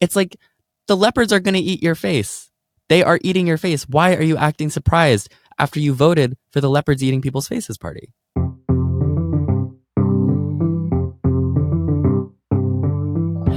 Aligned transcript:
It's 0.00 0.16
like 0.16 0.36
the 0.88 0.96
leopards 0.96 1.32
are 1.32 1.40
going 1.40 1.54
to 1.54 1.60
eat 1.60 1.82
your 1.82 1.94
face. 1.94 2.50
They 2.88 3.02
are 3.02 3.18
eating 3.22 3.46
your 3.46 3.56
face. 3.56 3.88
Why 3.88 4.14
are 4.14 4.22
you 4.22 4.36
acting 4.36 4.70
surprised 4.70 5.32
after 5.58 5.80
you 5.80 5.94
voted 5.94 6.36
for 6.50 6.60
the 6.60 6.68
leopards 6.68 7.02
eating 7.02 7.22
people's 7.22 7.48
faces 7.48 7.78
party? 7.78 8.12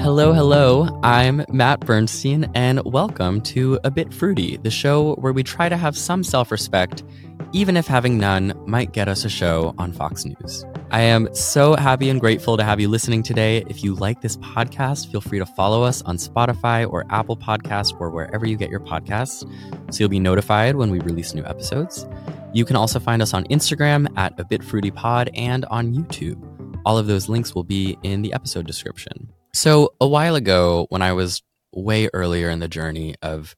Hello, 0.02 0.33
hello. 0.33 0.99
I'm 1.04 1.46
Matt 1.49 1.81
Bernstein, 1.81 2.49
and 2.56 2.81
welcome 2.85 3.42
to 3.42 3.78
A 3.83 3.92
Bit 3.92 4.13
Fruity, 4.13 4.58
the 4.58 4.71
show 4.71 5.15
where 5.15 5.33
we 5.33 5.44
try 5.44 5.69
to 5.69 5.78
have 5.78 5.97
some 5.97 6.24
self 6.24 6.51
respect, 6.51 7.03
even 7.51 7.76
if 7.76 7.85
having 7.85 8.17
none 8.17 8.53
might 8.65 8.94
get 8.94 9.08
us 9.08 9.26
a 9.26 9.29
show 9.29 9.76
on 9.78 9.92
Fox 9.92 10.26
News. 10.26 10.65
I 10.92 11.01
am 11.01 11.31
so 11.35 11.76
happy 11.76 12.10
and 12.10 12.19
grateful 12.19 12.58
to 12.58 12.63
have 12.63 12.79
you 12.79 12.90
listening 12.90 13.22
today. 13.22 13.63
If 13.67 13.83
you 13.83 13.94
like 13.94 14.22
this 14.22 14.37
podcast, 14.37 15.12
feel 15.12 15.22
free 15.22 15.37
to 15.37 15.46
follow 15.46 15.83
us 15.83 16.02
on 16.02 16.17
Spotify 16.17 16.91
or 16.91 17.05
Apple 17.12 17.38
Podcasts 17.38 17.95
or 17.99 18.09
wherever 18.09 18.48
you 18.48 18.58
get 18.58 18.72
your 18.72 18.80
podcasts 18.80 19.48
so 19.94 20.00
you'll 20.00 20.09
be 20.09 20.20
notified 20.20 20.78
when 20.78 20.90
we 20.90 21.00
release 21.02 21.36
new 21.36 21.45
episodes. 21.45 22.08
You 22.54 22.66
can 22.66 22.76
also 22.76 23.00
find 23.00 23.22
us 23.22 23.36
on 23.36 23.44
Instagram 23.45 24.08
at 24.17 24.40
a 24.40 24.44
bit 24.44 24.64
fruity 24.64 24.90
pod 24.90 25.30
and 25.36 25.64
on 25.66 25.94
YouTube. 25.94 26.44
All 26.86 26.98
of 26.98 27.06
those 27.06 27.30
links 27.30 27.53
will 27.53 27.64
be 27.64 27.95
in 28.02 28.23
the 28.23 28.34
episode 28.34 28.66
description. 28.66 29.30
So, 29.53 29.94
a 30.02 30.08
while 30.08 30.34
ago, 30.34 30.88
when 30.90 31.03
I 31.03 31.14
was 31.14 31.44
way 31.72 32.09
earlier 32.14 32.50
in 32.50 32.62
the 32.62 32.67
journey 32.67 33.14
of 33.22 33.56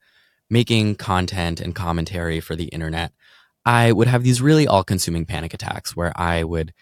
making 0.50 0.96
content 0.96 1.62
and 1.62 1.74
commentary 1.74 2.42
for 2.42 2.58
the 2.58 2.66
internet, 2.66 3.14
I 3.66 3.94
would 3.94 4.10
have 4.10 4.24
these 4.24 4.42
really 4.42 4.68
all 4.68 4.84
consuming 4.84 5.26
panic 5.26 5.54
attacks 5.54 5.96
where 5.96 6.12
I 6.20 6.44
would 6.44 6.74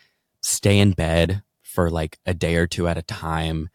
stay 0.42 0.80
in 0.80 0.92
bed 0.92 1.44
for 1.64 1.90
like 1.90 2.18
a 2.26 2.34
day 2.34 2.56
or 2.56 2.68
two 2.68 2.88
at 2.88 2.98
a 2.98 3.04
time 3.04 3.70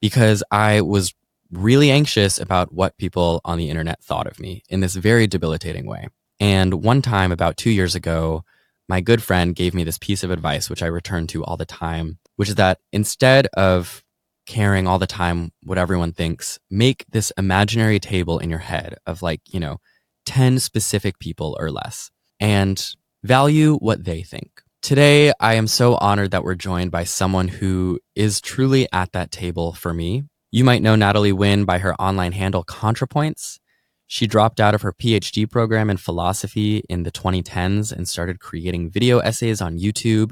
because 0.00 0.42
I 0.50 0.80
was 0.80 1.14
really 1.50 1.90
anxious 1.90 2.38
about 2.38 2.72
what 2.72 2.98
people 2.98 3.40
on 3.44 3.58
the 3.58 3.70
internet 3.70 4.02
thought 4.02 4.26
of 4.26 4.38
me 4.38 4.62
in 4.68 4.80
this 4.80 4.94
very 4.94 5.26
debilitating 5.26 5.86
way. 5.86 6.08
And 6.40 6.82
one 6.82 7.02
time, 7.02 7.32
about 7.32 7.56
two 7.56 7.70
years 7.70 7.94
ago, 7.94 8.44
my 8.88 9.00
good 9.00 9.22
friend 9.22 9.54
gave 9.54 9.74
me 9.74 9.84
this 9.84 9.98
piece 9.98 10.22
of 10.22 10.30
advice, 10.30 10.70
which 10.70 10.82
I 10.82 10.86
return 10.86 11.26
to 11.28 11.44
all 11.44 11.56
the 11.56 11.66
time, 11.66 12.18
which 12.36 12.48
is 12.48 12.54
that 12.56 12.78
instead 12.92 13.46
of 13.54 14.04
caring 14.46 14.86
all 14.86 14.98
the 14.98 15.06
time 15.06 15.52
what 15.64 15.78
everyone 15.78 16.12
thinks, 16.12 16.58
make 16.70 17.04
this 17.10 17.32
imaginary 17.36 17.98
table 17.98 18.38
in 18.38 18.48
your 18.48 18.60
head 18.60 18.96
of 19.06 19.20
like, 19.20 19.42
you 19.52 19.60
know, 19.60 19.78
10 20.26 20.58
specific 20.58 21.18
people 21.18 21.56
or 21.60 21.70
less 21.70 22.10
and 22.40 22.94
value 23.22 23.76
what 23.76 24.04
they 24.04 24.22
think. 24.22 24.62
Today, 24.80 25.32
I 25.40 25.54
am 25.54 25.66
so 25.66 25.96
honored 25.96 26.30
that 26.30 26.44
we're 26.44 26.54
joined 26.54 26.92
by 26.92 27.04
someone 27.04 27.48
who 27.48 27.98
is 28.14 28.40
truly 28.40 28.86
at 28.92 29.12
that 29.12 29.32
table 29.32 29.72
for 29.72 29.92
me. 29.92 30.22
You 30.52 30.64
might 30.64 30.82
know 30.82 30.94
Natalie 30.94 31.32
Wynn 31.32 31.64
by 31.64 31.78
her 31.78 31.94
online 32.00 32.32
handle 32.32 32.64
ContraPoints. 32.64 33.58
She 34.06 34.26
dropped 34.26 34.60
out 34.60 34.74
of 34.74 34.82
her 34.82 34.92
PhD 34.92 35.50
program 35.50 35.90
in 35.90 35.96
philosophy 35.96 36.84
in 36.88 37.02
the 37.02 37.10
2010s 37.10 37.92
and 37.92 38.08
started 38.08 38.40
creating 38.40 38.88
video 38.88 39.18
essays 39.18 39.60
on 39.60 39.78
YouTube 39.78 40.30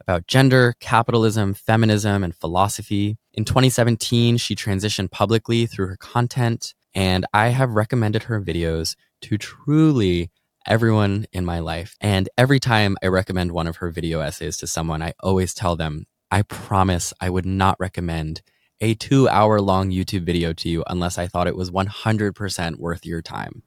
about 0.00 0.26
gender, 0.26 0.74
capitalism, 0.80 1.52
feminism, 1.52 2.22
and 2.22 2.34
philosophy. 2.34 3.18
In 3.34 3.44
2017, 3.44 4.36
she 4.38 4.54
transitioned 4.54 5.10
publicly 5.10 5.66
through 5.66 5.88
her 5.88 5.96
content, 5.96 6.72
and 6.94 7.26
I 7.34 7.48
have 7.48 7.74
recommended 7.74 8.22
her 8.22 8.40
videos 8.40 8.94
to 9.22 9.36
truly 9.36 10.30
everyone 10.68 11.26
in 11.32 11.44
my 11.44 11.58
life. 11.58 11.96
And 12.00 12.28
every 12.38 12.60
time 12.60 12.96
I 13.02 13.08
recommend 13.08 13.52
one 13.52 13.66
of 13.66 13.76
her 13.76 13.90
video 13.90 14.20
essays 14.20 14.56
to 14.58 14.66
someone, 14.66 15.02
I 15.02 15.14
always 15.20 15.54
tell 15.54 15.74
them, 15.74 16.06
I 16.30 16.42
promise 16.42 17.12
I 17.20 17.30
would 17.30 17.46
not 17.46 17.80
recommend 17.80 18.42
a 18.80 18.94
two 18.94 19.28
hour 19.28 19.60
long 19.60 19.90
YouTube 19.90 20.22
video 20.22 20.52
to 20.52 20.68
you 20.68 20.84
unless 20.86 21.18
I 21.18 21.26
thought 21.26 21.48
it 21.48 21.56
was 21.56 21.70
100% 21.70 22.76
worth 22.76 23.04
your 23.04 23.22
time. 23.22 23.62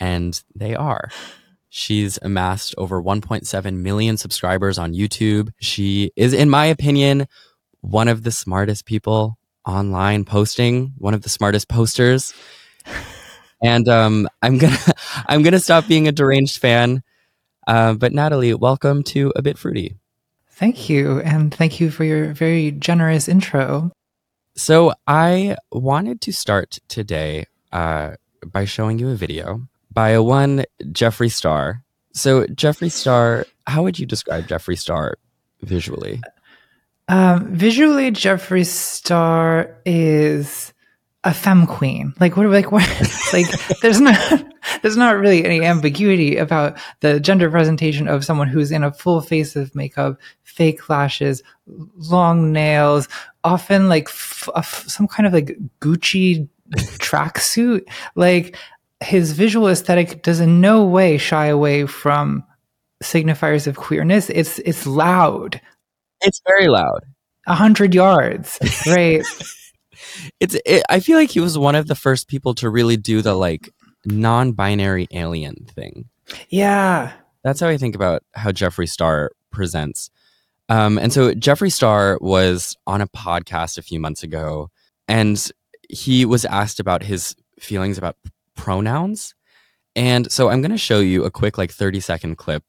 And 0.00 0.42
they 0.54 0.74
are. 0.74 1.10
She's 1.68 2.18
amassed 2.22 2.74
over 2.76 3.00
1.7 3.00 3.76
million 3.76 4.16
subscribers 4.16 4.76
on 4.78 4.92
YouTube. 4.92 5.52
She 5.60 6.10
is, 6.16 6.32
in 6.32 6.50
my 6.50 6.66
opinion, 6.66 7.28
one 7.80 8.08
of 8.08 8.24
the 8.24 8.32
smartest 8.32 8.86
people 8.86 9.38
online 9.66 10.24
posting, 10.24 10.94
one 10.98 11.14
of 11.14 11.22
the 11.22 11.28
smartest 11.28 11.68
posters. 11.68 12.34
And 13.62 13.88
um, 13.88 14.28
I'm 14.42 14.58
gonna 14.58 14.78
I'm 15.26 15.42
gonna 15.42 15.60
stop 15.60 15.86
being 15.86 16.08
a 16.08 16.12
deranged 16.12 16.58
fan. 16.58 17.02
Uh, 17.66 17.94
but 17.94 18.12
Natalie, 18.12 18.54
welcome 18.54 19.02
to 19.04 19.32
a 19.36 19.42
bit 19.42 19.58
fruity. 19.58 19.96
Thank 20.48 20.88
you, 20.88 21.20
and 21.20 21.54
thank 21.54 21.80
you 21.80 21.90
for 21.90 22.04
your 22.04 22.32
very 22.32 22.70
generous 22.72 23.28
intro. 23.28 23.92
So 24.56 24.92
I 25.06 25.56
wanted 25.72 26.20
to 26.22 26.32
start 26.32 26.78
today 26.88 27.46
uh, 27.72 28.16
by 28.44 28.64
showing 28.64 28.98
you 28.98 29.10
a 29.10 29.14
video 29.14 29.62
by 29.92 30.10
a 30.10 30.22
one 30.22 30.64
Jeffree 30.82 31.32
Star. 31.32 31.82
So 32.12 32.44
Jeffree 32.46 32.92
Star, 32.92 33.46
how 33.66 33.82
would 33.82 33.98
you 33.98 34.06
describe 34.06 34.46
Jeffree 34.46 34.78
Star 34.78 35.16
visually? 35.62 36.20
Um, 37.08 37.54
visually, 37.54 38.10
Jeffree 38.12 38.66
Star 38.66 39.76
is 39.84 40.69
a 41.24 41.34
femme 41.34 41.66
queen. 41.66 42.14
Like 42.18 42.36
what? 42.36 42.46
Like 42.48 42.72
what? 42.72 42.88
like 43.32 43.46
there's 43.80 44.00
not 44.00 44.44
there's 44.82 44.96
not 44.96 45.18
really 45.18 45.44
any 45.44 45.64
ambiguity 45.64 46.36
about 46.36 46.78
the 47.00 47.20
gender 47.20 47.50
presentation 47.50 48.08
of 48.08 48.24
someone 48.24 48.48
who's 48.48 48.72
in 48.72 48.84
a 48.84 48.92
full 48.92 49.20
face 49.20 49.56
of 49.56 49.74
makeup, 49.74 50.18
fake 50.42 50.88
lashes, 50.88 51.42
long 51.66 52.52
nails, 52.52 53.08
often 53.44 53.88
like 53.88 54.08
f- 54.08 54.48
f- 54.56 54.84
some 54.86 55.06
kind 55.06 55.26
of 55.26 55.32
like 55.32 55.58
Gucci 55.80 56.48
tracksuit. 56.76 57.82
Like 58.14 58.56
his 59.02 59.32
visual 59.32 59.68
aesthetic 59.68 60.22
does 60.22 60.40
in 60.40 60.60
no 60.60 60.84
way 60.84 61.18
shy 61.18 61.46
away 61.46 61.86
from 61.86 62.44
signifiers 63.02 63.66
of 63.66 63.76
queerness. 63.76 64.30
It's 64.30 64.58
it's 64.60 64.86
loud. 64.86 65.60
It's 66.22 66.40
very 66.46 66.68
loud. 66.68 67.04
A 67.46 67.54
hundred 67.54 67.94
yards, 67.94 68.58
right? 68.86 69.22
it's 70.38 70.56
it, 70.66 70.82
I 70.88 71.00
feel 71.00 71.18
like 71.18 71.30
he 71.30 71.40
was 71.40 71.58
one 71.58 71.74
of 71.74 71.86
the 71.86 71.94
first 71.94 72.28
people 72.28 72.54
to 72.56 72.70
really 72.70 72.96
do 72.96 73.22
the 73.22 73.34
like 73.34 73.70
non-binary 74.04 75.08
alien 75.12 75.66
thing. 75.74 76.08
Yeah. 76.48 77.12
That's 77.42 77.60
how 77.60 77.68
I 77.68 77.76
think 77.76 77.94
about 77.94 78.22
how 78.34 78.50
Jeffree 78.50 78.88
Star 78.88 79.30
presents. 79.50 80.10
Um, 80.68 80.98
and 80.98 81.12
so 81.12 81.32
Jeffree 81.32 81.72
Star 81.72 82.18
was 82.20 82.76
on 82.86 83.00
a 83.00 83.08
podcast 83.08 83.78
a 83.78 83.82
few 83.82 83.98
months 83.98 84.22
ago 84.22 84.70
and 85.08 85.50
he 85.88 86.24
was 86.24 86.44
asked 86.44 86.78
about 86.78 87.02
his 87.02 87.34
feelings 87.58 87.98
about 87.98 88.16
pronouns. 88.54 89.34
And 89.96 90.30
so 90.30 90.48
I'm 90.48 90.60
going 90.60 90.70
to 90.70 90.78
show 90.78 91.00
you 91.00 91.24
a 91.24 91.30
quick, 91.30 91.58
like 91.58 91.72
30 91.72 92.00
second 92.00 92.36
clip 92.36 92.62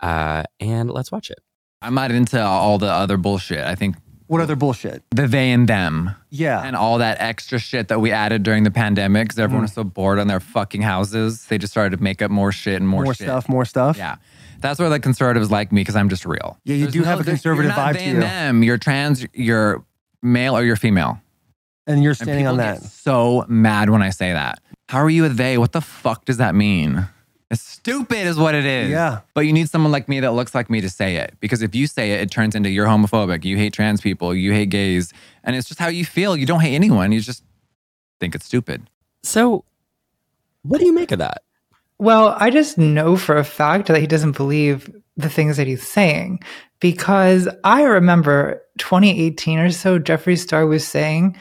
uh, 0.00 0.44
and 0.60 0.90
let's 0.90 1.10
watch 1.10 1.30
it. 1.30 1.38
I'm 1.80 1.94
not 1.94 2.10
into 2.10 2.42
all 2.42 2.78
the 2.78 2.90
other 2.90 3.16
bullshit. 3.16 3.64
I 3.64 3.74
think 3.74 3.96
what 4.26 4.40
other 4.40 4.56
bullshit? 4.56 5.02
The 5.10 5.26
they 5.26 5.50
and 5.50 5.68
them. 5.68 6.14
Yeah. 6.30 6.62
And 6.62 6.74
all 6.74 6.98
that 6.98 7.20
extra 7.20 7.58
shit 7.58 7.88
that 7.88 8.00
we 8.00 8.10
added 8.10 8.42
during 8.42 8.64
the 8.64 8.70
pandemic 8.70 9.28
because 9.28 9.38
everyone 9.38 9.62
mm. 9.62 9.64
was 9.64 9.72
so 9.74 9.84
bored 9.84 10.18
on 10.18 10.28
their 10.28 10.40
fucking 10.40 10.82
houses. 10.82 11.44
They 11.46 11.58
just 11.58 11.72
started 11.72 11.96
to 11.96 12.02
make 12.02 12.22
up 12.22 12.30
more 12.30 12.50
shit 12.50 12.76
and 12.76 12.88
more, 12.88 13.04
more 13.04 13.14
shit. 13.14 13.26
stuff, 13.26 13.48
more 13.48 13.64
stuff. 13.64 13.98
Yeah. 13.98 14.16
That's 14.60 14.80
why 14.80 14.88
the 14.88 14.98
conservatives 14.98 15.50
like 15.50 15.72
me 15.72 15.82
because 15.82 15.96
I'm 15.96 16.08
just 16.08 16.24
real. 16.24 16.58
Yeah, 16.64 16.76
you 16.76 16.82
There's 16.84 16.92
do 16.94 17.00
no, 17.00 17.06
have 17.06 17.20
a 17.20 17.24
conservative 17.24 17.72
vibe 17.72 17.98
to 17.98 18.04
you. 18.04 18.20
Them. 18.20 18.62
You're 18.62 18.78
trans, 18.78 19.26
you're 19.34 19.84
male 20.22 20.56
or 20.56 20.64
you're 20.64 20.76
female. 20.76 21.20
And 21.86 22.02
you're 22.02 22.14
standing 22.14 22.46
and 22.46 22.52
on 22.52 22.56
that. 22.56 22.82
so 22.82 23.44
mad 23.46 23.90
when 23.90 24.00
I 24.00 24.08
say 24.08 24.32
that. 24.32 24.60
How 24.88 25.00
are 25.00 25.10
you 25.10 25.26
a 25.26 25.28
they? 25.28 25.58
What 25.58 25.72
the 25.72 25.82
fuck 25.82 26.24
does 26.24 26.38
that 26.38 26.54
mean? 26.54 27.08
It's 27.50 27.62
stupid, 27.62 28.26
is 28.26 28.36
what 28.36 28.54
it 28.54 28.64
is. 28.64 28.90
Yeah. 28.90 29.20
But 29.34 29.42
you 29.42 29.52
need 29.52 29.68
someone 29.68 29.92
like 29.92 30.08
me 30.08 30.20
that 30.20 30.32
looks 30.32 30.54
like 30.54 30.70
me 30.70 30.80
to 30.80 30.88
say 30.88 31.16
it. 31.16 31.34
Because 31.40 31.62
if 31.62 31.74
you 31.74 31.86
say 31.86 32.12
it, 32.12 32.20
it 32.20 32.30
turns 32.30 32.54
into 32.54 32.70
you're 32.70 32.86
homophobic, 32.86 33.44
you 33.44 33.56
hate 33.56 33.72
trans 33.72 34.00
people, 34.00 34.34
you 34.34 34.52
hate 34.52 34.70
gays. 34.70 35.12
And 35.42 35.54
it's 35.54 35.68
just 35.68 35.78
how 35.78 35.88
you 35.88 36.04
feel. 36.04 36.36
You 36.36 36.46
don't 36.46 36.60
hate 36.60 36.74
anyone. 36.74 37.12
You 37.12 37.20
just 37.20 37.44
think 38.18 38.34
it's 38.34 38.46
stupid. 38.46 38.88
So, 39.22 39.64
what 40.62 40.78
do 40.78 40.86
you 40.86 40.94
make 40.94 41.12
of 41.12 41.18
that? 41.18 41.42
Well, 41.98 42.34
I 42.38 42.50
just 42.50 42.76
know 42.78 43.16
for 43.16 43.36
a 43.36 43.44
fact 43.44 43.88
that 43.88 44.00
he 44.00 44.06
doesn't 44.06 44.36
believe 44.36 44.90
the 45.16 45.28
things 45.28 45.56
that 45.58 45.66
he's 45.66 45.86
saying 45.86 46.40
because 46.80 47.48
I 47.62 47.82
remember 47.82 48.62
2018 48.78 49.58
or 49.58 49.70
so, 49.70 49.98
Jeffree 49.98 50.38
Star 50.38 50.66
was 50.66 50.86
saying 50.86 51.36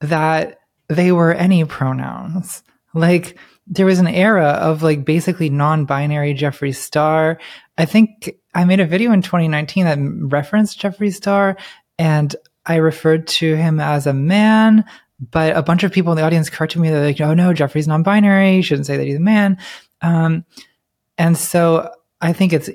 that 0.00 0.58
they 0.88 1.12
were 1.12 1.34
any 1.34 1.64
pronouns. 1.64 2.62
Like, 2.94 3.38
there 3.70 3.86
was 3.86 3.98
an 3.98 4.08
era 4.08 4.48
of 4.48 4.82
like 4.82 5.04
basically 5.04 5.50
non-binary 5.50 6.34
Jeffree 6.34 6.74
Star. 6.74 7.38
I 7.76 7.84
think 7.84 8.34
I 8.54 8.64
made 8.64 8.80
a 8.80 8.86
video 8.86 9.12
in 9.12 9.22
2019 9.22 9.84
that 9.84 9.98
referenced 10.32 10.80
Jeffree 10.80 11.14
Star 11.14 11.56
and 11.98 12.34
I 12.64 12.76
referred 12.76 13.26
to 13.28 13.56
him 13.56 13.80
as 13.80 14.06
a 14.06 14.12
man, 14.12 14.84
but 15.30 15.56
a 15.56 15.62
bunch 15.62 15.84
of 15.84 15.92
people 15.92 16.12
in 16.12 16.16
the 16.16 16.24
audience 16.24 16.50
corrected 16.50 16.80
me. 16.80 16.90
They're 16.90 17.04
like, 17.04 17.20
oh 17.20 17.34
no, 17.34 17.52
Jeffree's 17.52 17.88
non-binary. 17.88 18.56
You 18.56 18.62
shouldn't 18.62 18.86
say 18.86 18.96
that 18.96 19.06
he's 19.06 19.16
a 19.16 19.20
man. 19.20 19.58
Um, 20.00 20.44
and 21.16 21.36
so 21.36 21.90
I 22.20 22.32
think 22.32 22.52
it's 22.52 22.70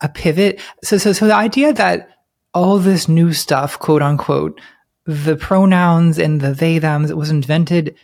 a 0.00 0.08
pivot. 0.08 0.60
So, 0.84 0.98
so, 0.98 1.12
so 1.12 1.26
the 1.26 1.34
idea 1.34 1.72
that 1.72 2.10
all 2.54 2.78
this 2.78 3.08
new 3.08 3.32
stuff, 3.32 3.78
quote 3.78 4.02
unquote, 4.02 4.60
the 5.04 5.36
pronouns 5.36 6.18
and 6.18 6.40
the 6.40 6.52
they 6.52 6.78
thems 6.78 7.12
was 7.14 7.30
invented 7.30 7.96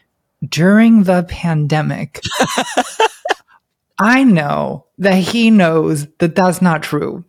during 0.49 1.05
the 1.05 1.25
pandemic. 1.25 2.21
I 3.99 4.25
know 4.25 4.87
that 4.99 5.17
he 5.17 5.51
knows 5.51 6.07
that 6.19 6.35
that's 6.35 6.61
not 6.61 6.83
true, 6.83 7.25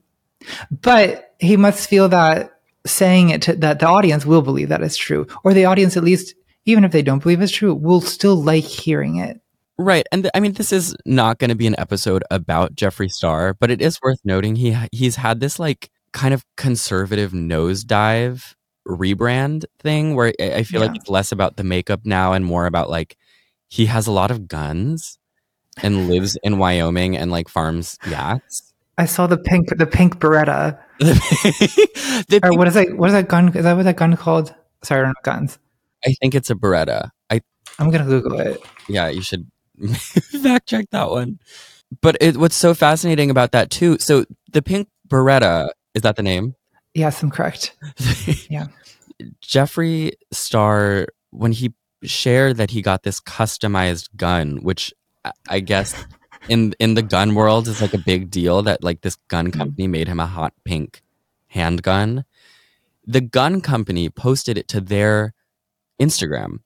but 0.82 1.36
he 1.40 1.58
must 1.58 1.90
feel 1.90 2.10
that 2.10 2.60
saying 2.86 3.30
it 3.30 3.42
to 3.44 3.56
that 3.58 3.80
the 3.80 3.88
audience 3.88 4.26
will 4.26 4.42
believe 4.42 4.70
that 4.70 4.82
it's 4.82 4.98
true, 4.98 5.28
or 5.44 5.54
the 5.54 5.66
audience, 5.66 5.98
at 5.98 6.04
least, 6.04 6.36
even 6.66 6.84
if 6.84 6.92
they 6.92 7.02
don't 7.02 7.22
believe 7.22 7.42
it's 7.42 7.52
true, 7.52 7.74
will 7.74 8.02
still 8.02 8.36
like 8.36 8.64
hearing 8.64 9.18
it. 9.18 9.40
Right. 9.78 10.06
And 10.12 10.24
th- 10.24 10.32
I 10.34 10.40
mean, 10.40 10.54
this 10.54 10.72
is 10.72 10.96
not 11.06 11.38
going 11.38 11.50
to 11.50 11.56
be 11.56 11.68
an 11.68 11.76
episode 11.78 12.24
about 12.32 12.76
Jeffree 12.76 13.12
Star, 13.12 13.54
but 13.54 13.70
it 13.70 13.82
is 13.82 14.00
worth 14.02 14.20
noting 14.24 14.56
he 14.56 14.76
he's 14.92 15.18
had 15.18 15.40
this 15.40 15.60
like 15.60 15.90
kind 16.14 16.34
of 16.34 16.46
conservative 16.56 17.34
nosedive 17.34 18.55
rebrand 18.88 19.66
thing 19.80 20.16
where 20.16 20.34
I 20.40 20.64
feel 20.64 20.82
yeah. 20.82 20.88
like 20.88 20.96
it's 20.96 21.10
less 21.10 21.32
about 21.32 21.58
the 21.58 21.64
makeup 21.64 22.02
now 22.06 22.34
and 22.34 22.46
more 22.46 22.66
about 22.66 22.90
like 22.90 23.18
he 23.68 23.88
has 23.88 24.08
a 24.08 24.12
lot 24.12 24.32
of 24.32 24.48
guns 24.48 25.18
and 25.82 26.08
lives 26.08 26.38
in 26.44 26.58
Wyoming 26.58 27.18
and 27.18 27.32
like 27.32 27.50
farms 27.50 27.98
yaks. 28.08 28.74
I 28.98 29.06
saw 29.06 29.28
the 29.28 29.38
pink 29.38 29.78
the 29.78 29.86
pink 29.86 30.20
Beretta. 30.20 30.80
the 31.00 32.40
or 32.44 32.58
what 32.58 32.68
is 32.68 32.76
that? 32.76 32.96
What 32.96 33.08
is 33.08 33.14
that 33.14 33.28
gun? 33.28 33.50
Is 33.56 33.64
that 33.64 33.74
what 33.76 33.84
that 33.84 33.98
gun 33.98 34.16
called? 34.16 34.54
Sorry, 34.84 35.02
I 35.02 35.06
don't 35.06 35.24
guns. 35.24 35.60
I 36.06 36.14
think 36.14 36.36
it's 36.36 36.50
a 36.50 36.56
Beretta. 36.56 37.10
I 37.30 37.42
I'm 37.78 37.92
gonna 37.92 38.06
Google 38.06 38.40
it. 38.40 38.62
Yeah, 38.88 39.10
you 39.10 39.22
should 39.22 39.52
fact 39.96 40.70
check 40.70 40.90
that 40.92 41.10
one. 41.10 41.40
But 42.02 42.18
it, 42.22 42.38
what's 42.38 42.56
so 42.56 42.74
fascinating 42.74 43.30
about 43.30 43.52
that 43.52 43.70
too? 43.70 43.98
So 44.00 44.26
the 44.52 44.62
pink 44.62 44.88
Beretta 45.08 45.72
is 45.94 46.04
that 46.04 46.16
the 46.16 46.24
name? 46.24 46.56
Yes, 46.96 47.22
I'm 47.22 47.30
correct. 47.30 47.76
yeah. 48.50 48.68
Jeffree 49.44 50.14
Star 50.32 51.08
when 51.32 51.52
he 51.52 51.74
shared 52.04 52.58
that 52.58 52.72
he 52.72 52.82
got 52.82 53.04
this 53.04 53.20
customized 53.20 54.10
gun, 54.16 54.58
which 54.64 54.94
I 55.50 55.60
guess 55.60 56.06
in 56.48 56.74
in 56.80 56.94
the 56.94 57.02
gun 57.02 57.36
world 57.36 57.68
is 57.68 57.82
like 57.82 57.94
a 57.94 58.00
big 58.00 58.32
deal 58.32 58.62
that 58.64 58.84
like 58.84 59.02
this 59.02 59.18
gun 59.28 59.48
mm-hmm. 59.48 59.60
company 59.60 59.88
made 59.88 60.08
him 60.08 60.20
a 60.20 60.26
hot 60.26 60.54
pink 60.64 61.04
handgun. 61.48 62.26
The 63.06 63.22
gun 63.22 63.62
company 63.62 64.10
posted 64.10 64.58
it 64.58 64.68
to 64.70 64.82
their 64.82 65.34
Instagram 66.02 66.60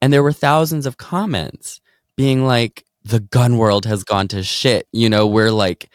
and 0.00 0.12
there 0.12 0.22
were 0.22 0.32
thousands 0.32 0.86
of 0.86 0.96
comments 0.96 1.80
being 2.16 2.44
like 2.44 2.84
the 3.02 3.20
gun 3.20 3.56
world 3.56 3.86
has 3.86 4.04
gone 4.04 4.28
to 4.28 4.42
shit. 4.42 4.86
You 4.92 5.08
know, 5.08 5.26
we're 5.26 5.52
like 5.52 5.90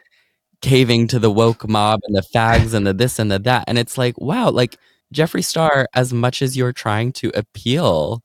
caving 0.66 1.06
to 1.06 1.20
the 1.20 1.30
woke 1.30 1.70
mob 1.70 2.00
and 2.08 2.16
the 2.16 2.24
fags 2.24 2.74
and 2.74 2.88
the 2.88 2.94
this 2.94 3.20
and 3.20 3.32
the 3.32 3.38
that. 3.38 3.66
And 3.68 3.78
it's 3.78 4.00
like, 4.00 4.20
wow, 4.20 4.50
like 4.50 4.78
Jeffree 5.14 5.46
Star, 5.46 5.88
as 5.94 6.12
much 6.12 6.42
as 6.42 6.58
you're 6.58 6.74
trying 6.74 7.12
to 7.14 7.32
appeal 7.36 8.24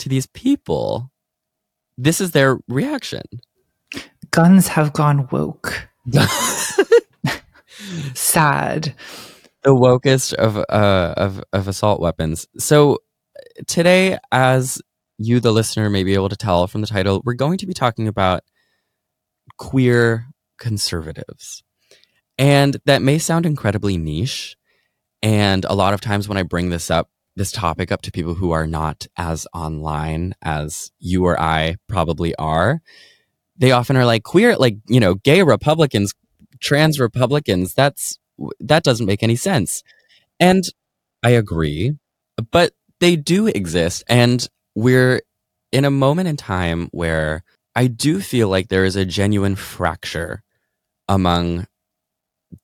to 0.00 0.08
these 0.08 0.26
people, 0.26 1.12
this 1.96 2.20
is 2.20 2.32
their 2.32 2.58
reaction. 2.66 3.22
Guns 4.32 4.66
have 4.68 4.92
gone 4.92 5.28
woke. 5.30 5.88
Sad. 8.14 8.92
The 9.62 9.70
wokest 9.70 10.34
of 10.34 10.56
uh 10.56 11.14
of 11.16 11.42
of 11.52 11.68
assault 11.68 12.00
weapons. 12.00 12.48
So 12.58 12.98
today, 13.68 14.18
as 14.32 14.82
you, 15.18 15.38
the 15.38 15.52
listener, 15.52 15.88
may 15.90 16.02
be 16.02 16.14
able 16.14 16.28
to 16.28 16.36
tell 16.36 16.66
from 16.66 16.80
the 16.80 16.86
title, 16.88 17.22
we're 17.24 17.34
going 17.34 17.58
to 17.58 17.66
be 17.66 17.74
talking 17.74 18.08
about 18.08 18.42
queer 19.58 20.26
conservatives. 20.58 21.62
And 22.38 22.76
that 22.86 23.02
may 23.02 23.18
sound 23.18 23.46
incredibly 23.46 23.98
niche. 23.98 24.56
And 25.22 25.64
a 25.64 25.74
lot 25.74 25.94
of 25.94 26.00
times 26.00 26.28
when 26.28 26.38
I 26.38 26.44
bring 26.44 26.70
this 26.70 26.90
up, 26.90 27.10
this 27.34 27.52
topic 27.52 27.92
up 27.92 28.02
to 28.02 28.12
people 28.12 28.34
who 28.34 28.52
are 28.52 28.66
not 28.66 29.06
as 29.16 29.46
online 29.52 30.34
as 30.42 30.90
you 30.98 31.24
or 31.24 31.40
I 31.40 31.76
probably 31.88 32.34
are, 32.36 32.80
they 33.56 33.72
often 33.72 33.96
are 33.96 34.04
like 34.04 34.22
queer, 34.22 34.56
like, 34.56 34.76
you 34.86 35.00
know, 35.00 35.14
gay 35.14 35.42
Republicans, 35.42 36.14
trans 36.60 37.00
Republicans. 37.00 37.74
That's, 37.74 38.18
that 38.60 38.84
doesn't 38.84 39.06
make 39.06 39.22
any 39.22 39.36
sense. 39.36 39.82
And 40.40 40.64
I 41.22 41.30
agree, 41.30 41.96
but 42.52 42.72
they 43.00 43.16
do 43.16 43.48
exist. 43.48 44.04
And 44.08 44.48
we're 44.74 45.22
in 45.72 45.84
a 45.84 45.90
moment 45.90 46.28
in 46.28 46.36
time 46.36 46.88
where 46.92 47.42
I 47.74 47.86
do 47.86 48.20
feel 48.20 48.48
like 48.48 48.68
there 48.68 48.84
is 48.84 48.96
a 48.96 49.04
genuine 49.04 49.54
fracture 49.54 50.42
among 51.08 51.67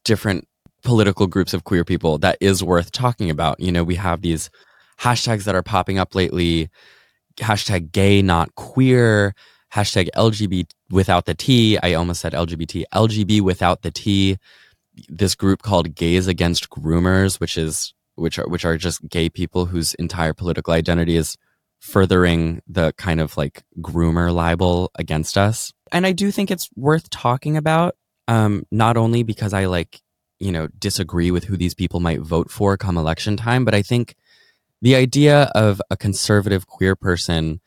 different 0.04 0.46
political 0.82 1.26
groups 1.26 1.54
of 1.54 1.64
queer 1.64 1.84
people 1.84 2.18
that 2.18 2.36
is 2.40 2.62
worth 2.62 2.92
talking 2.92 3.30
about. 3.30 3.58
You 3.60 3.72
know, 3.72 3.84
we 3.84 3.96
have 3.96 4.20
these 4.22 4.50
hashtags 5.00 5.44
that 5.44 5.54
are 5.54 5.62
popping 5.62 5.98
up 5.98 6.14
lately 6.14 6.68
hashtag 7.36 7.90
gay, 7.90 8.22
not 8.22 8.54
queer, 8.54 9.34
hashtag 9.72 10.08
LGBT 10.16 10.70
without 10.90 11.24
the 11.24 11.34
T. 11.34 11.78
I 11.82 11.94
almost 11.94 12.20
said 12.20 12.32
LGBT, 12.32 12.84
LGB 12.94 13.40
without 13.40 13.82
the 13.82 13.90
T. 13.90 14.38
This 15.08 15.34
group 15.34 15.62
called 15.62 15.94
Gays 15.94 16.28
Against 16.28 16.70
Groomers, 16.70 17.40
which 17.40 17.58
is 17.58 17.94
which 18.14 18.38
are 18.38 18.46
which 18.46 18.64
are 18.64 18.76
just 18.76 19.06
gay 19.08 19.28
people 19.28 19.66
whose 19.66 19.94
entire 19.94 20.32
political 20.32 20.72
identity 20.72 21.16
is 21.16 21.36
furthering 21.80 22.62
the 22.66 22.92
kind 22.96 23.20
of 23.20 23.36
like 23.36 23.62
groomer 23.80 24.32
libel 24.32 24.90
against 24.94 25.36
us. 25.36 25.72
And 25.90 26.06
I 26.06 26.12
do 26.12 26.30
think 26.30 26.50
it's 26.50 26.70
worth 26.76 27.10
talking 27.10 27.56
about 27.56 27.96
um, 28.28 28.64
not 28.70 28.96
only 28.96 29.22
because 29.22 29.52
I 29.52 29.66
like, 29.66 30.00
you 30.38 30.52
know, 30.52 30.68
disagree 30.78 31.30
with 31.30 31.44
who 31.44 31.56
these 31.56 31.74
people 31.74 32.00
might 32.00 32.20
vote 32.20 32.50
for 32.50 32.76
come 32.76 32.96
election 32.96 33.36
time, 33.36 33.64
but 33.64 33.74
I 33.74 33.82
think 33.82 34.14
the 34.82 34.94
idea 34.94 35.50
of 35.54 35.80
a 35.90 35.96
conservative 35.96 36.66
queer 36.66 36.96
person, 36.96 37.60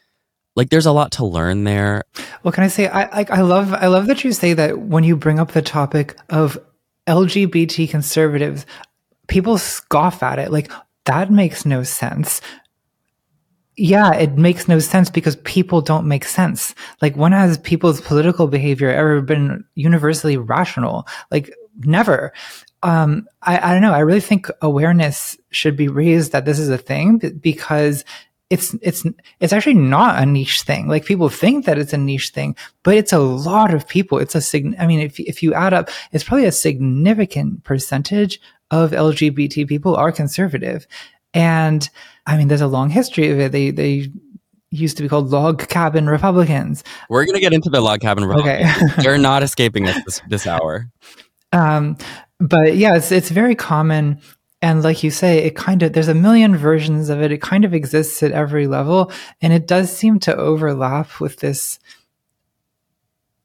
like 0.55 0.69
there's 0.69 0.85
a 0.85 0.91
lot 0.91 1.11
to 1.13 1.25
learn 1.25 1.63
there. 1.63 2.03
Well, 2.43 2.51
can 2.51 2.63
I 2.63 2.67
say 2.67 2.87
I 2.87 3.09
like 3.15 3.31
I 3.31 3.41
love 3.41 3.73
I 3.73 3.87
love 3.87 4.07
that 4.07 4.23
you 4.23 4.33
say 4.33 4.53
that 4.53 4.79
when 4.79 5.03
you 5.03 5.15
bring 5.15 5.39
up 5.39 5.51
the 5.51 5.61
topic 5.61 6.17
of 6.29 6.59
LGBT 7.07 7.89
conservatives, 7.89 8.65
people 9.27 9.57
scoff 9.57 10.21
at 10.21 10.39
it. 10.39 10.51
Like 10.51 10.71
that 11.05 11.31
makes 11.31 11.65
no 11.65 11.83
sense 11.83 12.41
yeah, 13.77 14.11
it 14.13 14.37
makes 14.37 14.67
no 14.67 14.79
sense 14.79 15.09
because 15.11 15.35
people 15.37 15.81
don't 15.81 16.07
make 16.07 16.25
sense. 16.25 16.73
Like, 17.01 17.15
when 17.15 17.31
has 17.31 17.59
people's 17.59 18.01
political 18.01 18.47
behavior 18.47 18.89
ever 18.89 19.21
been 19.21 19.63
universally 19.75 20.35
rational? 20.35 21.07
Like, 21.29 21.53
never. 21.85 22.33
Um, 22.81 23.27
I, 23.43 23.59
I 23.59 23.73
don't 23.73 23.83
know. 23.83 23.93
I 23.93 23.99
really 23.99 24.19
think 24.19 24.49
awareness 24.63 25.37
should 25.51 25.77
be 25.77 25.87
raised 25.87 26.31
that 26.31 26.45
this 26.45 26.57
is 26.57 26.69
a 26.69 26.77
thing 26.77 27.19
because 27.39 28.03
it's 28.49 28.75
it's 28.81 29.05
it's 29.39 29.51
actually 29.51 29.73
not 29.75 30.21
a 30.21 30.25
niche 30.25 30.61
thing. 30.61 30.87
Like 30.87 31.05
people 31.05 31.29
think 31.29 31.65
that 31.65 31.77
it's 31.77 31.93
a 31.93 31.97
niche 31.97 32.29
thing, 32.29 32.55
but 32.83 32.95
it's 32.95 33.11
a 33.13 33.19
lot 33.19 33.73
of 33.73 33.87
people. 33.87 34.19
It's 34.19 34.35
a 34.35 34.41
sig- 34.41 34.75
I 34.79 34.87
mean, 34.87 35.01
if 35.01 35.19
if 35.19 35.43
you 35.43 35.53
add 35.53 35.73
up, 35.73 35.89
it's 36.13 36.23
probably 36.23 36.45
a 36.45 36.51
significant 36.51 37.63
percentage 37.63 38.39
of 38.71 38.91
LGBT 38.91 39.67
people 39.67 39.95
are 39.95 40.11
conservative, 40.11 40.87
and 41.33 41.89
I 42.27 42.37
mean, 42.37 42.49
there's 42.49 42.61
a 42.61 42.67
long 42.67 42.89
history 42.89 43.29
of 43.31 43.39
it. 43.39 43.51
They 43.51 43.71
they 43.71 44.11
used 44.69 44.97
to 44.97 45.03
be 45.03 45.09
called 45.09 45.29
log 45.29 45.67
cabin 45.69 46.07
Republicans. 46.07 46.83
We're 47.09 47.25
gonna 47.25 47.39
get 47.39 47.53
into 47.53 47.69
the 47.69 47.81
log 47.81 48.01
cabin 48.01 48.25
Republicans. 48.25 48.69
Okay. 48.69 48.93
They're 49.01 49.17
not 49.17 49.41
escaping 49.41 49.87
us 49.87 50.03
this, 50.03 50.21
this 50.27 50.47
hour. 50.47 50.91
Um, 51.53 51.97
but 52.39 52.75
yeah, 52.75 52.95
it's 52.97 53.11
it's 53.11 53.29
very 53.29 53.55
common. 53.55 54.19
And 54.61 54.83
like 54.83 55.03
you 55.03 55.11
say, 55.11 55.39
it 55.39 55.55
kind 55.55 55.81
of 55.83 55.93
there's 55.93 56.09
a 56.09 56.13
million 56.13 56.57
versions 56.57 57.09
of 57.09 57.21
it. 57.21 57.31
It 57.31 57.41
kind 57.41 57.63
of 57.63 57.73
exists 57.73 58.21
at 58.21 58.33
every 58.33 58.67
level, 58.67 59.11
and 59.41 59.53
it 59.53 59.65
does 59.65 59.95
seem 59.95 60.19
to 60.21 60.35
overlap 60.35 61.21
with 61.21 61.37
this 61.37 61.79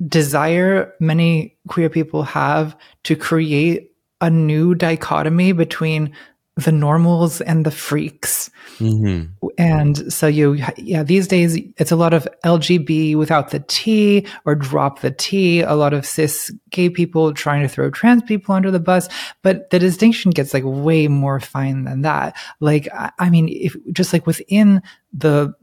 desire 0.04 0.92
many 0.98 1.56
queer 1.68 1.88
people 1.88 2.24
have 2.24 2.76
to 3.04 3.14
create 3.14 3.92
a 4.20 4.30
new 4.30 4.74
dichotomy 4.74 5.52
between 5.52 6.12
the 6.56 6.72
normals 6.72 7.40
and 7.40 7.64
the 7.64 7.70
freaks. 7.70 8.50
Mm-hmm. 8.78 9.46
And 9.56 10.12
so 10.12 10.26
you, 10.26 10.62
yeah, 10.76 11.02
these 11.02 11.26
days 11.26 11.58
it's 11.78 11.92
a 11.92 11.96
lot 11.96 12.12
of 12.12 12.28
LGB 12.44 13.16
without 13.16 13.50
the 13.50 13.60
T 13.60 14.26
or 14.44 14.54
drop 14.54 15.00
the 15.00 15.10
T, 15.10 15.62
a 15.62 15.74
lot 15.74 15.94
of 15.94 16.04
cis 16.04 16.52
gay 16.70 16.90
people 16.90 17.32
trying 17.32 17.62
to 17.62 17.68
throw 17.68 17.90
trans 17.90 18.22
people 18.22 18.54
under 18.54 18.70
the 18.70 18.80
bus. 18.80 19.08
But 19.42 19.70
the 19.70 19.78
distinction 19.78 20.30
gets 20.30 20.52
like 20.52 20.64
way 20.66 21.08
more 21.08 21.40
fine 21.40 21.84
than 21.84 22.02
that. 22.02 22.36
Like, 22.60 22.86
I 23.18 23.30
mean, 23.30 23.48
if 23.48 23.74
just 23.90 24.12
like 24.12 24.26
within 24.26 24.82
the 25.12 25.54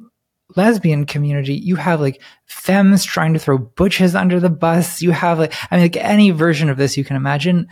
lesbian 0.56 1.06
community, 1.06 1.54
you 1.54 1.76
have 1.76 2.02
like 2.02 2.20
femmes 2.46 3.04
trying 3.04 3.34
to 3.34 3.40
throw 3.40 3.60
butches 3.60 4.16
under 4.16 4.40
the 4.40 4.50
bus. 4.50 5.04
You 5.04 5.12
have 5.12 5.38
like, 5.38 5.54
I 5.70 5.76
mean, 5.76 5.86
like 5.86 5.98
any 5.98 6.32
version 6.32 6.70
of 6.70 6.78
this 6.78 6.98
you 6.98 7.04
can 7.04 7.16
imagine 7.16 7.68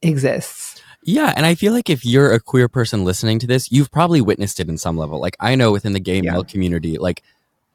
exists. 0.00 0.73
Yeah, 1.06 1.34
and 1.36 1.44
I 1.44 1.54
feel 1.54 1.74
like 1.74 1.90
if 1.90 2.04
you're 2.04 2.32
a 2.32 2.40
queer 2.40 2.66
person 2.66 3.04
listening 3.04 3.38
to 3.40 3.46
this, 3.46 3.70
you've 3.70 3.90
probably 3.90 4.22
witnessed 4.22 4.58
it 4.58 4.68
in 4.68 4.78
some 4.78 4.96
level. 4.96 5.20
Like 5.20 5.36
I 5.38 5.54
know 5.54 5.70
within 5.70 5.92
the 5.92 6.00
gay 6.00 6.20
yeah. 6.20 6.32
male 6.32 6.44
community, 6.44 6.96
like 6.96 7.22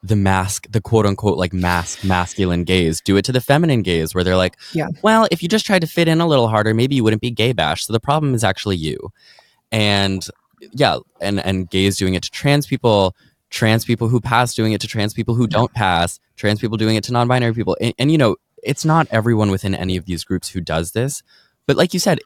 the 0.02 0.16
mask, 0.16 0.66
the 0.70 0.80
quote 0.80 1.06
unquote 1.06 1.38
like 1.38 1.52
mask 1.52 2.04
masculine 2.04 2.64
gaze, 2.64 3.00
do 3.00 3.16
it 3.16 3.24
to 3.26 3.32
the 3.32 3.40
feminine 3.40 3.82
gaze 3.82 4.14
where 4.14 4.24
they're 4.24 4.36
like, 4.36 4.56
yeah. 4.72 4.88
well, 5.02 5.28
if 5.30 5.42
you 5.42 5.48
just 5.48 5.64
tried 5.64 5.80
to 5.80 5.86
fit 5.86 6.08
in 6.08 6.20
a 6.20 6.26
little 6.26 6.48
harder, 6.48 6.74
maybe 6.74 6.96
you 6.96 7.04
wouldn't 7.04 7.22
be 7.22 7.30
gay 7.30 7.52
bash. 7.52 7.86
So 7.86 7.92
the 7.92 8.00
problem 8.00 8.34
is 8.34 8.42
actually 8.42 8.76
you. 8.76 9.12
And 9.70 10.26
yeah, 10.72 10.98
and 11.20 11.38
and 11.40 11.70
gays 11.70 11.96
doing 11.96 12.14
it 12.14 12.24
to 12.24 12.30
trans 12.30 12.66
people, 12.66 13.14
trans 13.50 13.84
people 13.84 14.08
who 14.08 14.20
pass 14.20 14.54
doing 14.54 14.72
it 14.72 14.80
to 14.80 14.88
trans 14.88 15.14
people 15.14 15.34
who 15.36 15.46
don't 15.46 15.72
pass, 15.72 16.18
trans 16.36 16.60
people 16.60 16.76
doing 16.76 16.96
it 16.96 17.04
to 17.04 17.12
non-binary 17.12 17.54
people, 17.54 17.76
and, 17.80 17.94
and 17.96 18.10
you 18.10 18.18
know, 18.18 18.36
it's 18.64 18.84
not 18.84 19.06
everyone 19.12 19.52
within 19.52 19.74
any 19.74 19.96
of 19.96 20.06
these 20.06 20.24
groups 20.24 20.48
who 20.48 20.60
does 20.60 20.92
this, 20.92 21.22
but 21.66 21.76
like 21.76 21.94
you 21.94 22.00
said, 22.00 22.18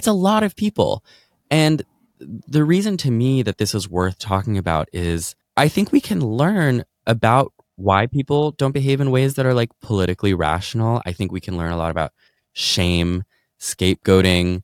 it's 0.00 0.06
a 0.06 0.12
lot 0.14 0.42
of 0.42 0.56
people, 0.56 1.04
and 1.50 1.82
the 2.20 2.64
reason 2.64 2.96
to 2.96 3.10
me 3.10 3.42
that 3.42 3.58
this 3.58 3.74
is 3.74 3.86
worth 3.86 4.18
talking 4.18 4.56
about 4.56 4.88
is 4.94 5.34
I 5.58 5.68
think 5.68 5.92
we 5.92 6.00
can 6.00 6.20
learn 6.24 6.84
about 7.06 7.52
why 7.76 8.06
people 8.06 8.52
don't 8.52 8.72
behave 8.72 9.02
in 9.02 9.10
ways 9.10 9.34
that 9.34 9.44
are 9.44 9.52
like 9.52 9.68
politically 9.82 10.32
rational. 10.32 11.02
I 11.04 11.12
think 11.12 11.32
we 11.32 11.40
can 11.40 11.58
learn 11.58 11.70
a 11.70 11.76
lot 11.76 11.90
about 11.90 12.12
shame, 12.54 13.24
scapegoating, 13.60 14.62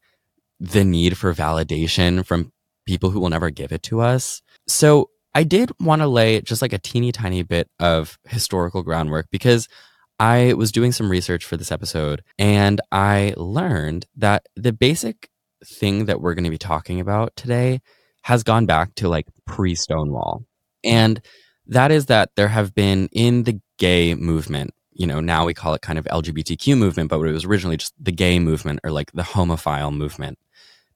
the 0.59 0.87
need 0.87 1.19
for 1.19 1.35
validation 1.35 2.25
from 2.25 2.51
people 2.87 3.11
who 3.11 3.21
will 3.21 3.29
never 3.29 3.51
give 3.51 3.73
it 3.73 3.83
to 3.83 4.01
us. 4.01 4.41
So 4.67 5.11
I 5.35 5.43
did 5.43 5.71
want 5.79 6.01
to 6.01 6.09
lay 6.09 6.41
just 6.41 6.63
like 6.63 6.73
a 6.73 6.79
teeny 6.79 7.13
tiny 7.13 7.43
bit 7.43 7.69
of 7.79 8.19
historical 8.27 8.83
groundwork 8.83 9.27
because 9.31 9.69
I 10.19 10.55
was 10.55 10.73
doing 10.73 10.93
some 10.93 11.11
research 11.11 11.45
for 11.45 11.57
this 11.57 11.73
episode 11.73 12.23
and 12.39 12.81
I 12.91 13.35
learned 13.37 14.07
that 14.17 14.47
the 14.57 14.73
basic 14.73 15.29
thing 15.65 16.07
that 16.07 16.21
we're 16.21 16.35
going 16.35 16.45
to 16.45 16.51
be 16.51 16.59
talking 16.59 17.01
about 17.01 17.35
today 17.37 17.81
has 18.23 18.43
gone 18.43 18.67
back 18.67 18.95
to 18.97 19.09
like 19.09 19.27
pre 19.47 19.75
Stonewall. 19.75 20.45
And 20.83 21.21
that 21.67 21.91
is 21.91 22.07
that 22.07 22.31
there 22.37 22.49
have 22.49 22.75
been 22.75 23.09
in 23.13 23.43
the 23.43 23.61
gay 23.79 24.15
movement, 24.15 24.73
you 24.93 25.07
know, 25.07 25.21
now 25.21 25.45
we 25.45 25.55
call 25.55 25.75
it 25.75 25.83
kind 25.83 25.99
of 25.99 26.07
LGBTQ 26.07 26.77
movement, 26.79 27.11
but 27.11 27.21
it 27.21 27.33
was 27.33 27.45
originally 27.45 27.77
just 27.77 27.95
the 28.01 28.13
gay 28.13 28.39
movement 28.39 28.81
or 28.85 28.91
like 28.91 29.13
the 29.13 29.23
homophile 29.23 29.95
movement. 29.95 30.39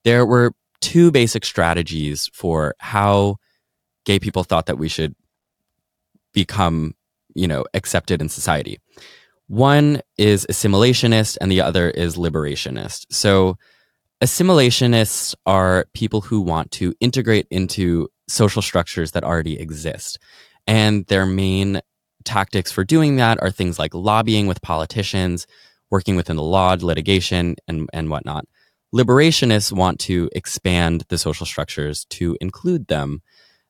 There 0.03 0.25
were 0.25 0.53
two 0.79 1.11
basic 1.11 1.45
strategies 1.45 2.29
for 2.33 2.75
how 2.79 3.37
gay 4.05 4.19
people 4.19 4.43
thought 4.43 4.65
that 4.65 4.79
we 4.79 4.87
should 4.87 5.15
become, 6.33 6.95
you 7.35 7.47
know, 7.47 7.65
accepted 7.73 8.21
in 8.21 8.29
society. 8.29 8.79
One 9.47 10.01
is 10.17 10.45
assimilationist 10.49 11.37
and 11.41 11.51
the 11.51 11.61
other 11.61 11.89
is 11.89 12.15
liberationist. 12.15 13.07
So 13.11 13.57
assimilationists 14.21 15.35
are 15.45 15.87
people 15.93 16.21
who 16.21 16.41
want 16.41 16.71
to 16.71 16.93
integrate 16.99 17.47
into 17.51 18.07
social 18.29 18.61
structures 18.61 19.11
that 19.11 19.23
already 19.23 19.59
exist. 19.59 20.19
And 20.67 21.05
their 21.07 21.25
main 21.25 21.81
tactics 22.23 22.71
for 22.71 22.83
doing 22.83 23.17
that 23.17 23.41
are 23.41 23.51
things 23.51 23.79
like 23.79 23.93
lobbying 23.93 24.47
with 24.47 24.61
politicians, 24.61 25.47
working 25.89 26.15
within 26.15 26.37
the 26.37 26.43
law, 26.43 26.77
litigation, 26.79 27.55
and, 27.67 27.89
and 27.93 28.09
whatnot. 28.09 28.45
Liberationists 28.93 29.71
want 29.71 29.99
to 30.01 30.29
expand 30.33 31.03
the 31.09 31.17
social 31.17 31.45
structures 31.45 32.05
to 32.05 32.37
include 32.41 32.87
them. 32.87 33.21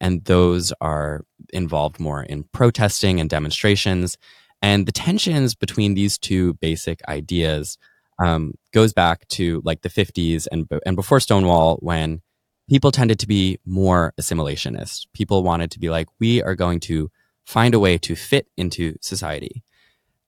And 0.02 0.26
those 0.26 0.74
are 0.82 1.22
involved 1.54 2.00
more 2.00 2.24
in 2.24 2.44
protesting 2.52 3.22
and 3.22 3.30
demonstrations. 3.30 4.18
And 4.62 4.86
the 4.86 4.92
tensions 4.92 5.56
between 5.56 5.94
these 5.94 6.18
two 6.18 6.56
basic 6.56 7.00
ideas 7.08 7.78
um, 8.22 8.56
goes 8.74 8.92
back 8.92 9.28
to 9.30 9.62
like 9.64 9.82
the 9.82 9.90
50s 9.90 10.48
and, 10.52 10.68
and 10.86 10.96
before 10.98 11.20
Stonewall 11.22 11.78
when 11.78 12.22
people 12.70 12.92
tended 12.92 13.20
to 13.20 13.28
be 13.28 13.60
more 13.66 14.14
assimilationist. 14.20 15.08
People 15.14 15.44
wanted 15.44 15.72
to 15.72 15.80
be 15.80 15.90
like, 15.90 16.08
we 16.20 16.42
are 16.42 16.56
going 16.56 16.80
to 16.80 17.10
find 17.46 17.74
a 17.74 17.80
way 17.80 17.98
to 17.98 18.16
fit 18.16 18.48
into 18.58 18.96
society. 19.02 19.64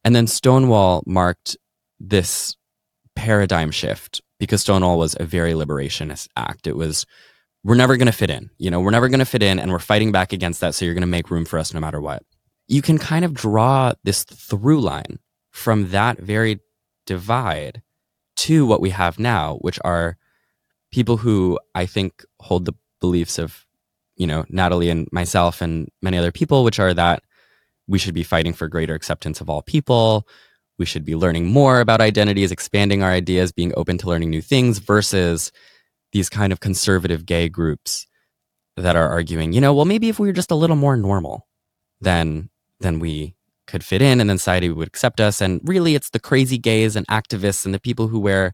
And 0.04 0.16
then 0.16 0.28
Stonewall 0.28 1.04
marked 1.06 1.58
this 2.00 2.56
paradigm 3.16 3.72
shift 3.72 4.22
because 4.40 4.62
Stonewall 4.62 4.98
was 4.98 5.16
a 5.20 5.26
very 5.26 5.54
liberationist 5.54 6.28
act. 6.36 6.68
It 6.68 6.76
was, 6.76 7.06
we're 7.64 7.76
never 7.76 7.98
going 7.98 8.08
to 8.08 8.12
fit 8.12 8.30
in. 8.30 8.50
You 8.58 8.70
know, 8.72 8.80
we're 8.80 8.92
never 8.92 9.10
going 9.10 9.20
to 9.20 9.26
fit 9.26 9.44
in 9.44 9.60
and 9.60 9.72
we're 9.72 9.80
fighting 9.80 10.12
back 10.12 10.34
against 10.34 10.60
that. 10.62 10.76
So 10.76 10.86
you're 10.86 10.94
going 10.94 11.02
to 11.02 11.08
make 11.08 11.32
room 11.32 11.46
for 11.46 11.58
us 11.58 11.74
no 11.74 11.80
matter 11.80 12.02
what. 12.02 12.24
You 12.68 12.82
can 12.82 12.98
kind 12.98 13.26
of 13.26 13.34
draw 13.34 13.94
this 14.04 14.24
through 14.24 14.82
line 14.82 15.20
from 15.52 15.92
that 15.92 16.20
very 16.20 16.60
divide 17.06 17.82
to 18.36 18.66
what 18.66 18.82
we 18.82 18.90
have 18.90 19.20
now, 19.20 19.58
which 19.62 19.80
are 19.84 20.18
people 20.92 21.18
who 21.18 21.60
I 21.76 21.86
think 21.86 22.26
hold 22.40 22.66
the 22.66 22.74
beliefs 23.00 23.38
of, 23.38 23.66
you 24.16 24.28
know, 24.28 24.46
Natalie 24.50 24.90
and 24.90 25.08
myself 25.12 25.62
and 25.62 25.90
many 26.02 26.18
other 26.18 26.32
people, 26.32 26.64
which 26.64 26.80
are 26.80 26.94
that 26.94 27.24
we 27.88 28.00
should 28.00 28.14
be 28.14 28.24
fighting 28.24 28.54
for 28.54 28.68
greater 28.68 28.96
acceptance 28.96 29.42
of 29.42 29.50
all 29.50 29.62
people. 29.62 30.28
We 30.80 30.86
should 30.86 31.06
be 31.06 31.16
learning 31.16 31.48
more 31.48 31.80
about 31.80 32.02
identities, 32.02 32.52
expanding 32.52 33.04
our 33.04 33.12
ideas, 33.12 33.52
being 33.52 33.74
open 33.78 33.98
to 34.00 34.08
learning 34.08 34.30
new 34.30 34.42
things 34.42 34.80
versus 34.80 35.52
these 36.14 36.30
kind 36.30 36.54
of 36.54 36.60
conservative 36.60 37.26
gay 37.26 37.50
groups 37.50 38.08
that 38.78 38.96
are 38.96 39.10
arguing, 39.10 39.52
you 39.52 39.62
know, 39.62 39.74
well, 39.74 39.86
maybe 39.86 40.10
if 40.10 40.20
we 40.20 40.28
were 40.28 40.34
just 40.34 40.52
a 40.52 40.56
little 40.56 40.76
more 40.76 40.96
normal, 40.96 41.48
then 42.00 42.50
then 42.80 43.00
we 43.00 43.36
could 43.68 43.84
fit 43.84 44.02
in 44.02 44.20
and 44.20 44.30
then 44.30 44.38
society 44.38 44.70
would 44.70 44.88
accept 44.88 45.20
us. 45.20 45.42
And 45.42 45.62
really, 45.64 45.96
it's 45.96 46.10
the 46.10 46.20
crazy 46.20 46.58
gays 46.58 46.96
and 46.96 47.08
activists 47.08 47.66
and 47.66 47.74
the 47.74 47.80
people 47.80 48.08
who 48.08 48.20
wear, 48.20 48.54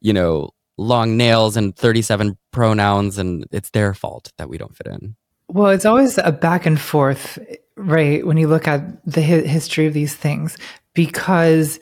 you 0.00 0.12
know, 0.12 0.50
long 0.78 1.16
nails 1.16 1.56
and 1.56 1.74
37 1.74 2.36
pronouns, 2.52 3.18
and 3.18 3.46
it's 3.50 3.70
their 3.70 3.94
fault 3.94 4.32
that 4.38 4.48
we 4.48 4.58
don't 4.58 4.76
fit 4.76 4.86
in. 4.86 5.16
Well, 5.48 5.70
it's 5.70 5.86
always 5.86 6.18
a 6.18 6.32
back 6.32 6.66
and 6.66 6.80
forth, 6.80 7.38
right? 7.76 8.26
When 8.26 8.36
you 8.36 8.48
look 8.48 8.68
at 8.68 9.04
the 9.04 9.22
hi- 9.22 9.46
history 9.46 9.86
of 9.86 9.94
these 9.94 10.14
things, 10.14 10.56
because 10.94 11.80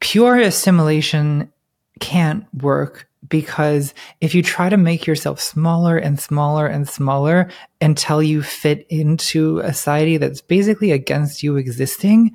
pure 0.00 0.38
assimilation 0.38 1.52
can't 1.98 2.46
work 2.54 3.09
because 3.30 3.94
if 4.20 4.34
you 4.34 4.42
try 4.42 4.68
to 4.68 4.76
make 4.76 5.06
yourself 5.06 5.40
smaller 5.40 5.96
and 5.96 6.20
smaller 6.20 6.66
and 6.66 6.86
smaller 6.86 7.48
until 7.80 8.22
you 8.22 8.42
fit 8.42 8.86
into 8.90 9.60
a 9.60 9.72
society 9.72 10.18
that's 10.18 10.42
basically 10.42 10.92
against 10.92 11.42
you 11.42 11.56
existing, 11.56 12.32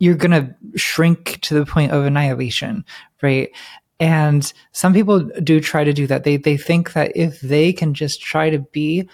you're 0.00 0.16
going 0.16 0.30
to 0.32 0.54
shrink 0.76 1.38
to 1.42 1.54
the 1.54 1.64
point 1.64 1.92
of 1.92 2.04
annihilation, 2.04 2.84
right? 3.22 3.50
And 4.00 4.52
some 4.72 4.94
people 4.94 5.20
do 5.20 5.60
try 5.60 5.84
to 5.84 5.92
do 5.92 6.06
that. 6.06 6.24
They 6.24 6.38
they 6.38 6.56
think 6.56 6.94
that 6.94 7.12
if 7.14 7.40
they 7.40 7.72
can 7.72 7.92
just 7.92 8.22
try 8.22 8.48
to 8.50 8.58
be 8.58 9.08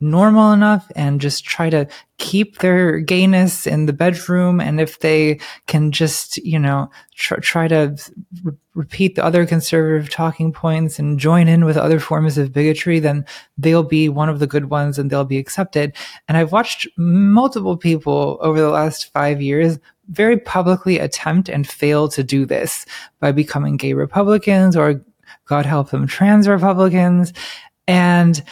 normal 0.00 0.52
enough 0.52 0.90
and 0.96 1.20
just 1.20 1.44
try 1.44 1.68
to 1.68 1.86
keep 2.16 2.58
their 2.58 3.00
gayness 3.00 3.66
in 3.66 3.86
the 3.86 3.92
bedroom. 3.92 4.60
And 4.60 4.80
if 4.80 5.00
they 5.00 5.40
can 5.66 5.92
just, 5.92 6.38
you 6.38 6.58
know, 6.58 6.90
tr- 7.14 7.40
try 7.40 7.68
to 7.68 7.96
re- 8.42 8.52
repeat 8.74 9.14
the 9.14 9.24
other 9.24 9.44
conservative 9.44 10.10
talking 10.10 10.52
points 10.52 10.98
and 10.98 11.18
join 11.18 11.48
in 11.48 11.64
with 11.64 11.76
other 11.76 12.00
forms 12.00 12.38
of 12.38 12.52
bigotry, 12.52 12.98
then 12.98 13.26
they'll 13.58 13.82
be 13.82 14.08
one 14.08 14.28
of 14.28 14.38
the 14.38 14.46
good 14.46 14.70
ones 14.70 14.98
and 14.98 15.10
they'll 15.10 15.24
be 15.24 15.38
accepted. 15.38 15.94
And 16.28 16.36
I've 16.36 16.52
watched 16.52 16.88
multiple 16.96 17.76
people 17.76 18.38
over 18.40 18.58
the 18.58 18.70
last 18.70 19.12
five 19.12 19.42
years 19.42 19.78
very 20.08 20.38
publicly 20.38 20.98
attempt 20.98 21.48
and 21.48 21.68
fail 21.68 22.08
to 22.08 22.22
do 22.22 22.44
this 22.44 22.84
by 23.20 23.32
becoming 23.32 23.76
gay 23.76 23.92
Republicans 23.92 24.76
or 24.76 25.04
God 25.44 25.66
help 25.66 25.90
them, 25.90 26.06
trans 26.06 26.48
Republicans. 26.48 27.32
And 27.86 28.42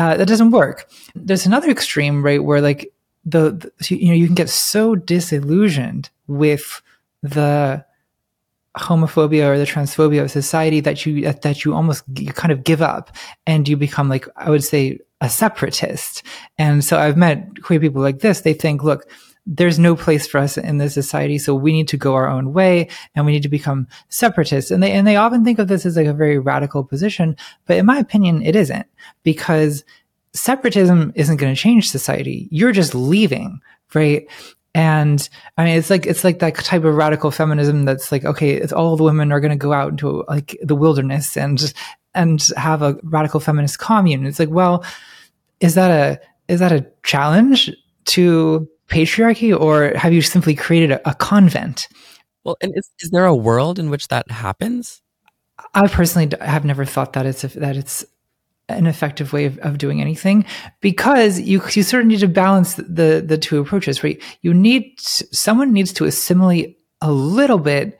uh, 0.00 0.16
that 0.16 0.28
doesn't 0.28 0.50
work. 0.50 0.90
There's 1.14 1.44
another 1.44 1.70
extreme, 1.70 2.24
right, 2.24 2.42
where 2.42 2.62
like 2.62 2.90
the, 3.26 3.50
the, 3.52 3.96
you 3.96 4.08
know 4.08 4.14
you 4.14 4.26
can 4.26 4.34
get 4.34 4.48
so 4.48 4.94
disillusioned 4.94 6.08
with 6.26 6.80
the 7.22 7.84
homophobia 8.78 9.44
or 9.44 9.58
the 9.58 9.66
transphobia 9.66 10.22
of 10.22 10.30
society 10.30 10.80
that 10.80 11.04
you 11.04 11.30
that 11.30 11.64
you 11.64 11.74
almost 11.74 12.04
you 12.16 12.32
kind 12.32 12.50
of 12.50 12.64
give 12.64 12.80
up 12.80 13.14
and 13.46 13.68
you 13.68 13.76
become 13.76 14.08
like 14.08 14.26
I 14.36 14.48
would 14.48 14.64
say 14.64 15.00
a 15.20 15.28
separatist. 15.28 16.22
And 16.56 16.82
so 16.82 16.98
I've 16.98 17.18
met 17.18 17.62
queer 17.62 17.78
people 17.78 18.00
like 18.00 18.20
this. 18.20 18.40
They 18.40 18.54
think, 18.54 18.82
look, 18.82 19.06
there's 19.46 19.78
no 19.78 19.96
place 19.96 20.26
for 20.26 20.38
us 20.38 20.56
in 20.58 20.78
this 20.78 20.94
society. 20.94 21.38
So 21.38 21.54
we 21.54 21.72
need 21.72 21.88
to 21.88 21.96
go 21.96 22.14
our 22.14 22.28
own 22.28 22.52
way 22.52 22.88
and 23.14 23.26
we 23.26 23.32
need 23.32 23.42
to 23.42 23.48
become 23.48 23.88
separatists. 24.08 24.70
And 24.70 24.82
they, 24.82 24.92
and 24.92 25.06
they 25.06 25.16
often 25.16 25.44
think 25.44 25.58
of 25.58 25.68
this 25.68 25.86
as 25.86 25.96
like 25.96 26.06
a 26.06 26.12
very 26.12 26.38
radical 26.38 26.84
position. 26.84 27.36
But 27.66 27.78
in 27.78 27.86
my 27.86 27.98
opinion, 27.98 28.42
it 28.42 28.54
isn't 28.54 28.86
because 29.22 29.84
separatism 30.32 31.12
isn't 31.14 31.38
going 31.38 31.54
to 31.54 31.60
change 31.60 31.90
society. 31.90 32.48
You're 32.50 32.72
just 32.72 32.94
leaving, 32.94 33.60
right? 33.94 34.28
And 34.74 35.28
I 35.56 35.64
mean, 35.64 35.78
it's 35.78 35.90
like, 35.90 36.06
it's 36.06 36.22
like 36.22 36.38
that 36.38 36.54
type 36.56 36.84
of 36.84 36.94
radical 36.94 37.32
feminism 37.32 37.84
that's 37.84 38.12
like, 38.12 38.24
okay, 38.24 38.52
it's 38.52 38.72
all 38.72 38.96
the 38.96 39.04
women 39.04 39.32
are 39.32 39.40
going 39.40 39.50
to 39.50 39.56
go 39.56 39.72
out 39.72 39.92
into 39.92 40.24
like 40.28 40.56
the 40.62 40.76
wilderness 40.76 41.36
and, 41.36 41.74
and 42.14 42.46
have 42.56 42.82
a 42.82 42.96
radical 43.02 43.40
feminist 43.40 43.80
commune. 43.80 44.26
It's 44.26 44.38
like, 44.38 44.50
well, 44.50 44.84
is 45.58 45.74
that 45.74 45.90
a, 45.90 46.20
is 46.46 46.60
that 46.60 46.72
a 46.72 46.86
challenge 47.02 47.70
to 48.06 48.68
patriarchy 48.90 49.58
or 49.58 49.92
have 49.96 50.12
you 50.12 50.22
simply 50.22 50.54
created 50.54 50.90
a, 50.92 51.08
a 51.08 51.14
convent? 51.14 51.88
Well, 52.44 52.56
and 52.60 52.72
is, 52.76 52.90
is 53.00 53.10
there 53.10 53.26
a 53.26 53.34
world 53.34 53.78
in 53.78 53.90
which 53.90 54.08
that 54.08 54.30
happens? 54.30 55.00
I 55.74 55.86
personally 55.88 56.30
have 56.40 56.64
never 56.64 56.84
thought 56.84 57.12
that 57.12 57.26
it's 57.26 57.44
a, 57.44 57.48
that 57.60 57.76
it's 57.76 58.04
an 58.68 58.86
effective 58.86 59.32
way 59.32 59.44
of, 59.44 59.58
of 59.58 59.78
doing 59.78 60.00
anything 60.00 60.44
because 60.80 61.40
you 61.40 61.60
you 61.72 61.82
sort 61.82 62.02
of 62.02 62.06
need 62.06 62.20
to 62.20 62.28
balance 62.28 62.74
the 62.74 63.22
the 63.24 63.36
two 63.36 63.58
approaches, 63.58 64.02
right? 64.02 64.22
You 64.42 64.54
need 64.54 64.98
someone 65.00 65.72
needs 65.72 65.92
to 65.94 66.04
assimilate 66.04 66.78
a 67.00 67.12
little 67.12 67.58
bit 67.58 67.98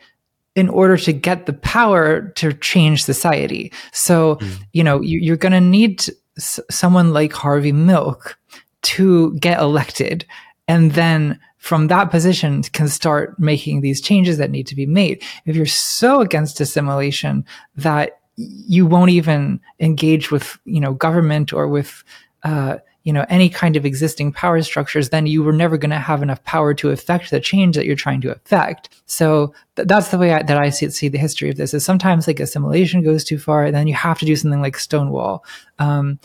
in 0.57 0.69
order 0.69 0.97
to 0.97 1.13
get 1.13 1.47
the 1.47 1.53
power 1.53 2.29
to 2.37 2.53
change 2.53 3.05
society. 3.05 3.73
So, 3.93 4.37
mm. 4.37 4.59
you 4.73 4.83
know, 4.83 5.01
you, 5.01 5.33
are 5.33 5.37
going 5.37 5.53
to 5.53 5.61
need 5.61 6.05
s- 6.37 6.61
someone 6.71 7.13
like 7.13 7.33
Harvey 7.33 7.73
Milk 7.73 8.37
to 8.83 9.33
get 9.39 9.61
elected 9.61 10.27
and 10.71 10.93
then 10.93 11.41
from 11.57 11.89
that 11.89 12.12
position 12.12 12.62
can 12.62 12.87
start 12.87 13.37
making 13.41 13.81
these 13.81 14.00
changes 14.00 14.39
that 14.39 14.53
need 14.53 14.69
to 14.69 14.77
be 14.77 14.87
made. 14.87 15.21
If 15.45 15.57
you're 15.57 15.67
so 15.67 16.21
against 16.21 16.61
assimilation 16.61 17.45
that 17.75 18.21
you 18.37 18.87
won't 18.87 19.11
even 19.11 19.61
engage 19.81 20.31
with, 20.31 20.61
you 20.65 20.81
know, 20.81 20.93
government 20.93 21.53
or 21.53 21.67
with, 21.67 22.05
uh, 22.45 22.77
you 23.03 23.12
know, 23.12 23.27
any 23.29 23.49
kind 23.49 23.75
of 23.75 23.85
existing 23.85 24.33
power 24.33 24.62
structures, 24.62 25.09
then 25.09 25.27
you 25.27 25.43
were 25.43 25.53
never 25.53 25.77
going 25.77 25.91
to 25.91 25.99
have 25.99 26.23
enough 26.23 26.43
power 26.45 26.73
to 26.75 26.91
affect 26.91 27.33
the 27.33 27.41
change 27.41 27.75
that 27.75 27.85
you're 27.85 27.97
trying 27.97 28.21
to 28.21 28.31
affect. 28.31 29.03
So 29.07 29.53
th- 29.75 29.89
that's 29.89 30.12
the 30.12 30.19
way 30.19 30.33
I, 30.33 30.45
that 30.45 30.57
I 30.57 30.71
see, 30.71 30.89
see, 30.91 31.09
the 31.09 31.19
history 31.19 31.50
of 31.50 31.57
this 31.57 31.75
is 31.75 31.85
sometimes 31.85 32.29
like 32.29 32.39
assimilation 32.39 33.03
goes 33.03 33.25
too 33.25 33.39
far 33.39 33.65
and 33.65 33.75
then 33.75 33.89
you 33.89 33.95
have 33.95 34.21
to 34.21 34.25
do 34.25 34.37
something 34.37 34.62
like 34.62 34.79
Stonewall. 34.79 35.45
Um, 35.81 36.21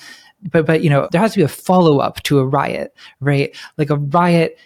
but, 0.51 0.65
but, 0.65 0.83
you 0.83 0.89
know, 0.89 1.07
there 1.11 1.21
has 1.21 1.33
to 1.33 1.39
be 1.39 1.43
a 1.43 1.47
follow 1.47 1.99
up 1.99 2.21
to 2.23 2.39
a 2.39 2.45
riot, 2.45 2.95
right? 3.19 3.55
Like 3.77 3.89
a 3.89 3.97
riot 3.97 4.57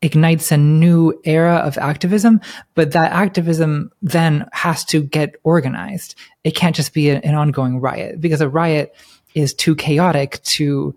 ignites 0.00 0.52
a 0.52 0.56
new 0.56 1.18
era 1.24 1.56
of 1.56 1.76
activism, 1.78 2.40
but 2.74 2.92
that 2.92 3.12
activism 3.12 3.90
then 4.00 4.48
has 4.52 4.84
to 4.86 5.02
get 5.02 5.34
organized. 5.42 6.14
It 6.44 6.54
can't 6.54 6.76
just 6.76 6.94
be 6.94 7.10
an, 7.10 7.22
an 7.22 7.34
ongoing 7.34 7.80
riot 7.80 8.20
because 8.20 8.40
a 8.40 8.48
riot 8.48 8.94
is 9.34 9.52
too 9.52 9.74
chaotic 9.74 10.42
to, 10.44 10.94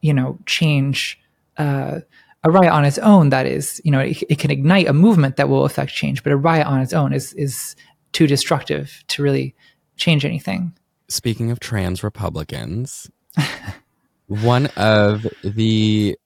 you 0.00 0.14
know, 0.14 0.38
change. 0.46 1.18
Uh, 1.56 2.00
a 2.42 2.50
riot 2.50 2.72
on 2.72 2.86
its 2.86 2.96
own, 2.98 3.28
that 3.28 3.46
is, 3.46 3.82
you 3.84 3.90
know, 3.90 4.00
it, 4.00 4.22
it, 4.30 4.38
can 4.38 4.50
ignite 4.50 4.88
a 4.88 4.94
movement 4.94 5.36
that 5.36 5.50
will 5.50 5.66
affect 5.66 5.92
change, 5.92 6.22
but 6.22 6.32
a 6.32 6.36
riot 6.38 6.66
on 6.66 6.80
its 6.80 6.94
own 6.94 7.12
is 7.12 7.34
is 7.34 7.76
too 8.12 8.26
destructive 8.26 9.04
to 9.08 9.22
really 9.22 9.54
change 9.96 10.24
anything. 10.24 10.72
Speaking 11.08 11.50
of 11.50 11.60
trans 11.60 12.02
Republicans, 12.02 13.10
one 14.26 14.66
of 14.76 15.26
the 15.42 16.16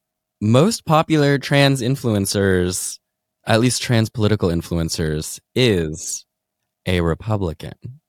most 0.41 0.85
popular 0.85 1.37
trans 1.37 1.81
influencers, 1.81 2.99
at 3.45 3.59
least 3.59 3.81
trans 3.81 4.09
political 4.09 4.49
influencers, 4.49 5.39
is 5.53 6.25
a 6.85 7.01
Republican. 7.01 7.99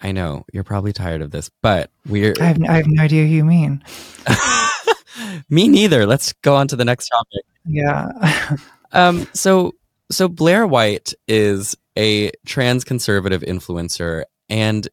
I 0.00 0.12
know 0.12 0.44
you're 0.52 0.64
probably 0.64 0.92
tired 0.92 1.22
of 1.22 1.30
this, 1.30 1.50
but 1.62 1.90
we're. 2.08 2.34
I 2.40 2.44
have, 2.44 2.62
I 2.68 2.76
have 2.76 2.86
no 2.88 3.02
idea 3.02 3.24
who 3.24 3.30
you 3.30 3.44
mean. 3.44 3.84
Me 5.48 5.68
neither. 5.68 6.06
Let's 6.06 6.32
go 6.42 6.56
on 6.56 6.68
to 6.68 6.76
the 6.76 6.84
next 6.84 7.08
topic. 7.08 7.42
Yeah. 7.64 8.56
um. 8.92 9.28
So 9.32 9.74
so 10.10 10.28
Blair 10.28 10.66
White 10.66 11.14
is 11.28 11.76
a 11.96 12.32
trans 12.46 12.82
conservative 12.82 13.42
influencer, 13.42 14.24
and 14.48 14.88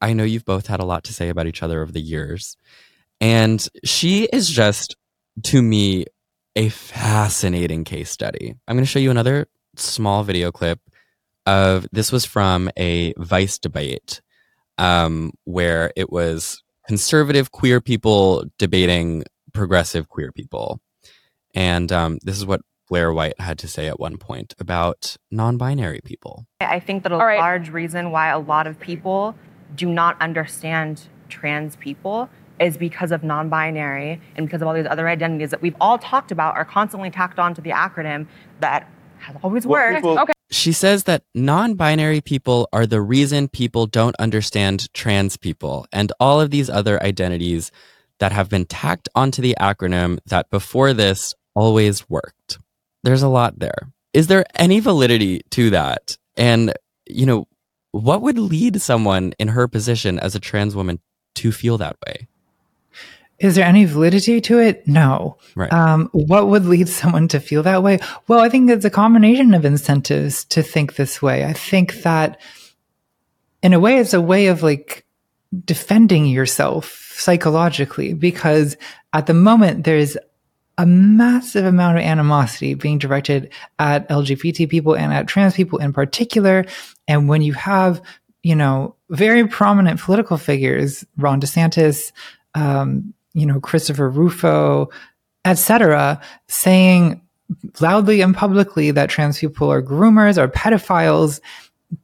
I 0.00 0.12
know 0.12 0.24
you've 0.24 0.44
both 0.44 0.66
had 0.66 0.80
a 0.80 0.84
lot 0.84 1.04
to 1.04 1.12
say 1.12 1.28
about 1.28 1.46
each 1.46 1.62
other 1.62 1.82
over 1.82 1.92
the 1.92 2.00
years. 2.00 2.56
And 3.20 3.66
she 3.84 4.24
is 4.24 4.48
just 4.48 4.96
to 5.44 5.62
me 5.62 6.06
a 6.56 6.68
fascinating 6.68 7.84
case 7.84 8.10
study. 8.10 8.54
I'm 8.66 8.76
going 8.76 8.84
to 8.84 8.90
show 8.90 8.98
you 8.98 9.10
another 9.10 9.48
small 9.76 10.24
video 10.24 10.50
clip 10.50 10.80
of 11.46 11.86
this 11.92 12.12
was 12.12 12.24
from 12.24 12.70
a 12.76 13.14
Vice 13.16 13.58
debate 13.58 14.20
um, 14.76 15.32
where 15.44 15.92
it 15.96 16.10
was 16.10 16.62
conservative 16.86 17.50
queer 17.50 17.80
people 17.80 18.44
debating 18.58 19.24
progressive 19.52 20.08
queer 20.08 20.32
people. 20.32 20.80
And 21.54 21.90
um, 21.90 22.18
this 22.22 22.36
is 22.36 22.46
what 22.46 22.60
Blair 22.88 23.12
White 23.12 23.38
had 23.40 23.58
to 23.60 23.68
say 23.68 23.86
at 23.86 24.00
one 24.00 24.16
point 24.16 24.54
about 24.58 25.16
non 25.30 25.56
binary 25.56 26.00
people. 26.04 26.46
I 26.60 26.80
think 26.80 27.02
that 27.02 27.12
a 27.12 27.16
right. 27.16 27.38
large 27.38 27.70
reason 27.70 28.10
why 28.10 28.28
a 28.28 28.38
lot 28.38 28.66
of 28.66 28.80
people 28.80 29.34
do 29.74 29.88
not 29.88 30.20
understand 30.20 31.02
trans 31.28 31.76
people 31.76 32.28
is 32.60 32.76
because 32.76 33.12
of 33.12 33.22
non 33.22 33.48
binary 33.48 34.20
and 34.36 34.46
because 34.46 34.62
of 34.62 34.68
all 34.68 34.74
these 34.74 34.86
other 34.86 35.08
identities 35.08 35.50
that 35.50 35.62
we've 35.62 35.76
all 35.80 35.98
talked 35.98 36.32
about 36.32 36.56
are 36.56 36.64
constantly 36.64 37.10
tacked 37.10 37.38
onto 37.38 37.62
the 37.62 37.70
acronym 37.70 38.26
that 38.60 38.90
has 39.18 39.36
always 39.42 39.66
worked. 39.66 40.04
Well, 40.04 40.20
okay. 40.20 40.32
She 40.50 40.72
says 40.72 41.04
that 41.04 41.24
non 41.34 41.74
binary 41.74 42.20
people 42.20 42.68
are 42.72 42.86
the 42.86 43.00
reason 43.00 43.48
people 43.48 43.86
don't 43.86 44.16
understand 44.18 44.92
trans 44.94 45.36
people 45.36 45.86
and 45.92 46.12
all 46.18 46.40
of 46.40 46.50
these 46.50 46.70
other 46.70 47.02
identities 47.02 47.70
that 48.18 48.32
have 48.32 48.48
been 48.48 48.64
tacked 48.64 49.08
onto 49.14 49.42
the 49.42 49.54
acronym 49.60 50.18
that 50.26 50.50
before 50.50 50.92
this 50.92 51.34
always 51.54 52.08
worked. 52.08 52.58
There's 53.04 53.22
a 53.22 53.28
lot 53.28 53.58
there. 53.58 53.92
Is 54.12 54.26
there 54.26 54.44
any 54.54 54.80
validity 54.80 55.42
to 55.50 55.70
that? 55.70 56.16
And, 56.36 56.72
you 57.06 57.26
know, 57.26 57.47
what 57.92 58.22
would 58.22 58.38
lead 58.38 58.80
someone 58.80 59.32
in 59.38 59.48
her 59.48 59.68
position 59.68 60.18
as 60.18 60.34
a 60.34 60.40
trans 60.40 60.76
woman 60.76 61.00
to 61.36 61.52
feel 61.52 61.78
that 61.78 61.96
way? 62.06 62.28
Is 63.38 63.54
there 63.54 63.64
any 63.64 63.84
validity 63.84 64.40
to 64.42 64.58
it? 64.58 64.86
No. 64.88 65.38
Right. 65.54 65.72
Um, 65.72 66.10
what 66.12 66.48
would 66.48 66.66
lead 66.66 66.88
someone 66.88 67.28
to 67.28 67.40
feel 67.40 67.62
that 67.62 67.82
way? 67.82 68.00
Well, 68.26 68.40
I 68.40 68.48
think 68.48 68.70
it's 68.70 68.84
a 68.84 68.90
combination 68.90 69.54
of 69.54 69.64
incentives 69.64 70.44
to 70.46 70.62
think 70.62 70.96
this 70.96 71.22
way. 71.22 71.44
I 71.44 71.52
think 71.52 72.02
that 72.02 72.40
in 73.62 73.72
a 73.72 73.80
way, 73.80 73.98
it's 73.98 74.14
a 74.14 74.20
way 74.20 74.48
of 74.48 74.62
like 74.62 75.04
defending 75.64 76.26
yourself 76.26 77.14
psychologically 77.16 78.12
because 78.12 78.76
at 79.12 79.26
the 79.26 79.34
moment 79.34 79.84
there's 79.84 80.16
a 80.78 80.86
massive 80.86 81.64
amount 81.64 81.98
of 81.98 82.04
animosity 82.04 82.74
being 82.74 82.98
directed 82.98 83.52
at 83.80 84.08
LGBT 84.08 84.70
people 84.70 84.94
and 84.94 85.12
at 85.12 85.26
trans 85.26 85.54
people 85.54 85.80
in 85.80 85.92
particular. 85.92 86.64
And 87.08 87.28
when 87.28 87.42
you 87.42 87.52
have, 87.54 88.00
you 88.44 88.54
know, 88.54 88.94
very 89.10 89.46
prominent 89.46 90.00
political 90.00 90.36
figures, 90.36 91.04
Ron 91.16 91.40
DeSantis, 91.40 92.12
um, 92.54 93.12
you 93.34 93.44
know, 93.44 93.60
Christopher 93.60 94.08
Rufo, 94.08 94.88
etc., 95.44 96.20
saying 96.46 97.20
loudly 97.80 98.20
and 98.20 98.34
publicly 98.34 98.92
that 98.92 99.10
trans 99.10 99.38
people 99.38 99.70
are 99.72 99.82
groomers 99.82 100.38
or 100.38 100.46
pedophiles, 100.46 101.40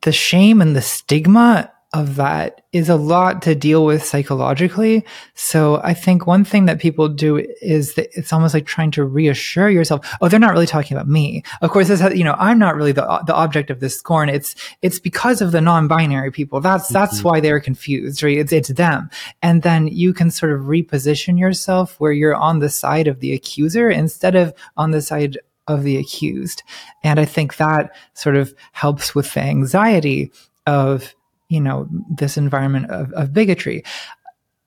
the 0.02 0.12
shame 0.12 0.60
and 0.60 0.74
the 0.74 0.82
stigma 0.82 1.70
of 1.94 2.16
that 2.16 2.62
is 2.72 2.88
a 2.88 2.96
lot 2.96 3.40
to 3.40 3.54
deal 3.54 3.84
with 3.86 4.02
psychologically. 4.02 5.04
So 5.34 5.80
I 5.84 5.94
think 5.94 6.26
one 6.26 6.44
thing 6.44 6.66
that 6.66 6.80
people 6.80 7.08
do 7.08 7.36
is 7.62 7.94
that 7.94 8.08
it's 8.18 8.32
almost 8.32 8.52
like 8.52 8.66
trying 8.66 8.90
to 8.92 9.04
reassure 9.04 9.70
yourself, 9.70 10.04
oh, 10.20 10.28
they're 10.28 10.40
not 10.40 10.52
really 10.52 10.66
talking 10.66 10.96
about 10.96 11.08
me. 11.08 11.44
Of 11.62 11.70
course, 11.70 11.86
this 11.86 12.00
has, 12.00 12.16
you 12.16 12.24
know, 12.24 12.34
I'm 12.36 12.58
not 12.58 12.74
really 12.74 12.90
the 12.90 13.22
the 13.26 13.34
object 13.34 13.70
of 13.70 13.78
this 13.78 13.96
scorn. 13.96 14.28
It's 14.28 14.56
it's 14.82 14.98
because 14.98 15.40
of 15.40 15.52
the 15.52 15.60
non-binary 15.60 16.32
people. 16.32 16.60
That's 16.60 16.88
that's 16.88 17.18
mm-hmm. 17.18 17.28
why 17.28 17.40
they're 17.40 17.60
confused, 17.60 18.24
right? 18.24 18.38
It's 18.38 18.52
it's 18.52 18.70
them. 18.70 19.08
And 19.40 19.62
then 19.62 19.86
you 19.86 20.12
can 20.12 20.32
sort 20.32 20.52
of 20.52 20.62
reposition 20.62 21.38
yourself 21.38 21.94
where 22.00 22.12
you're 22.12 22.34
on 22.34 22.58
the 22.58 22.70
side 22.70 23.06
of 23.06 23.20
the 23.20 23.32
accuser 23.32 23.88
instead 23.88 24.34
of 24.34 24.52
on 24.76 24.90
the 24.90 25.00
side 25.00 25.38
of 25.68 25.84
the 25.84 25.96
accused. 25.96 26.64
And 27.04 27.20
I 27.20 27.24
think 27.24 27.56
that 27.56 27.94
sort 28.14 28.34
of 28.34 28.52
helps 28.72 29.14
with 29.14 29.32
the 29.32 29.42
anxiety 29.42 30.32
of 30.66 31.14
you 31.48 31.60
know 31.60 31.88
this 32.10 32.36
environment 32.36 32.90
of, 32.90 33.12
of 33.12 33.32
bigotry. 33.32 33.84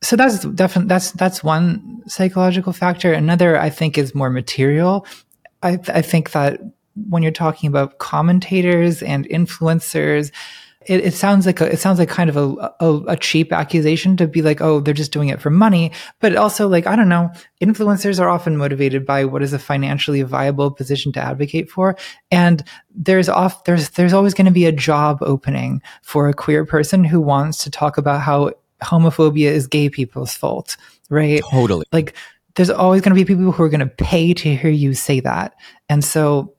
So 0.02 0.16
that's 0.16 0.46
definitely 0.46 0.90
that's 0.90 1.12
that's 1.12 1.44
one 1.44 2.02
psychological 2.08 2.74
factor. 2.74 3.14
Another 3.14 3.60
i 3.60 3.70
think 3.70 3.98
is 3.98 4.14
more 4.14 4.30
material. 4.30 5.06
I, 5.64 5.80
I 5.88 6.02
think 6.02 6.32
that 6.32 6.62
when 7.10 7.24
you're 7.24 7.32
talking 7.32 7.68
about 7.68 7.98
commentators 8.00 9.02
and 9.02 9.28
influencers 9.30 10.32
it, 10.88 11.06
it 11.06 11.14
sounds 11.14 11.46
like 11.46 11.60
a, 11.62 11.72
it 11.72 11.80
sounds 11.80 12.00
like 12.00 12.10
kind 12.10 12.30
of 12.30 12.38
a, 12.38 12.74
a, 12.80 13.04
a 13.10 13.18
cheap 13.18 13.52
accusation 13.52 14.16
to 14.18 14.28
be 14.28 14.42
like, 14.42 14.62
oh, 14.62 14.80
they're 14.80 14.94
just 14.94 15.12
doing 15.12 15.30
it 15.30 15.42
for 15.42 15.50
money. 15.50 15.92
But 16.20 16.36
also 16.36 16.68
like, 16.68 16.88
I 16.88 16.96
don't 16.96 17.10
know, 17.10 17.30
influencers 17.62 18.20
are 18.20 18.30
often 18.30 18.58
motivated 18.58 19.06
by 19.06 19.26
what 19.26 19.44
is 19.44 19.54
a 19.54 19.60
financially 19.60 20.22
viable 20.22 20.72
position 20.72 21.12
to 21.14 21.20
advocate 21.20 21.70
for. 21.70 21.98
And 22.32 22.64
there's 22.96 23.30
off, 23.30 23.66
there's, 23.66 23.90
there's 23.92 24.14
always 24.14 24.34
going 24.34 24.46
to 24.46 24.52
be 24.52 24.66
a 24.66 24.72
job 24.72 25.20
opening 25.22 25.82
for 26.02 26.30
a 26.30 26.34
queer 26.34 26.66
person 26.66 27.04
who 27.04 27.20
wants 27.20 27.64
to 27.66 27.70
talk 27.70 27.98
about 27.98 28.22
how 28.22 28.54
homophobia 28.82 29.50
is 29.50 29.68
gay 29.68 29.90
people's 29.90 30.34
fault, 30.34 30.78
right? 31.10 31.42
Totally. 31.52 31.86
Like, 31.92 32.16
there's 32.56 32.70
always 32.72 33.02
going 33.02 33.16
to 33.16 33.22
be 33.22 33.26
people 33.26 33.52
who 33.52 33.64
are 33.64 33.70
going 33.70 33.82
to 33.82 33.86
pay 33.86 34.34
to 34.34 34.56
hear 34.56 34.72
you 34.72 34.96
say 34.96 35.20
that. 35.20 35.54
And 35.90 36.04
so 36.04 36.56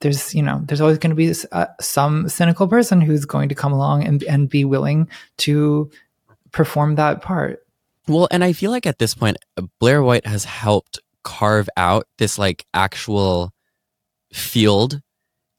there's 0.00 0.34
you 0.34 0.42
know 0.42 0.60
there's 0.64 0.80
always 0.80 0.98
going 0.98 1.10
to 1.10 1.16
be 1.16 1.34
uh, 1.52 1.66
some 1.80 2.28
cynical 2.28 2.68
person 2.68 3.00
who's 3.00 3.24
going 3.24 3.48
to 3.48 3.54
come 3.54 3.72
along 3.72 4.04
and 4.04 4.22
and 4.24 4.48
be 4.48 4.64
willing 4.64 5.08
to 5.38 5.90
perform 6.52 6.94
that 6.96 7.22
part. 7.22 7.60
Well, 8.06 8.28
and 8.30 8.42
I 8.42 8.52
feel 8.52 8.70
like 8.70 8.86
at 8.86 8.98
this 8.98 9.14
point 9.14 9.36
Blair 9.80 10.02
White 10.02 10.26
has 10.26 10.44
helped 10.44 11.00
carve 11.24 11.68
out 11.76 12.06
this 12.18 12.38
like 12.38 12.64
actual 12.72 13.52
field 14.32 15.00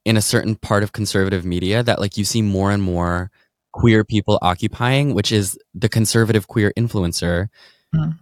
in 0.06 0.18
a 0.18 0.22
certain 0.22 0.56
part 0.56 0.84
of 0.84 0.92
conservative 0.92 1.46
media 1.46 1.84
that 1.84 2.00
like 2.00 2.18
you 2.18 2.24
see 2.24 2.42
more 2.42 2.72
and 2.72 2.82
more 2.82 3.30
queer 3.72 4.04
people 4.04 4.40
occupying, 4.42 5.14
which 5.14 5.32
is 5.32 5.58
the 5.74 5.90
conservative 5.90 6.48
queer 6.48 6.74
influencer. 6.78 7.50
Mm. 7.94 8.18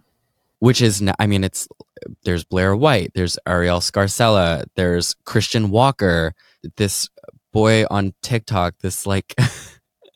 Which 0.60 0.82
is, 0.82 1.02
I 1.18 1.26
mean, 1.26 1.44
it's 1.44 1.68
there's 2.24 2.44
Blair 2.44 2.74
White, 2.76 3.12
there's 3.14 3.38
Arielle 3.46 3.80
Scarcella, 3.80 4.64
there's 4.74 5.14
Christian 5.24 5.70
Walker, 5.70 6.34
this 6.76 7.08
boy 7.52 7.84
on 7.90 8.12
TikTok, 8.22 8.74
this 8.80 9.06
like 9.06 9.34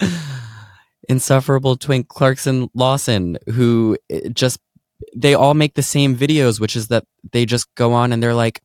insufferable 1.09 1.77
twink 1.77 2.09
Clarkson 2.09 2.69
Lawson, 2.75 3.39
who 3.51 3.97
eh, 4.11 4.29
just 4.33 4.61
they 5.15 5.35
all 5.35 5.55
make 5.55 5.75
the 5.75 5.83
same 5.83 6.17
videos, 6.17 6.61
which 6.61 6.77
is 6.77 6.89
that 6.89 7.05
they 7.33 7.45
just 7.45 7.73
go 7.75 7.93
on 7.93 8.13
and 8.13 8.23
they're 8.23 8.35
like, 8.35 8.63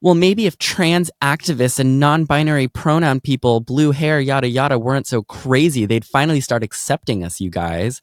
well, 0.00 0.14
maybe 0.14 0.46
if 0.46 0.58
trans 0.58 1.10
activists 1.22 1.78
and 1.78 2.00
non 2.00 2.24
binary 2.24 2.66
pronoun 2.66 3.20
people, 3.20 3.60
blue 3.60 3.92
hair, 3.92 4.20
yada, 4.20 4.48
yada, 4.48 4.78
weren't 4.78 5.06
so 5.06 5.22
crazy, 5.22 5.86
they'd 5.86 6.04
finally 6.04 6.40
start 6.40 6.64
accepting 6.64 7.22
us, 7.22 7.40
you 7.40 7.50
guys. 7.50 8.00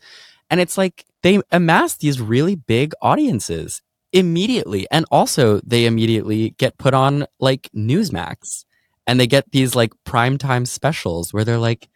And 0.50 0.62
it's 0.62 0.78
like 0.78 1.06
they 1.22 1.42
amass 1.52 1.98
these 1.98 2.22
really 2.22 2.56
big 2.56 2.94
audiences 3.02 3.82
immediately. 4.12 4.88
And 4.92 5.06
also, 5.12 5.60
they 5.62 5.86
immediately 5.86 6.52
get 6.58 6.78
put 6.78 6.94
on 6.94 7.26
like 7.40 7.70
Newsmax 7.76 8.66
and 9.06 9.20
they 9.20 9.28
get 9.28 9.52
these 9.52 9.76
like 9.76 9.92
primetime 10.06 10.68
specials 10.68 11.34
where 11.34 11.44
they're 11.44 11.58
like, 11.58 11.90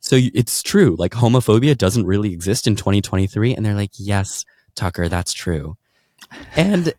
so 0.00 0.16
it's 0.20 0.62
true, 0.62 0.94
like 0.98 1.12
homophobia 1.12 1.76
doesn't 1.76 2.06
really 2.06 2.32
exist 2.32 2.66
in 2.66 2.76
2023. 2.76 3.54
And 3.54 3.64
they're 3.64 3.74
like, 3.74 3.92
yes, 3.98 4.44
Tucker, 4.74 5.08
that's 5.08 5.32
true. 5.32 5.76
And 6.54 6.92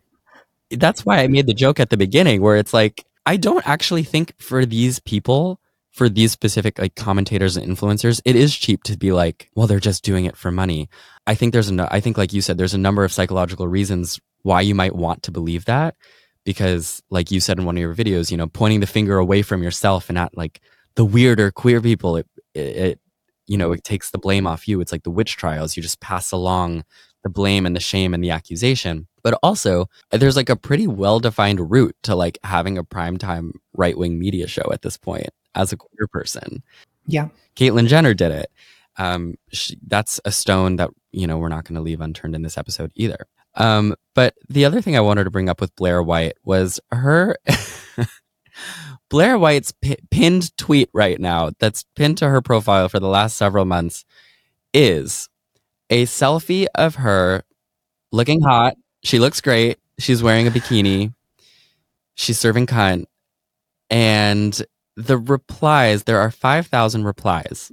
that's 0.70 1.06
why 1.06 1.18
I 1.18 1.28
made 1.28 1.46
the 1.46 1.54
joke 1.54 1.80
at 1.80 1.90
the 1.90 1.96
beginning 1.96 2.42
where 2.42 2.56
it's 2.56 2.74
like, 2.74 3.04
I 3.24 3.36
don't 3.36 3.66
actually 3.66 4.02
think 4.02 4.34
for 4.38 4.66
these 4.66 5.00
people, 5.00 5.60
for 5.98 6.08
these 6.08 6.30
specific 6.30 6.78
like 6.78 6.94
commentators 6.94 7.56
and 7.56 7.76
influencers, 7.76 8.20
it 8.24 8.36
is 8.36 8.56
cheap 8.56 8.84
to 8.84 8.96
be 8.96 9.10
like, 9.10 9.50
well, 9.56 9.66
they're 9.66 9.80
just 9.80 10.04
doing 10.04 10.26
it 10.26 10.36
for 10.36 10.52
money. 10.52 10.88
I 11.26 11.34
think 11.34 11.52
there's 11.52 11.70
a, 11.70 11.88
I 11.92 11.98
think 11.98 12.16
like 12.16 12.32
you 12.32 12.40
said, 12.40 12.56
there's 12.56 12.72
a 12.72 12.78
number 12.78 13.04
of 13.04 13.12
psychological 13.12 13.66
reasons 13.66 14.20
why 14.42 14.60
you 14.60 14.76
might 14.76 14.94
want 14.94 15.24
to 15.24 15.32
believe 15.32 15.64
that. 15.64 15.96
Because 16.44 17.02
like 17.10 17.32
you 17.32 17.40
said 17.40 17.58
in 17.58 17.64
one 17.64 17.76
of 17.76 17.80
your 17.80 17.96
videos, 17.96 18.30
you 18.30 18.36
know, 18.36 18.46
pointing 18.46 18.78
the 18.78 18.86
finger 18.86 19.18
away 19.18 19.42
from 19.42 19.60
yourself 19.60 20.08
and 20.08 20.16
at 20.16 20.34
like 20.36 20.60
the 20.94 21.04
weirder 21.04 21.50
queer 21.50 21.80
people, 21.80 22.16
it, 22.16 22.26
it, 22.54 22.60
it 22.60 23.00
you 23.48 23.58
know, 23.58 23.72
it 23.72 23.82
takes 23.82 24.12
the 24.12 24.18
blame 24.18 24.46
off 24.46 24.68
you. 24.68 24.80
It's 24.80 24.92
like 24.92 25.02
the 25.02 25.10
witch 25.10 25.36
trials. 25.36 25.76
You 25.76 25.82
just 25.82 26.00
pass 26.00 26.30
along 26.30 26.84
the 27.24 27.28
blame 27.28 27.66
and 27.66 27.74
the 27.74 27.80
shame 27.80 28.14
and 28.14 28.22
the 28.22 28.30
accusation. 28.30 29.08
But 29.24 29.36
also, 29.42 29.86
there's 30.12 30.36
like 30.36 30.48
a 30.48 30.56
pretty 30.56 30.86
well 30.86 31.18
defined 31.18 31.72
route 31.72 31.96
to 32.04 32.14
like 32.14 32.38
having 32.44 32.78
a 32.78 32.84
primetime 32.84 33.50
right 33.72 33.98
wing 33.98 34.16
media 34.16 34.46
show 34.46 34.70
at 34.72 34.82
this 34.82 34.96
point 34.96 35.28
as 35.54 35.72
a 35.72 35.76
queer 35.76 36.06
person. 36.06 36.62
Yeah. 37.06 37.28
Caitlyn 37.56 37.88
Jenner 37.88 38.14
did 38.14 38.32
it. 38.32 38.50
Um, 38.96 39.36
she, 39.50 39.78
that's 39.86 40.20
a 40.24 40.32
stone 40.32 40.76
that, 40.76 40.90
you 41.12 41.26
know, 41.26 41.38
we're 41.38 41.48
not 41.48 41.64
going 41.64 41.76
to 41.76 41.80
leave 41.80 42.00
unturned 42.00 42.34
in 42.34 42.42
this 42.42 42.58
episode 42.58 42.92
either. 42.94 43.26
Um, 43.54 43.94
but 44.14 44.34
the 44.48 44.64
other 44.64 44.80
thing 44.80 44.96
I 44.96 45.00
wanted 45.00 45.24
to 45.24 45.30
bring 45.30 45.48
up 45.48 45.60
with 45.60 45.74
Blair 45.76 46.02
White 46.02 46.34
was 46.44 46.80
her. 46.90 47.36
Blair 49.08 49.38
White's 49.38 49.72
p- 49.72 49.96
pinned 50.10 50.56
tweet 50.56 50.90
right 50.92 51.18
now, 51.18 51.50
that's 51.58 51.84
pinned 51.96 52.18
to 52.18 52.28
her 52.28 52.42
profile 52.42 52.88
for 52.88 53.00
the 53.00 53.08
last 53.08 53.36
several 53.36 53.64
months, 53.64 54.04
is 54.74 55.28
a 55.90 56.04
selfie 56.04 56.66
of 56.74 56.96
her 56.96 57.42
looking 58.12 58.40
hot. 58.40 58.74
She 59.02 59.18
looks 59.18 59.40
great. 59.40 59.78
She's 59.98 60.22
wearing 60.22 60.46
a 60.46 60.50
bikini. 60.50 61.14
She's 62.14 62.38
serving 62.38 62.66
cunt. 62.66 63.06
And 63.90 64.60
the 64.98 65.16
replies, 65.16 66.04
there 66.04 66.18
are 66.18 66.30
5,000 66.30 67.04
replies, 67.04 67.70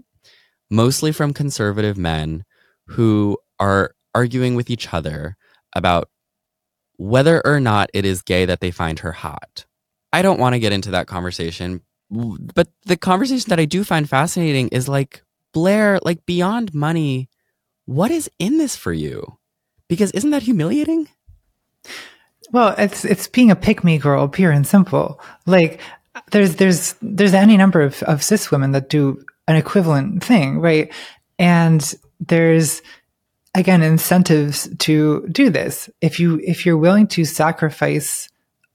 mostly 0.69 1.11
from 1.11 1.33
conservative 1.33 1.97
men 1.97 2.45
who 2.85 3.35
are 3.59 3.95
arguing 4.13 4.53
with 4.53 4.69
each 4.69 4.93
other 4.93 5.35
about 5.75 6.07
whether 6.97 7.41
or 7.45 7.59
not 7.59 7.89
it 7.95 8.05
is 8.05 8.21
gay 8.21 8.45
that 8.45 8.59
they 8.59 8.69
find 8.69 8.99
her 8.99 9.11
hot. 9.11 9.65
I 10.13 10.21
don't 10.21 10.39
want 10.39 10.53
to 10.53 10.59
get 10.59 10.71
into 10.71 10.91
that 10.91 11.07
conversation, 11.07 11.81
but 12.11 12.67
the 12.85 12.95
conversation 12.95 13.49
that 13.49 13.59
I 13.59 13.65
do 13.65 13.83
find 13.83 14.07
fascinating 14.07 14.67
is 14.67 14.87
like, 14.87 15.23
Blair, 15.51 15.99
like 16.03 16.27
beyond 16.27 16.75
money, 16.75 17.27
what 17.85 18.11
is 18.11 18.29
in 18.37 18.59
this 18.59 18.75
for 18.75 18.93
you? 18.93 19.39
Because 19.89 20.11
isn't 20.11 20.29
that 20.29 20.43
humiliating? 20.43 21.07
Well, 22.51 22.75
it's 22.77 23.03
it's 23.05 23.27
being 23.27 23.51
a 23.51 23.55
pick 23.55 23.83
me 23.83 23.97
girl, 23.97 24.27
pure 24.27 24.51
and 24.51 24.67
simple. 24.67 25.19
Like 25.45 25.79
there's 26.31 26.55
there's 26.55 26.95
there's 27.01 27.33
any 27.33 27.57
number 27.57 27.81
of, 27.81 28.01
of 28.03 28.23
cis 28.23 28.51
women 28.51 28.71
that 28.71 28.89
do 28.89 29.23
an 29.47 29.55
equivalent 29.55 30.23
thing, 30.23 30.59
right? 30.59 30.91
And 31.37 31.93
there's 32.19 32.81
again 33.53 33.81
incentives 33.81 34.69
to 34.79 35.27
do 35.31 35.49
this. 35.49 35.89
If 36.01 36.19
you 36.19 36.39
if 36.43 36.65
you're 36.65 36.77
willing 36.77 37.07
to 37.07 37.25
sacrifice 37.25 38.29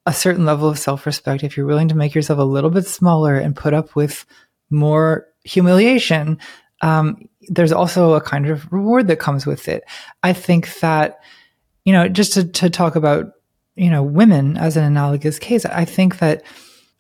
a 0.06 0.12
certain 0.12 0.46
level 0.46 0.68
of 0.68 0.78
self-respect, 0.78 1.44
if 1.44 1.56
you're 1.56 1.66
willing 1.66 1.88
to 1.88 1.96
make 1.96 2.14
yourself 2.14 2.38
a 2.38 2.42
little 2.44 2.70
bit 2.70 2.86
smaller 2.86 3.34
and 3.36 3.54
put 3.54 3.74
up 3.74 3.94
with 3.94 4.24
more 4.70 5.26
humiliation, 5.44 6.38
um, 6.82 7.28
there's 7.48 7.72
also 7.72 8.14
a 8.14 8.20
kind 8.20 8.48
of 8.48 8.70
reward 8.72 9.08
that 9.08 9.18
comes 9.18 9.44
with 9.44 9.68
it. 9.68 9.84
I 10.22 10.32
think 10.32 10.80
that, 10.80 11.20
you 11.84 11.92
know, 11.92 12.08
just 12.08 12.32
to, 12.34 12.44
to 12.44 12.70
talk 12.70 12.96
about, 12.96 13.32
you 13.76 13.90
know, 13.90 14.02
women 14.02 14.56
as 14.56 14.76
an 14.76 14.84
analogous 14.84 15.38
case, 15.38 15.66
I 15.66 15.84
think 15.84 16.18
that 16.18 16.42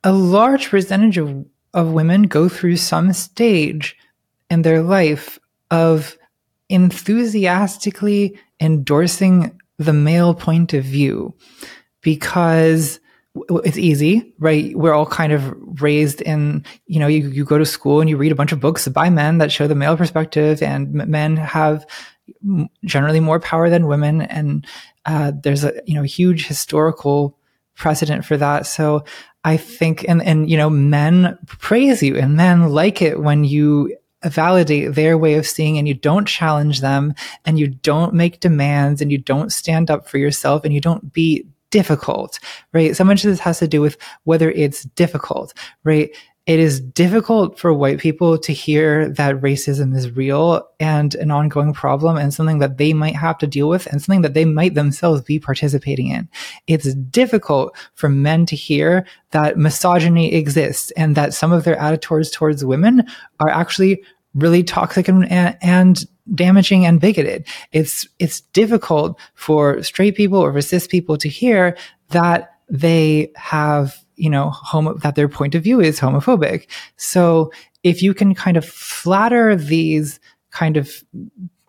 a 0.04 0.12
large 0.12 0.70
percentage 0.70 1.18
of, 1.18 1.44
of 1.74 1.92
women 1.92 2.22
go 2.22 2.48
through 2.48 2.76
some 2.76 3.12
stage 3.12 3.96
in 4.48 4.62
their 4.62 4.82
life 4.82 5.38
of 5.70 6.16
enthusiastically 6.68 8.38
endorsing 8.60 9.58
the 9.78 9.92
male 9.92 10.34
point 10.34 10.74
of 10.74 10.84
view 10.84 11.34
because 12.02 13.00
it's 13.64 13.78
easy, 13.78 14.34
right? 14.38 14.76
We're 14.76 14.92
all 14.92 15.06
kind 15.06 15.32
of 15.32 15.54
raised 15.80 16.20
in, 16.20 16.64
you 16.86 16.98
know, 16.98 17.06
you, 17.06 17.28
you 17.28 17.44
go 17.44 17.58
to 17.58 17.66
school 17.66 18.00
and 18.00 18.10
you 18.10 18.16
read 18.16 18.32
a 18.32 18.36
bunch 18.36 18.52
of 18.52 18.60
books 18.60 18.88
by 18.88 19.08
men 19.08 19.38
that 19.38 19.52
show 19.52 19.68
the 19.68 19.74
male 19.74 19.96
perspective 19.96 20.62
and 20.62 20.92
men 20.92 21.36
have 21.36 21.86
generally 22.84 23.20
more 23.20 23.38
power 23.38 23.70
than 23.70 23.86
women. 23.86 24.22
And, 24.22 24.66
uh, 25.06 25.32
there's 25.42 25.64
a, 25.64 25.80
you 25.86 25.94
know, 25.94 26.02
huge 26.02 26.46
historical 26.46 27.38
precedent 27.76 28.24
for 28.24 28.36
that. 28.36 28.66
So 28.66 29.04
I 29.44 29.56
think, 29.56 30.04
and, 30.08 30.22
and, 30.22 30.50
you 30.50 30.56
know, 30.56 30.70
men 30.70 31.38
praise 31.46 32.02
you 32.02 32.16
and 32.16 32.36
men 32.36 32.68
like 32.68 33.00
it 33.00 33.20
when 33.20 33.44
you 33.44 33.96
validate 34.24 34.94
their 34.94 35.16
way 35.16 35.34
of 35.34 35.46
seeing 35.46 35.78
and 35.78 35.88
you 35.88 35.94
don't 35.94 36.28
challenge 36.28 36.80
them 36.80 37.14
and 37.46 37.58
you 37.58 37.68
don't 37.68 38.12
make 38.12 38.40
demands 38.40 39.00
and 39.00 39.10
you 39.10 39.18
don't 39.18 39.50
stand 39.50 39.90
up 39.90 40.06
for 40.06 40.18
yourself 40.18 40.64
and 40.64 40.74
you 40.74 40.80
don't 40.80 41.12
be 41.12 41.46
difficult, 41.70 42.38
right? 42.72 42.96
So 42.96 43.04
much 43.04 43.24
of 43.24 43.30
this 43.30 43.40
has 43.40 43.60
to 43.60 43.68
do 43.68 43.80
with 43.80 43.96
whether 44.24 44.50
it's 44.50 44.82
difficult, 44.82 45.54
right? 45.84 46.14
It 46.50 46.58
is 46.58 46.80
difficult 46.80 47.60
for 47.60 47.72
white 47.72 48.00
people 48.00 48.36
to 48.36 48.52
hear 48.52 49.08
that 49.10 49.40
racism 49.40 49.96
is 49.96 50.10
real 50.10 50.68
and 50.80 51.14
an 51.14 51.30
ongoing 51.30 51.72
problem 51.72 52.16
and 52.16 52.34
something 52.34 52.58
that 52.58 52.76
they 52.76 52.92
might 52.92 53.14
have 53.14 53.38
to 53.38 53.46
deal 53.46 53.68
with 53.68 53.86
and 53.86 54.02
something 54.02 54.22
that 54.22 54.34
they 54.34 54.44
might 54.44 54.74
themselves 54.74 55.22
be 55.22 55.38
participating 55.38 56.08
in. 56.08 56.28
It's 56.66 56.92
difficult 56.94 57.76
for 57.94 58.08
men 58.08 58.46
to 58.46 58.56
hear 58.56 59.06
that 59.30 59.58
misogyny 59.58 60.34
exists 60.34 60.90
and 60.96 61.14
that 61.14 61.34
some 61.34 61.52
of 61.52 61.62
their 61.62 61.76
attitudes 61.76 62.32
towards 62.32 62.64
women 62.64 63.06
are 63.38 63.48
actually 63.48 64.02
really 64.34 64.64
toxic 64.64 65.06
and, 65.06 65.30
and 65.30 66.04
damaging 66.34 66.84
and 66.84 67.00
bigoted. 67.00 67.46
It's 67.70 68.08
it's 68.18 68.40
difficult 68.40 69.20
for 69.34 69.84
straight 69.84 70.16
people 70.16 70.40
or 70.40 70.60
cis 70.62 70.88
people 70.88 71.16
to 71.18 71.28
hear 71.28 71.76
that 72.08 72.50
they 72.68 73.30
have 73.36 74.04
you 74.20 74.30
know 74.30 74.50
homo 74.50 74.94
that 74.94 75.14
their 75.14 75.28
point 75.28 75.54
of 75.54 75.62
view 75.62 75.80
is 75.80 75.98
homophobic. 75.98 76.66
So 76.96 77.52
if 77.82 78.02
you 78.02 78.14
can 78.14 78.34
kind 78.34 78.56
of 78.56 78.64
flatter 78.64 79.56
these 79.56 80.20
kind 80.50 80.76
of 80.76 80.92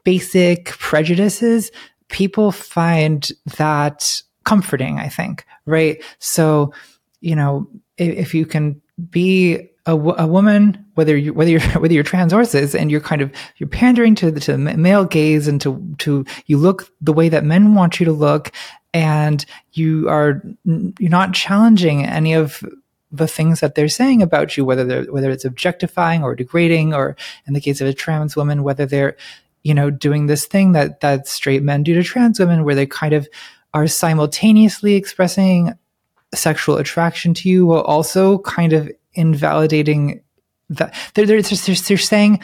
basic 0.03 0.65
prejudices, 0.65 1.71
people 2.09 2.51
find 2.51 3.31
that 3.57 4.21
comforting. 4.43 4.99
I 4.99 5.07
think 5.07 5.45
right. 5.65 6.03
So 6.19 6.73
you 7.21 7.35
know 7.35 7.67
if, 7.97 8.15
if 8.17 8.33
you 8.33 8.45
can 8.45 8.81
be 9.09 9.69
a, 9.85 9.95
woman, 9.95 10.85
whether 10.93 11.17
you 11.17 11.33
whether 11.33 11.49
you're 11.49 11.61
whether 11.79 11.93
you're 11.93 12.03
trans 12.03 12.33
or 12.33 12.43
cis, 12.45 12.75
and 12.75 12.91
you're 12.91 13.01
kind 13.01 13.21
of 13.21 13.31
you're 13.57 13.69
pandering 13.69 14.15
to 14.15 14.31
the 14.31 14.39
to 14.41 14.51
the 14.51 14.57
male 14.57 15.05
gaze 15.05 15.47
and 15.47 15.59
to 15.61 15.95
to 15.99 16.25
you 16.45 16.57
look 16.57 16.91
the 17.01 17.13
way 17.13 17.29
that 17.29 17.43
men 17.43 17.73
want 17.73 17.99
you 17.99 18.05
to 18.05 18.11
look, 18.11 18.51
and 18.93 19.45
you 19.73 20.10
are 20.10 20.41
you're 20.65 21.10
not 21.10 21.34
challenging 21.34 22.06
any 22.06 22.34
of 22.34 22.63
the 23.12 23.27
things 23.27 23.60
that 23.60 23.75
they're 23.75 23.89
saying 23.89 24.21
about 24.21 24.56
you, 24.56 24.65
whether 24.65 24.86
they're 24.86 25.04
whether 25.06 25.30
it's 25.30 25.45
objectifying 25.45 26.23
or 26.23 26.36
degrading, 26.36 26.93
or 26.93 27.15
in 27.45 27.54
the 27.54 27.62
case 27.62 27.82
of 27.82 27.88
a 27.88 27.93
trans 27.93 28.36
woman, 28.36 28.63
whether 28.63 28.86
they're 28.86 29.15
you 29.63 29.73
know 29.73 29.89
doing 29.89 30.27
this 30.27 30.45
thing 30.45 30.71
that 30.73 31.01
that 31.01 31.27
straight 31.27 31.63
men 31.63 31.84
do 31.84 31.93
to 31.93 32.04
trans 32.04 32.39
women, 32.39 32.63
where 32.63 32.75
they 32.75 32.86
kind 32.86 33.13
of 33.13 33.27
are 33.73 33.88
simultaneously 33.88 34.95
expressing 34.95 35.73
sexual 36.34 36.77
attraction 36.77 37.34
to 37.34 37.49
you 37.49 37.65
while 37.65 37.82
also 37.82 38.39
kind 38.39 38.73
of 38.73 38.89
invalidating 39.13 40.21
that 40.69 40.93
they're, 41.13 41.25
they're, 41.25 41.41
they're, 41.41 41.75
they're 41.75 41.97
saying 41.97 42.41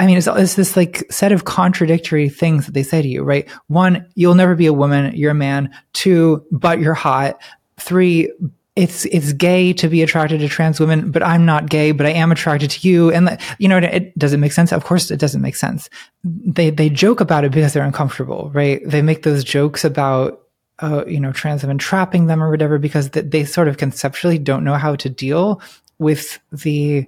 I 0.00 0.06
mean, 0.06 0.16
it's, 0.16 0.28
it's, 0.28 0.54
this 0.54 0.76
like 0.76 1.04
set 1.10 1.32
of 1.32 1.44
contradictory 1.44 2.28
things 2.28 2.66
that 2.66 2.72
they 2.72 2.84
say 2.84 3.02
to 3.02 3.08
you, 3.08 3.24
right? 3.24 3.48
One, 3.66 4.06
you'll 4.14 4.36
never 4.36 4.54
be 4.54 4.66
a 4.66 4.72
woman, 4.72 5.14
you're 5.16 5.32
a 5.32 5.34
man. 5.34 5.74
Two, 5.92 6.44
but 6.52 6.78
you're 6.78 6.94
hot. 6.94 7.40
Three, 7.78 8.32
it's 8.76 9.06
it's 9.06 9.32
gay 9.32 9.72
to 9.72 9.88
be 9.88 10.02
attracted 10.04 10.38
to 10.38 10.48
trans 10.48 10.78
women, 10.78 11.10
but 11.10 11.20
I'm 11.20 11.44
not 11.44 11.68
gay, 11.68 11.90
but 11.90 12.06
I 12.06 12.10
am 12.10 12.30
attracted 12.30 12.70
to 12.70 12.88
you. 12.88 13.10
And 13.10 13.36
you 13.58 13.68
know, 13.68 13.78
it, 13.78 14.12
it 14.16 14.36
make 14.38 14.52
sense? 14.52 14.72
Of 14.72 14.84
course, 14.84 15.10
it 15.10 15.18
doesn't 15.18 15.42
make 15.42 15.56
sense. 15.56 15.90
They 16.22 16.70
they 16.70 16.88
joke 16.88 17.20
about 17.20 17.44
it 17.44 17.50
because 17.50 17.72
they're 17.72 17.82
uncomfortable, 17.82 18.52
right? 18.54 18.80
They 18.84 19.02
make 19.02 19.24
those 19.24 19.42
jokes 19.42 19.84
about 19.84 20.42
uh, 20.78 21.04
you 21.08 21.18
know 21.18 21.32
trans 21.32 21.62
women 21.62 21.78
trapping 21.78 22.26
them 22.26 22.40
or 22.40 22.50
whatever 22.50 22.78
because 22.78 23.10
they, 23.10 23.22
they 23.22 23.44
sort 23.44 23.66
of 23.66 23.78
conceptually 23.78 24.38
don't 24.38 24.62
know 24.62 24.74
how 24.74 24.94
to 24.94 25.08
deal 25.08 25.60
with 25.98 26.38
the 26.52 27.04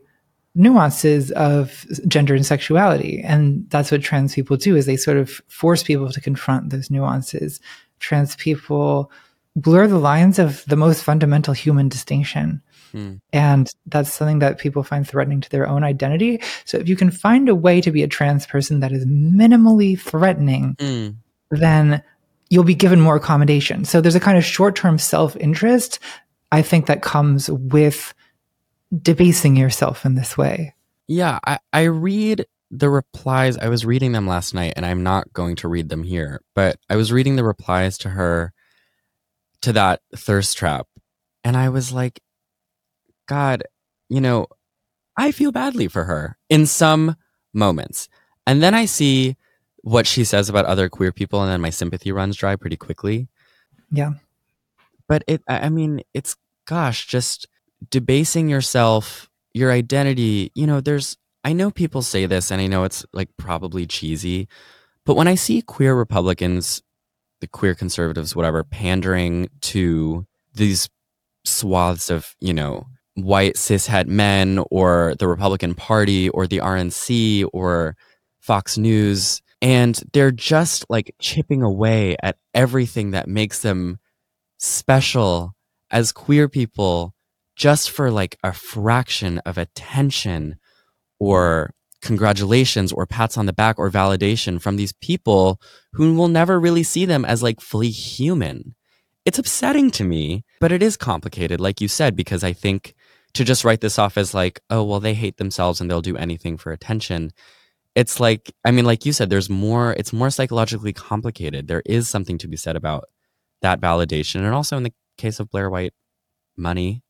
nuances 0.60 1.30
of 1.32 1.86
gender 2.06 2.34
and 2.34 2.44
sexuality 2.44 3.22
and 3.24 3.68
that's 3.70 3.90
what 3.90 4.02
trans 4.02 4.34
people 4.34 4.56
do 4.56 4.76
is 4.76 4.86
they 4.86 4.96
sort 4.96 5.16
of 5.16 5.40
force 5.48 5.82
people 5.82 6.10
to 6.10 6.20
confront 6.20 6.70
those 6.70 6.90
nuances 6.90 7.60
trans 7.98 8.36
people 8.36 9.10
blur 9.56 9.86
the 9.86 9.98
lines 9.98 10.38
of 10.38 10.64
the 10.66 10.76
most 10.76 11.02
fundamental 11.02 11.54
human 11.54 11.88
distinction. 11.88 12.62
Hmm. 12.92 13.14
And 13.32 13.68
that's 13.86 14.12
something 14.12 14.40
that 14.40 14.58
people 14.58 14.82
find 14.82 15.06
threatening 15.06 15.40
to 15.40 15.50
their 15.50 15.68
own 15.68 15.84
identity. 15.84 16.40
So 16.64 16.78
if 16.78 16.88
you 16.88 16.96
can 16.96 17.10
find 17.10 17.48
a 17.48 17.54
way 17.54 17.80
to 17.80 17.90
be 17.90 18.02
a 18.02 18.08
trans 18.08 18.46
person 18.46 18.80
that 18.80 18.92
is 18.92 19.06
minimally 19.06 19.98
threatening, 19.98 20.76
mm. 20.78 21.16
then 21.50 22.02
you'll 22.48 22.64
be 22.64 22.74
given 22.74 23.00
more 23.00 23.16
accommodation. 23.16 23.84
So 23.84 24.00
there's 24.00 24.16
a 24.16 24.20
kind 24.20 24.38
of 24.38 24.44
short 24.44 24.76
term 24.76 24.98
self 24.98 25.36
interest, 25.36 26.00
I 26.50 26.62
think, 26.62 26.86
that 26.86 27.02
comes 27.02 27.48
with 27.50 28.12
debasing 28.96 29.56
yourself 29.56 30.04
in 30.04 30.14
this 30.14 30.36
way. 30.36 30.74
Yeah, 31.06 31.38
I, 31.46 31.58
I 31.72 31.82
read 31.84 32.46
the 32.70 32.90
replies. 32.90 33.56
I 33.56 33.68
was 33.68 33.84
reading 33.84 34.12
them 34.12 34.26
last 34.26 34.54
night, 34.54 34.74
and 34.76 34.86
I'm 34.86 35.02
not 35.02 35.32
going 35.32 35.56
to 35.56 35.68
read 35.68 35.88
them 35.88 36.04
here, 36.04 36.42
but 36.54 36.78
I 36.88 36.96
was 36.96 37.12
reading 37.12 37.36
the 37.36 37.44
replies 37.44 37.98
to 37.98 38.10
her 38.10 38.52
to 39.62 39.72
that 39.72 40.02
thirst 40.14 40.56
trap. 40.56 40.86
And 41.42 41.56
I 41.56 41.68
was 41.68 41.92
like, 41.92 42.20
God, 43.26 43.64
you 44.08 44.20
know, 44.20 44.46
I 45.16 45.32
feel 45.32 45.52
badly 45.52 45.88
for 45.88 46.04
her 46.04 46.38
in 46.48 46.66
some 46.66 47.16
moments. 47.52 48.08
And 48.46 48.62
then 48.62 48.74
I 48.74 48.84
see 48.84 49.36
what 49.82 50.06
she 50.06 50.24
says 50.24 50.48
about 50.48 50.66
other 50.66 50.88
queer 50.88 51.12
people, 51.12 51.42
and 51.42 51.50
then 51.50 51.60
my 51.60 51.70
sympathy 51.70 52.12
runs 52.12 52.36
dry 52.36 52.56
pretty 52.56 52.76
quickly. 52.76 53.28
Yeah. 53.90 54.12
But 55.08 55.24
it, 55.26 55.42
I 55.48 55.68
mean, 55.68 56.02
it's, 56.14 56.36
gosh, 56.66 57.06
just 57.06 57.48
debasing 57.88 58.48
yourself, 58.48 59.30
your 59.54 59.72
identity. 59.72 60.52
You 60.54 60.66
know, 60.66 60.80
there's, 60.80 61.16
I 61.44 61.52
know 61.52 61.70
people 61.70 62.02
say 62.02 62.26
this, 62.26 62.50
and 62.50 62.60
I 62.60 62.66
know 62.66 62.84
it's 62.84 63.04
like 63.12 63.28
probably 63.36 63.86
cheesy, 63.86 64.48
but 65.06 65.14
when 65.14 65.28
I 65.28 65.34
see 65.34 65.62
queer 65.62 65.94
Republicans 65.94 66.82
the 67.40 67.48
queer 67.48 67.74
conservatives, 67.74 68.36
whatever, 68.36 68.62
pandering 68.62 69.48
to 69.62 70.26
these 70.54 70.88
swaths 71.44 72.10
of, 72.10 72.34
you 72.40 72.52
know, 72.52 72.86
white 73.14 73.54
cishet 73.54 74.06
men 74.06 74.62
or 74.70 75.14
the 75.18 75.28
Republican 75.28 75.74
Party 75.74 76.28
or 76.30 76.46
the 76.46 76.58
RNC 76.58 77.46
or 77.52 77.96
Fox 78.40 78.78
News. 78.78 79.42
And 79.62 80.00
they're 80.12 80.30
just 80.30 80.86
like 80.88 81.14
chipping 81.18 81.62
away 81.62 82.16
at 82.22 82.36
everything 82.54 83.10
that 83.10 83.28
makes 83.28 83.60
them 83.60 83.98
special 84.58 85.54
as 85.90 86.12
queer 86.12 86.48
people 86.48 87.14
just 87.60 87.90
for 87.90 88.10
like 88.10 88.38
a 88.42 88.54
fraction 88.54 89.36
of 89.40 89.58
attention 89.58 90.56
or 91.18 91.74
congratulations 92.00 92.90
or 92.90 93.04
pats 93.04 93.36
on 93.36 93.44
the 93.44 93.52
back 93.52 93.78
or 93.78 93.90
validation 93.90 94.58
from 94.58 94.76
these 94.76 94.94
people 94.94 95.60
who 95.92 96.14
will 96.14 96.28
never 96.28 96.58
really 96.58 96.82
see 96.82 97.04
them 97.04 97.22
as 97.22 97.42
like 97.42 97.60
fully 97.60 97.90
human. 97.90 98.74
It's 99.26 99.38
upsetting 99.38 99.90
to 99.90 100.04
me, 100.04 100.42
but 100.58 100.72
it 100.72 100.82
is 100.82 100.96
complicated, 100.96 101.60
like 101.60 101.82
you 101.82 101.88
said, 101.88 102.16
because 102.16 102.42
I 102.42 102.54
think 102.54 102.94
to 103.34 103.44
just 103.44 103.62
write 103.62 103.82
this 103.82 103.98
off 103.98 104.16
as 104.16 104.32
like, 104.32 104.60
oh, 104.70 104.82
well, 104.82 104.98
they 104.98 105.12
hate 105.12 105.36
themselves 105.36 105.82
and 105.82 105.90
they'll 105.90 106.00
do 106.00 106.16
anything 106.16 106.56
for 106.56 106.72
attention. 106.72 107.30
It's 107.94 108.18
like, 108.18 108.50
I 108.64 108.70
mean, 108.70 108.86
like 108.86 109.04
you 109.04 109.12
said, 109.12 109.28
there's 109.28 109.50
more, 109.50 109.92
it's 109.92 110.14
more 110.14 110.30
psychologically 110.30 110.94
complicated. 110.94 111.68
There 111.68 111.82
is 111.84 112.08
something 112.08 112.38
to 112.38 112.48
be 112.48 112.56
said 112.56 112.76
about 112.76 113.04
that 113.60 113.82
validation. 113.82 114.36
And 114.36 114.54
also 114.54 114.78
in 114.78 114.84
the 114.84 114.94
case 115.18 115.40
of 115.40 115.50
Blair 115.50 115.68
White, 115.68 115.92
money. 116.56 117.02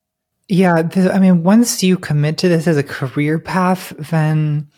Yeah. 0.50 0.82
I 0.96 1.18
mean, 1.20 1.44
once 1.44 1.82
you 1.82 1.96
commit 1.96 2.38
to 2.38 2.48
this 2.48 2.66
as 2.66 2.76
a 2.76 2.82
career 2.82 3.38
path, 3.38 3.92
then 4.10 4.68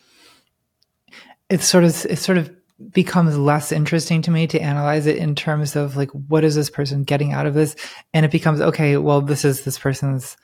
it's 1.49 1.67
sort 1.67 1.85
of 1.85 2.05
it 2.07 2.19
sort 2.19 2.37
of 2.37 2.55
becomes 2.91 3.39
less 3.39 3.73
interesting 3.73 4.21
to 4.23 4.31
me 4.31 4.47
to 4.49 4.61
analyze 4.61 5.07
it 5.07 5.17
in 5.17 5.35
terms 5.35 5.75
of 5.75 5.97
like 5.97 6.11
what 6.11 6.45
is 6.45 6.55
this 6.55 6.69
person 6.69 7.05
getting 7.05 7.33
out 7.33 7.47
of 7.47 7.55
this 7.55 7.77
and 8.13 8.27
it 8.27 8.33
becomes 8.33 8.61
okay 8.61 8.97
well 8.97 9.21
this 9.21 9.45
is 9.45 9.63
this 9.63 9.79
person's 9.79 10.37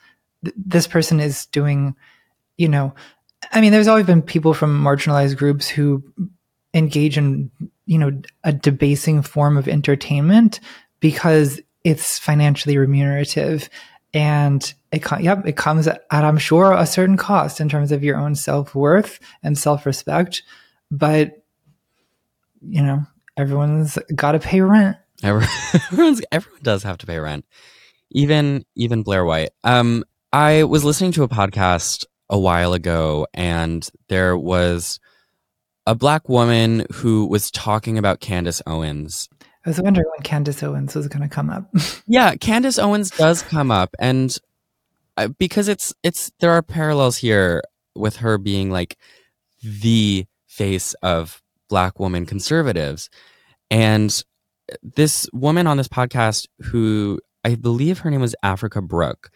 this 0.55 0.87
person 0.87 1.19
is 1.19 1.47
doing 1.47 1.95
you 2.57 2.69
know 2.69 2.93
i 3.51 3.59
mean 3.59 3.73
there's 3.73 3.89
always 3.89 4.05
been 4.05 4.21
people 4.21 4.53
from 4.53 4.81
marginalized 4.81 5.35
groups 5.35 5.67
who 5.67 6.01
engage 6.73 7.17
in 7.17 7.51
you 7.85 7.97
know 7.97 8.21
a 8.45 8.53
debasing 8.53 9.21
form 9.21 9.57
of 9.57 9.67
entertainment 9.67 10.61
because 11.01 11.59
it's 11.83 12.19
financially 12.19 12.77
remunerative 12.77 13.69
and 14.13 14.73
it 14.91 15.03
yep 15.21 15.45
it 15.45 15.55
comes 15.55 15.87
at 15.87 16.05
i'm 16.09 16.37
sure 16.37 16.73
a 16.73 16.85
certain 16.85 17.17
cost 17.17 17.61
in 17.61 17.69
terms 17.69 17.91
of 17.91 18.03
your 18.03 18.17
own 18.17 18.33
self-worth 18.33 19.19
and 19.43 19.57
self-respect 19.57 20.41
but 20.91 21.39
you 22.61 22.81
know, 22.81 23.03
everyone's 23.37 23.97
got 24.15 24.33
to 24.33 24.39
pay 24.39 24.61
rent. 24.61 24.97
Everyone's 25.23 26.21
everyone 26.31 26.61
does 26.63 26.83
have 26.83 26.97
to 26.99 27.05
pay 27.05 27.19
rent. 27.19 27.43
Even 28.11 28.63
even 28.75 29.03
Blair 29.03 29.25
White. 29.25 29.49
Um, 29.65 30.05
I 30.31 30.63
was 30.63 30.85
listening 30.85 31.11
to 31.13 31.23
a 31.23 31.27
podcast 31.27 32.05
a 32.29 32.39
while 32.39 32.71
ago, 32.71 33.27
and 33.33 33.85
there 34.07 34.37
was 34.37 35.01
a 35.85 35.93
black 35.93 36.29
woman 36.29 36.85
who 36.93 37.25
was 37.25 37.51
talking 37.51 37.97
about 37.97 38.21
Candace 38.21 38.61
Owens. 38.65 39.27
I 39.65 39.69
was 39.69 39.81
wondering 39.81 40.07
when 40.09 40.23
Candace 40.23 40.63
Owens 40.63 40.95
was 40.95 41.07
going 41.07 41.21
to 41.21 41.33
come 41.33 41.49
up. 41.49 41.69
yeah, 42.07 42.35
Candace 42.35 42.79
Owens 42.79 43.09
does 43.11 43.41
come 43.41 43.71
up, 43.71 43.93
and 43.99 44.35
uh, 45.17 45.27
because 45.37 45.67
it's 45.67 45.93
it's 46.01 46.31
there 46.39 46.51
are 46.51 46.61
parallels 46.61 47.17
here 47.17 47.61
with 47.95 48.17
her 48.17 48.37
being 48.37 48.71
like 48.71 48.97
the 49.61 50.25
face 50.47 50.93
of 51.03 51.41
black 51.67 51.99
woman 51.99 52.25
conservatives. 52.25 53.09
And 53.69 54.23
this 54.81 55.27
woman 55.33 55.67
on 55.67 55.77
this 55.77 55.87
podcast, 55.87 56.47
who 56.61 57.19
I 57.43 57.55
believe 57.55 57.99
her 57.99 58.11
name 58.11 58.21
was 58.21 58.35
Africa 58.43 58.81
Brooke, 58.81 59.29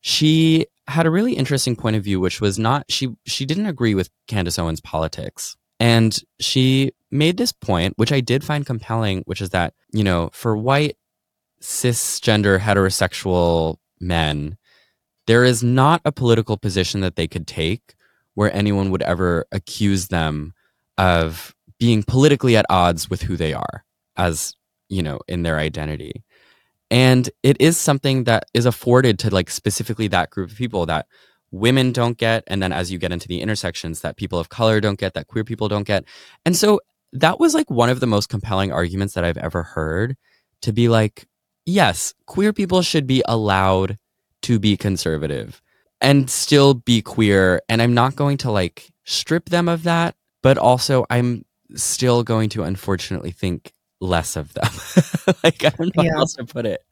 she 0.00 0.66
had 0.88 1.06
a 1.06 1.10
really 1.10 1.34
interesting 1.34 1.76
point 1.76 1.96
of 1.96 2.04
view, 2.04 2.20
which 2.20 2.40
was 2.40 2.58
not 2.58 2.84
she 2.88 3.08
she 3.26 3.44
didn't 3.44 3.66
agree 3.66 3.94
with 3.94 4.10
Candace 4.26 4.58
Owens' 4.58 4.80
politics. 4.80 5.56
And 5.78 6.18
she 6.40 6.92
made 7.10 7.36
this 7.36 7.52
point, 7.52 7.94
which 7.96 8.12
I 8.12 8.20
did 8.20 8.44
find 8.44 8.64
compelling, 8.64 9.22
which 9.26 9.40
is 9.40 9.50
that, 9.50 9.74
you 9.92 10.04
know, 10.04 10.30
for 10.32 10.56
white 10.56 10.96
cisgender 11.60 12.58
heterosexual 12.58 13.76
men, 14.00 14.56
there 15.26 15.44
is 15.44 15.62
not 15.62 16.00
a 16.04 16.12
political 16.12 16.56
position 16.56 17.00
that 17.00 17.16
they 17.16 17.26
could 17.26 17.46
take 17.46 17.94
where 18.34 18.54
anyone 18.54 18.90
would 18.90 19.02
ever 19.02 19.46
accuse 19.52 20.08
them 20.08 20.54
of 20.98 21.54
being 21.78 22.02
politically 22.02 22.56
at 22.56 22.66
odds 22.70 23.10
with 23.10 23.22
who 23.22 23.36
they 23.36 23.52
are 23.52 23.84
as 24.16 24.54
you 24.88 25.02
know 25.02 25.18
in 25.28 25.42
their 25.42 25.58
identity. 25.58 26.22
And 26.90 27.28
it 27.42 27.60
is 27.60 27.76
something 27.76 28.24
that 28.24 28.44
is 28.54 28.66
afforded 28.66 29.18
to 29.20 29.30
like 29.30 29.50
specifically 29.50 30.08
that 30.08 30.30
group 30.30 30.50
of 30.50 30.56
people 30.56 30.86
that 30.86 31.06
women 31.58 31.92
don't 31.92 32.18
get 32.18 32.44
and 32.46 32.62
then 32.62 32.72
as 32.72 32.90
you 32.90 32.98
get 32.98 33.12
into 33.12 33.28
the 33.28 33.40
intersections 33.40 34.00
that 34.00 34.16
people 34.16 34.38
of 34.38 34.48
color 34.48 34.80
don't 34.80 34.98
get 34.98 35.14
that 35.14 35.26
queer 35.26 35.44
people 35.44 35.68
don't 35.68 35.86
get 35.86 36.04
and 36.44 36.56
so 36.56 36.80
that 37.12 37.38
was 37.40 37.54
like 37.54 37.70
one 37.70 37.88
of 37.88 38.00
the 38.00 38.06
most 38.06 38.28
compelling 38.28 38.72
arguments 38.72 39.14
that 39.14 39.24
i've 39.24 39.38
ever 39.38 39.62
heard 39.62 40.16
to 40.62 40.72
be 40.72 40.88
like 40.88 41.26
yes 41.64 42.14
queer 42.26 42.52
people 42.52 42.82
should 42.82 43.06
be 43.06 43.22
allowed 43.26 43.98
to 44.42 44.58
be 44.58 44.76
conservative 44.76 45.62
and 46.00 46.28
still 46.28 46.74
be 46.74 47.00
queer 47.02 47.60
and 47.68 47.80
i'm 47.80 47.94
not 47.94 48.16
going 48.16 48.36
to 48.36 48.50
like 48.50 48.90
strip 49.04 49.48
them 49.48 49.68
of 49.68 49.84
that 49.84 50.14
but 50.46 50.58
also 50.58 51.04
I'm 51.10 51.44
still 51.74 52.22
going 52.22 52.50
to 52.50 52.62
unfortunately 52.62 53.32
think 53.32 53.72
less 54.00 54.36
of 54.36 54.54
them. 54.54 54.70
like 55.42 55.64
I 55.64 55.70
don't 55.70 55.96
know 55.96 56.04
yeah. 56.04 56.12
how 56.12 56.20
else 56.20 56.34
to 56.34 56.44
put 56.44 56.66
it. 56.66 56.84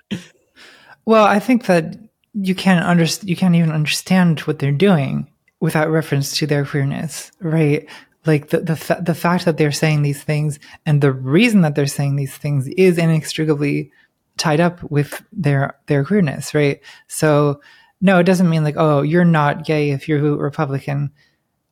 Well, 1.07 1.25
I 1.25 1.39
think 1.39 1.67
that 1.67 1.97
you 2.35 2.55
can't 2.55 2.85
understand 2.85 3.29
you 3.29 3.37
can't 3.37 3.55
even 3.55 3.73
understand 3.73 4.41
what 4.41 4.59
they're 4.59 4.73
doing 4.73 5.31
without 5.61 5.91
reference 5.91 6.37
to 6.39 6.47
their 6.47 6.65
queerness, 6.65 7.31
right? 7.41 7.89
Like 8.27 8.49
the 8.49 8.61
the 8.61 8.77
fa- 8.77 9.03
the 9.03 9.15
fact 9.15 9.45
that 9.45 9.57
they're 9.57 9.73
saying 9.73 10.03
these 10.03 10.23
things 10.23 10.59
and 10.85 11.01
the 11.01 11.13
reason 11.13 11.61
that 11.63 11.75
they're 11.75 11.87
saying 11.87 12.17
these 12.17 12.37
things 12.37 12.69
is 12.69 12.99
inextricably 12.99 13.91
tied 14.37 14.61
up 14.61 14.83
with 14.91 15.23
their 15.33 15.77
their 15.87 16.05
queerness, 16.05 16.55
right? 16.55 16.81
So 17.07 17.61
no, 18.01 18.19
it 18.19 18.25
doesn't 18.25 18.51
mean 18.51 18.65
like 18.65 18.77
oh 18.77 19.03
you're 19.03 19.25
not 19.25 19.65
gay 19.65 19.91
if 19.91 20.09
you're 20.09 20.37
Republican 20.37 21.13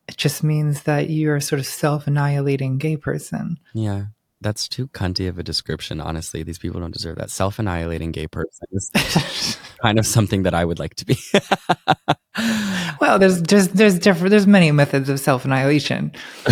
it 0.07 0.17
just 0.17 0.43
means 0.43 0.83
that 0.83 1.09
you're 1.09 1.37
a 1.37 1.41
sort 1.41 1.59
of 1.59 1.65
self 1.65 2.07
annihilating 2.07 2.77
gay 2.77 2.97
person. 2.97 3.57
Yeah. 3.73 4.05
That's 4.43 4.67
too 4.67 4.87
cunty 4.89 5.27
of 5.27 5.39
a 5.39 5.43
description, 5.43 6.01
honestly. 6.01 6.43
These 6.43 6.59
people 6.59 6.81
don't 6.81 6.93
deserve 6.93 7.15
that. 7.17 7.31
Self 7.31 7.59
annihilating 7.59 8.11
gay 8.11 8.27
person 8.27 8.67
is 8.71 9.57
kind 9.81 9.97
of 9.97 10.05
something 10.05 10.43
that 10.43 10.53
I 10.53 10.65
would 10.65 10.79
like 10.79 10.95
to 10.95 11.05
be. 11.05 11.17
well, 13.01 13.17
there's 13.17 13.41
there's 13.41 13.69
there's 13.69 13.97
different 13.97 14.31
there's 14.31 14.45
many 14.45 14.71
methods 14.71 15.09
of 15.09 15.19
self 15.19 15.45
annihilation. 15.45 16.11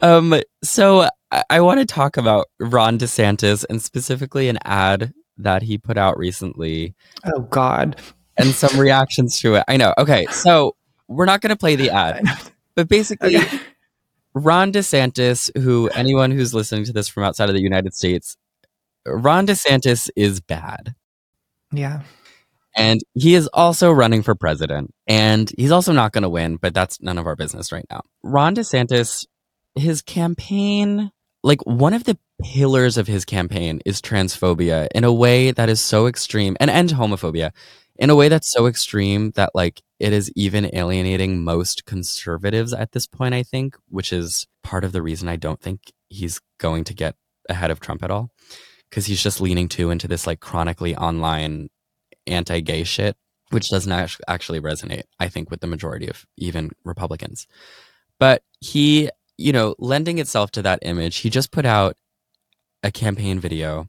um 0.00 0.34
so 0.62 1.08
I, 1.30 1.44
I 1.48 1.60
want 1.62 1.80
to 1.80 1.86
talk 1.86 2.16
about 2.18 2.46
Ron 2.60 2.98
DeSantis 2.98 3.64
and 3.70 3.82
specifically 3.82 4.48
an 4.48 4.58
ad 4.64 5.14
that 5.38 5.62
he 5.62 5.78
put 5.78 5.96
out 5.96 6.18
recently. 6.18 6.94
Oh 7.24 7.40
God. 7.40 8.00
And 8.36 8.48
some 8.48 8.78
reactions 8.78 9.38
to 9.40 9.54
it. 9.54 9.64
I 9.68 9.76
know. 9.76 9.94
Okay, 9.96 10.26
so 10.26 10.76
we're 11.08 11.24
not 11.24 11.40
gonna 11.40 11.56
play 11.56 11.76
the 11.76 11.90
ad. 11.90 12.24
But 12.76 12.88
basically 12.88 13.36
okay. 13.36 13.60
Ron 14.34 14.72
DeSantis, 14.72 15.56
who 15.60 15.88
anyone 15.88 16.30
who's 16.30 16.54
listening 16.54 16.84
to 16.84 16.92
this 16.92 17.08
from 17.08 17.24
outside 17.24 17.48
of 17.48 17.54
the 17.54 17.62
United 17.62 17.94
States, 17.94 18.36
Ron 19.06 19.46
DeSantis 19.46 20.10
is 20.16 20.40
bad. 20.40 20.94
Yeah. 21.72 22.02
And 22.76 23.00
he 23.14 23.34
is 23.34 23.48
also 23.52 23.92
running 23.92 24.22
for 24.22 24.34
president. 24.34 24.92
And 25.06 25.50
he's 25.56 25.70
also 25.70 25.92
not 25.92 26.12
going 26.12 26.22
to 26.22 26.28
win, 26.28 26.56
but 26.56 26.74
that's 26.74 27.00
none 27.00 27.18
of 27.18 27.26
our 27.26 27.36
business 27.36 27.70
right 27.70 27.86
now. 27.90 28.02
Ron 28.22 28.56
DeSantis, 28.56 29.26
his 29.76 30.02
campaign, 30.02 31.12
like 31.44 31.64
one 31.66 31.94
of 31.94 32.04
the 32.04 32.18
pillars 32.42 32.96
of 32.96 33.06
his 33.06 33.24
campaign 33.24 33.80
is 33.84 34.02
transphobia 34.02 34.88
in 34.94 35.04
a 35.04 35.12
way 35.12 35.52
that 35.52 35.68
is 35.68 35.80
so 35.80 36.06
extreme 36.08 36.56
and, 36.58 36.70
and 36.70 36.90
homophobia 36.90 37.52
in 37.96 38.10
a 38.10 38.16
way 38.16 38.28
that's 38.28 38.50
so 38.50 38.66
extreme 38.66 39.30
that 39.32 39.50
like 39.54 39.82
it 40.00 40.12
is 40.12 40.30
even 40.34 40.74
alienating 40.74 41.44
most 41.44 41.84
conservatives 41.84 42.72
at 42.72 42.92
this 42.92 43.06
point, 43.06 43.34
I 43.34 43.42
think, 43.42 43.76
which 43.88 44.12
is 44.12 44.46
part 44.62 44.84
of 44.84 44.92
the 44.92 45.02
reason 45.02 45.28
I 45.28 45.36
don't 45.36 45.60
think 45.60 45.92
he's 46.08 46.40
going 46.58 46.84
to 46.84 46.94
get 46.94 47.14
ahead 47.48 47.70
of 47.70 47.80
Trump 47.80 48.02
at 48.02 48.10
all. 48.10 48.30
Because 48.90 49.06
he's 49.06 49.22
just 49.22 49.40
leaning 49.40 49.68
too 49.68 49.90
into 49.90 50.06
this 50.06 50.26
like 50.26 50.40
chronically 50.40 50.94
online 50.96 51.68
anti 52.26 52.60
gay 52.60 52.84
shit, 52.84 53.16
which 53.50 53.70
doesn't 53.70 54.18
actually 54.28 54.60
resonate, 54.60 55.02
I 55.18 55.28
think, 55.28 55.50
with 55.50 55.60
the 55.60 55.66
majority 55.66 56.08
of 56.08 56.24
even 56.36 56.70
Republicans. 56.84 57.46
But 58.20 58.42
he, 58.60 59.10
you 59.36 59.52
know, 59.52 59.74
lending 59.78 60.18
itself 60.18 60.52
to 60.52 60.62
that 60.62 60.80
image, 60.82 61.18
he 61.18 61.30
just 61.30 61.50
put 61.50 61.66
out 61.66 61.96
a 62.84 62.92
campaign 62.92 63.40
video 63.40 63.88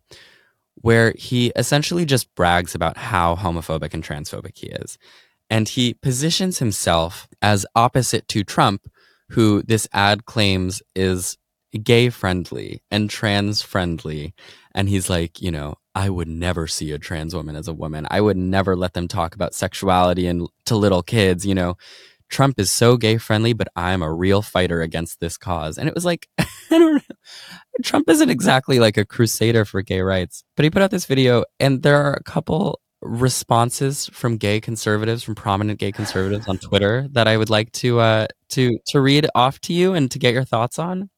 where 0.85 1.15
he 1.17 1.51
essentially 1.55 2.05
just 2.05 2.35
brags 2.35 2.75
about 2.75 2.95
how 2.95 3.35
homophobic 3.35 3.91
and 3.91 4.03
transphobic 4.03 4.55
he 4.55 4.67
is. 4.67 4.99
And 5.49 5.67
he 5.67 5.95
positions 5.95 6.59
himself 6.59 7.27
as 7.41 7.65
opposite 7.75 8.27
to 8.27 8.43
Trump, 8.43 8.87
who 9.29 9.63
this 9.63 9.87
ad 9.93 10.25
claims 10.25 10.83
is 10.95 11.39
gay 11.81 12.11
friendly 12.11 12.83
and 12.91 13.09
trans 13.09 13.63
friendly. 13.63 14.35
And 14.75 14.87
he's 14.87 15.09
like, 15.09 15.41
you 15.41 15.49
know, 15.49 15.73
I 15.95 16.11
would 16.11 16.27
never 16.27 16.67
see 16.67 16.91
a 16.91 16.99
trans 16.99 17.33
woman 17.33 17.55
as 17.55 17.67
a 17.67 17.73
woman. 17.73 18.05
I 18.11 18.21
would 18.21 18.37
never 18.37 18.75
let 18.75 18.93
them 18.93 19.07
talk 19.07 19.33
about 19.33 19.55
sexuality 19.55 20.27
and 20.27 20.47
to 20.67 20.75
little 20.75 21.01
kids, 21.01 21.47
you 21.47 21.55
know. 21.55 21.77
Trump 22.35 22.59
is 22.59 22.69
so 22.69 22.97
gay 22.97 23.17
friendly, 23.17 23.53
but 23.53 23.69
I'm 23.77 24.01
a 24.01 24.11
real 24.11 24.41
fighter 24.41 24.81
against 24.81 25.21
this 25.21 25.37
cause. 25.37 25.77
And 25.77 25.87
it 25.87 25.95
was 25.95 26.03
like, 26.03 26.27
I 26.37 26.45
don't 26.69 26.95
know. 26.95 27.15
Trump 27.81 28.09
isn't 28.09 28.29
exactly 28.29 28.77
like 28.77 28.97
a 28.97 29.05
crusader 29.05 29.63
for 29.63 29.81
gay 29.81 30.01
rights, 30.01 30.43
but 30.57 30.65
he 30.65 30.69
put 30.69 30.81
out 30.81 30.91
this 30.91 31.05
video 31.05 31.45
and 31.61 31.81
there 31.81 31.95
are 31.95 32.11
a 32.11 32.23
couple 32.23 32.81
responses 33.01 34.07
from 34.07 34.35
gay 34.35 34.59
conservatives, 34.59 35.23
from 35.23 35.35
prominent 35.35 35.79
gay 35.79 35.93
conservatives 35.93 36.45
on 36.49 36.57
Twitter 36.57 37.07
that 37.13 37.25
I 37.25 37.37
would 37.37 37.49
like 37.49 37.71
to 37.73 38.01
uh 38.01 38.27
to 38.49 38.79
to 38.87 38.99
read 38.99 39.27
off 39.33 39.61
to 39.61 39.73
you 39.73 39.93
and 39.93 40.11
to 40.11 40.19
get 40.19 40.33
your 40.33 40.43
thoughts 40.43 40.77
on. 40.77 41.09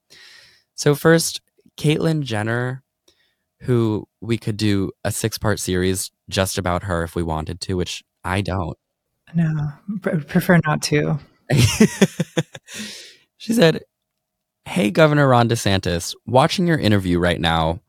So 0.76 0.94
first, 0.94 1.42
Caitlyn 1.80 2.22
Jenner, 2.22 2.84
who 3.62 4.08
we 4.22 4.38
could 4.38 4.58
do 4.58 4.92
a 5.04 5.12
six-part 5.12 5.60
series 5.60 6.12
just 6.30 6.60
about 6.60 6.84
her 6.84 7.02
if 7.02 7.16
we 7.16 7.24
wanted 7.24 7.60
to, 7.62 7.74
which 7.74 8.04
I 8.24 8.42
don't. 8.42 8.78
No, 9.34 9.72
prefer 10.02 10.60
not 10.66 10.82
to. 10.84 11.20
she 13.38 13.54
said, 13.54 13.84
Hey, 14.66 14.92
Governor 14.92 15.28
Ron 15.28 15.48
DeSantis, 15.48 16.14
watching 16.26 16.68
your 16.68 16.78
interview 16.78 17.20
right 17.20 17.40
now, 17.40 17.80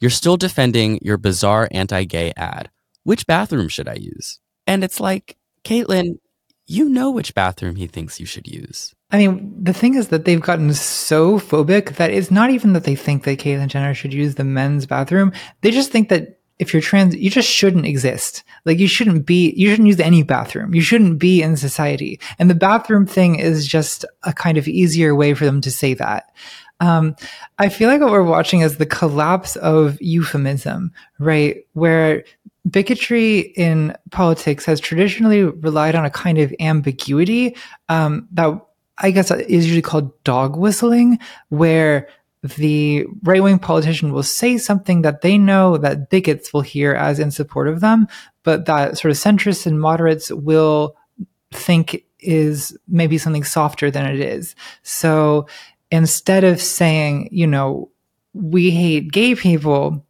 you're 0.00 0.10
still 0.10 0.36
defending 0.36 0.98
your 1.02 1.16
bizarre 1.16 1.68
anti 1.72 2.04
gay 2.04 2.32
ad. 2.36 2.70
Which 3.02 3.26
bathroom 3.26 3.68
should 3.68 3.88
I 3.88 3.94
use? 3.94 4.38
And 4.66 4.84
it's 4.84 5.00
like, 5.00 5.36
Caitlyn, 5.64 6.18
you 6.66 6.88
know 6.88 7.10
which 7.10 7.34
bathroom 7.34 7.76
he 7.76 7.86
thinks 7.86 8.20
you 8.20 8.26
should 8.26 8.46
use. 8.46 8.94
I 9.10 9.18
mean, 9.18 9.64
the 9.64 9.72
thing 9.72 9.94
is 9.94 10.08
that 10.08 10.26
they've 10.26 10.40
gotten 10.40 10.72
so 10.74 11.40
phobic 11.40 11.96
that 11.96 12.10
it's 12.10 12.30
not 12.30 12.50
even 12.50 12.74
that 12.74 12.84
they 12.84 12.94
think 12.94 13.24
that 13.24 13.38
Caitlyn 13.38 13.68
Jenner 13.68 13.94
should 13.94 14.12
use 14.12 14.34
the 14.34 14.44
men's 14.44 14.84
bathroom. 14.84 15.32
They 15.62 15.70
just 15.70 15.90
think 15.90 16.10
that 16.10 16.37
if 16.58 16.72
you're 16.72 16.82
trans, 16.82 17.14
you 17.14 17.30
just 17.30 17.48
shouldn't 17.48 17.86
exist. 17.86 18.42
Like 18.64 18.78
you 18.78 18.88
shouldn't 18.88 19.26
be, 19.26 19.52
you 19.56 19.70
shouldn't 19.70 19.88
use 19.88 20.00
any 20.00 20.22
bathroom. 20.22 20.74
You 20.74 20.80
shouldn't 20.80 21.18
be 21.18 21.42
in 21.42 21.56
society. 21.56 22.20
And 22.38 22.50
the 22.50 22.54
bathroom 22.54 23.06
thing 23.06 23.38
is 23.38 23.66
just 23.66 24.04
a 24.24 24.32
kind 24.32 24.58
of 24.58 24.66
easier 24.66 25.14
way 25.14 25.34
for 25.34 25.44
them 25.44 25.60
to 25.60 25.70
say 25.70 25.94
that. 25.94 26.32
Um, 26.80 27.16
I 27.58 27.68
feel 27.68 27.88
like 27.88 28.00
what 28.00 28.10
we're 28.10 28.22
watching 28.22 28.60
is 28.60 28.76
the 28.76 28.86
collapse 28.86 29.56
of 29.56 30.00
euphemism, 30.00 30.92
right? 31.18 31.64
Where 31.72 32.24
bigotry 32.68 33.40
in 33.56 33.96
politics 34.10 34.64
has 34.64 34.80
traditionally 34.80 35.44
relied 35.44 35.94
on 35.94 36.04
a 36.04 36.10
kind 36.10 36.38
of 36.38 36.54
ambiguity 36.60 37.56
um, 37.88 38.28
that 38.32 38.60
I 38.98 39.10
guess 39.10 39.30
is 39.30 39.64
usually 39.64 39.82
called 39.82 40.12
dog 40.24 40.56
whistling, 40.56 41.18
where 41.50 42.08
the 42.42 43.04
right 43.24 43.42
wing 43.42 43.58
politician 43.58 44.12
will 44.12 44.22
say 44.22 44.58
something 44.58 45.02
that 45.02 45.22
they 45.22 45.38
know 45.38 45.76
that 45.76 46.10
bigots 46.10 46.52
will 46.52 46.60
hear 46.60 46.94
as 46.94 47.18
in 47.18 47.30
support 47.30 47.68
of 47.68 47.80
them, 47.80 48.06
but 48.44 48.66
that 48.66 48.98
sort 48.98 49.10
of 49.10 49.18
centrists 49.18 49.66
and 49.66 49.80
moderates 49.80 50.30
will 50.30 50.96
think 51.52 52.04
is 52.20 52.76
maybe 52.88 53.18
something 53.18 53.44
softer 53.44 53.90
than 53.90 54.06
it 54.06 54.20
is. 54.20 54.54
So 54.82 55.46
instead 55.90 56.44
of 56.44 56.60
saying, 56.60 57.28
you 57.32 57.46
know, 57.46 57.90
we 58.34 58.70
hate 58.70 59.12
gay 59.12 59.34
people, 59.34 60.04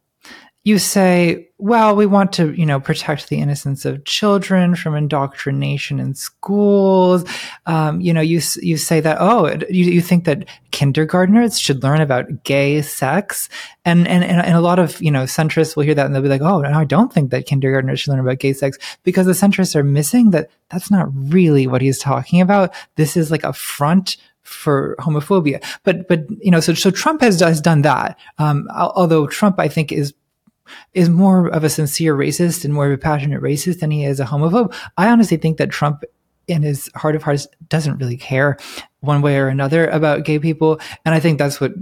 you 0.65 0.77
say, 0.77 1.49
well, 1.57 1.95
we 1.95 2.05
want 2.05 2.33
to, 2.33 2.51
you 2.53 2.65
know, 2.65 2.79
protect 2.79 3.29
the 3.29 3.39
innocence 3.39 3.85
of 3.85 4.03
children 4.03 4.75
from 4.75 4.93
indoctrination 4.93 5.99
in 5.99 6.13
schools. 6.13 7.23
Um, 7.65 8.01
you 8.01 8.13
know, 8.13 8.21
you 8.21 8.41
you 8.61 8.75
say 8.75 8.99
that, 8.99 9.17
oh, 9.19 9.47
you, 9.69 9.85
you 9.85 10.01
think 10.01 10.25
that 10.25 10.47
kindergartners 10.71 11.59
should 11.59 11.81
learn 11.81 12.01
about 12.01 12.43
gay 12.43 12.81
sex, 12.81 13.47
and, 13.85 14.07
and 14.07 14.23
and 14.23 14.55
a 14.55 14.61
lot 14.61 14.79
of 14.79 15.01
you 15.01 15.11
know 15.11 15.23
centrists 15.23 15.75
will 15.75 15.83
hear 15.83 15.95
that 15.95 16.05
and 16.05 16.13
they'll 16.13 16.21
be 16.21 16.29
like, 16.29 16.41
oh, 16.41 16.59
no, 16.59 16.69
I 16.71 16.85
don't 16.85 17.11
think 17.11 17.31
that 17.31 17.45
kindergartners 17.45 18.01
should 18.01 18.11
learn 18.11 18.19
about 18.19 18.39
gay 18.39 18.53
sex 18.53 18.77
because 19.03 19.25
the 19.25 19.31
centrists 19.31 19.75
are 19.75 19.83
missing 19.83 20.31
that 20.31 20.49
that's 20.69 20.91
not 20.91 21.07
really 21.13 21.67
what 21.67 21.81
he's 21.81 21.99
talking 21.99 22.41
about. 22.41 22.73
This 22.95 23.15
is 23.15 23.31
like 23.31 23.43
a 23.43 23.53
front 23.53 24.17
for 24.43 24.95
homophobia. 24.99 25.63
But 25.83 26.07
but 26.07 26.25
you 26.41 26.51
know, 26.51 26.59
so 26.59 26.73
so 26.73 26.91
Trump 26.91 27.21
has 27.21 27.39
has 27.39 27.61
done 27.61 27.83
that. 27.83 28.17
Um, 28.37 28.67
although 28.75 29.27
Trump, 29.27 29.59
I 29.59 29.67
think, 29.67 29.91
is 29.91 30.13
is 30.93 31.09
more 31.09 31.47
of 31.47 31.63
a 31.63 31.69
sincere 31.69 32.15
racist 32.15 32.65
and 32.65 32.73
more 32.73 32.87
of 32.87 32.91
a 32.91 32.97
passionate 32.97 33.41
racist 33.41 33.79
than 33.79 33.91
he 33.91 34.05
is 34.05 34.19
a 34.19 34.25
homophobe. 34.25 34.73
I 34.97 35.09
honestly 35.09 35.37
think 35.37 35.57
that 35.57 35.69
Trump 35.69 36.03
in 36.47 36.63
his 36.63 36.89
heart 36.95 37.15
of 37.15 37.23
hearts 37.23 37.47
doesn't 37.69 37.97
really 37.97 38.17
care 38.17 38.57
one 39.01 39.21
way 39.21 39.37
or 39.37 39.47
another 39.47 39.87
about 39.87 40.25
gay 40.25 40.39
people. 40.39 40.79
And 41.05 41.13
I 41.13 41.19
think 41.19 41.37
that's 41.37 41.61
what 41.61 41.73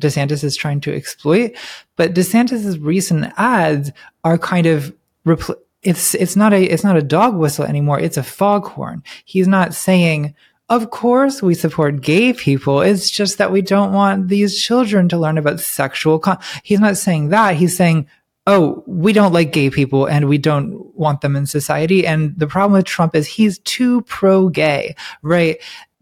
DeSantis 0.00 0.44
is 0.44 0.56
trying 0.56 0.80
to 0.82 0.94
exploit. 0.94 1.52
But 1.96 2.14
DeSantis's 2.14 2.78
recent 2.78 3.32
ads 3.36 3.90
are 4.24 4.38
kind 4.38 4.66
of 4.66 4.94
repl- 5.26 5.56
it's 5.82 6.14
it's 6.14 6.36
not 6.36 6.52
a 6.52 6.62
it's 6.62 6.84
not 6.84 6.96
a 6.96 7.02
dog 7.02 7.36
whistle 7.36 7.64
anymore. 7.64 8.00
It's 8.00 8.16
a 8.16 8.22
foghorn. 8.22 9.02
He's 9.24 9.46
not 9.46 9.74
saying, 9.74 10.34
"Of 10.68 10.90
course 10.90 11.40
we 11.40 11.54
support 11.54 12.00
gay 12.00 12.32
people." 12.32 12.80
It's 12.80 13.08
just 13.08 13.38
that 13.38 13.52
we 13.52 13.62
don't 13.62 13.92
want 13.92 14.28
these 14.28 14.60
children 14.60 15.08
to 15.08 15.18
learn 15.18 15.38
about 15.38 15.60
sexual. 15.60 16.18
Con-. 16.18 16.38
He's 16.64 16.80
not 16.80 16.96
saying 16.96 17.28
that. 17.28 17.56
He's 17.56 17.76
saying, 17.76 18.08
oh, 18.48 18.82
we 18.86 19.12
don't 19.12 19.32
like 19.34 19.52
gay 19.52 19.68
people 19.68 20.06
and 20.06 20.26
we 20.26 20.38
don't 20.38 20.96
want 20.96 21.20
them 21.20 21.36
in 21.36 21.46
society. 21.46 22.06
And 22.06 22.36
the 22.36 22.46
problem 22.46 22.72
with 22.72 22.86
Trump 22.86 23.14
is 23.14 23.26
he's 23.26 23.58
too 23.60 24.00
pro 24.02 24.48
gay, 24.48 24.96
right? 25.22 25.58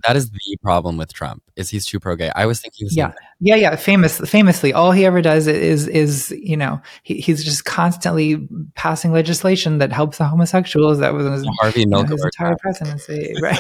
That 0.07 0.15
is 0.15 0.31
the 0.31 0.57
problem 0.63 0.97
with 0.97 1.13
Trump 1.13 1.43
is 1.57 1.71
he's 1.71 1.85
too 1.85 1.99
pro 1.99 2.15
gay. 2.15 2.31
I 2.37 2.47
was 2.47 2.61
thinking, 2.61 2.87
yeah, 2.93 3.13
yeah, 3.41 3.57
yeah. 3.57 3.75
Famous, 3.75 4.21
famously, 4.21 4.73
all 4.73 4.93
he 4.93 5.05
ever 5.05 5.21
does 5.21 5.49
is 5.49 5.89
is 5.89 6.33
you 6.39 6.57
know 6.57 6.81
he, 7.03 7.17
he's 7.17 7.43
just 7.43 7.65
constantly 7.65 8.47
passing 8.77 9.13
legislation 9.13 9.79
that 9.79 9.93
helps 9.93 10.19
the 10.19 10.25
homosexuals. 10.25 11.01
That 11.01 11.15
was 11.15 11.27
his, 11.27 11.49
Harvey 11.61 11.81
you 11.81 11.87
know, 11.87 12.05
his 12.05 12.23
entire 12.25 12.57
presidency, 12.61 13.35
right? 13.43 13.59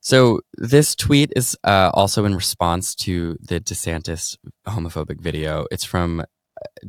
So 0.00 0.40
this 0.54 0.96
tweet 0.96 1.32
is 1.36 1.56
uh, 1.62 1.92
also 1.94 2.24
in 2.24 2.34
response 2.34 2.96
to 2.96 3.36
the 3.40 3.60
DeSantis 3.60 4.36
homophobic 4.66 5.20
video. 5.20 5.66
It's 5.70 5.84
from 5.84 6.24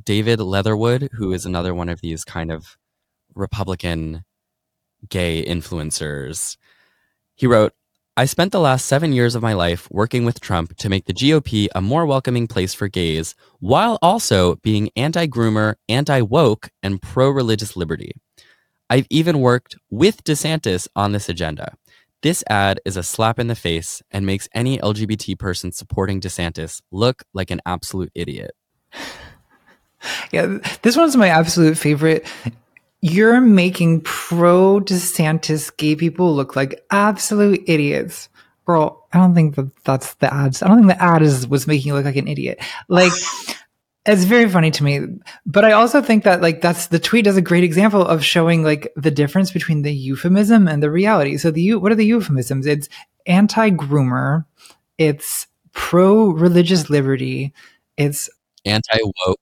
David 0.03 0.39
Leatherwood, 0.39 1.09
who 1.13 1.33
is 1.33 1.45
another 1.45 1.73
one 1.73 1.89
of 1.89 2.01
these 2.01 2.23
kind 2.23 2.51
of 2.51 2.77
Republican 3.35 4.23
gay 5.09 5.43
influencers. 5.43 6.57
He 7.35 7.47
wrote, 7.47 7.73
I 8.15 8.25
spent 8.25 8.51
the 8.51 8.59
last 8.59 8.85
seven 8.85 9.11
years 9.11 9.33
of 9.33 9.41
my 9.41 9.53
life 9.53 9.89
working 9.89 10.23
with 10.23 10.39
Trump 10.39 10.77
to 10.77 10.87
make 10.87 11.05
the 11.05 11.15
GOP 11.15 11.67
a 11.73 11.81
more 11.81 12.05
welcoming 12.05 12.45
place 12.45 12.71
for 12.71 12.87
gays, 12.87 13.33
while 13.59 13.97
also 14.03 14.57
being 14.57 14.91
anti 14.95 15.25
groomer, 15.25 15.75
anti 15.89 16.21
woke, 16.21 16.69
and 16.83 17.01
pro 17.01 17.31
religious 17.31 17.75
liberty. 17.75 18.11
I've 18.87 19.07
even 19.09 19.39
worked 19.39 19.77
with 19.89 20.23
DeSantis 20.23 20.87
on 20.95 21.11
this 21.11 21.27
agenda. 21.27 21.75
This 22.21 22.43
ad 22.47 22.79
is 22.85 22.97
a 22.97 23.03
slap 23.03 23.39
in 23.39 23.47
the 23.47 23.55
face 23.55 24.03
and 24.11 24.27
makes 24.27 24.47
any 24.53 24.77
LGBT 24.77 25.39
person 25.39 25.71
supporting 25.71 26.21
DeSantis 26.21 26.83
look 26.91 27.23
like 27.33 27.49
an 27.49 27.61
absolute 27.65 28.11
idiot. 28.13 28.51
Yeah, 30.31 30.59
this 30.81 30.97
one's 30.97 31.15
my 31.15 31.29
absolute 31.29 31.77
favorite. 31.77 32.25
You're 33.01 33.41
making 33.41 34.01
pro 34.01 34.79
DeSantis 34.79 35.75
gay 35.75 35.95
people 35.95 36.33
look 36.33 36.55
like 36.55 36.83
absolute 36.89 37.63
idiots. 37.67 38.29
Girl, 38.65 39.05
I 39.11 39.17
don't 39.17 39.35
think 39.35 39.55
that 39.55 39.71
that's 39.83 40.13
the 40.15 40.33
ads. 40.33 40.63
I 40.63 40.67
don't 40.67 40.77
think 40.77 40.87
the 40.87 41.03
ad 41.03 41.21
is 41.21 41.47
was 41.47 41.67
making 41.67 41.87
you 41.87 41.95
look 41.95 42.05
like 42.05 42.15
an 42.15 42.29
idiot. 42.29 42.63
Like, 42.87 43.11
it's 44.05 44.23
very 44.23 44.49
funny 44.49 44.71
to 44.71 44.83
me. 44.83 45.01
But 45.45 45.65
I 45.65 45.73
also 45.73 46.01
think 46.01 46.23
that 46.23 46.41
like 46.41 46.61
that's 46.61 46.87
the 46.87 46.99
tweet 46.99 47.27
is 47.27 47.37
a 47.37 47.41
great 47.41 47.63
example 47.63 48.01
of 48.01 48.23
showing 48.23 48.63
like 48.63 48.91
the 48.95 49.11
difference 49.11 49.51
between 49.51 49.81
the 49.81 49.93
euphemism 49.93 50.67
and 50.67 50.81
the 50.81 50.91
reality. 50.91 51.37
So 51.37 51.51
the 51.51 51.75
what 51.75 51.91
are 51.91 51.95
the 51.95 52.05
euphemisms? 52.05 52.65
It's 52.65 52.89
anti 53.25 53.69
groomer, 53.71 54.45
it's 54.97 55.47
pro 55.73 56.29
religious 56.29 56.89
liberty, 56.89 57.53
it's 57.97 58.29
anti 58.65 58.99
woke 59.03 59.39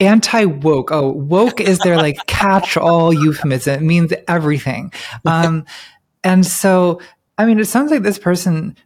anti 0.00 0.44
woke. 0.44 0.90
Oh, 0.90 1.10
woke 1.10 1.60
is 1.60 1.78
their 1.78 1.96
like 1.96 2.18
catch 2.26 2.76
all 2.76 3.12
euphemism. 3.12 3.74
It 3.74 3.82
means 3.82 4.12
everything. 4.26 4.92
Um, 5.24 5.64
and 6.24 6.46
so, 6.46 7.00
I 7.36 7.46
mean, 7.46 7.58
it 7.58 7.66
sounds 7.66 7.90
like 7.90 8.02
this 8.02 8.18
person, 8.18 8.76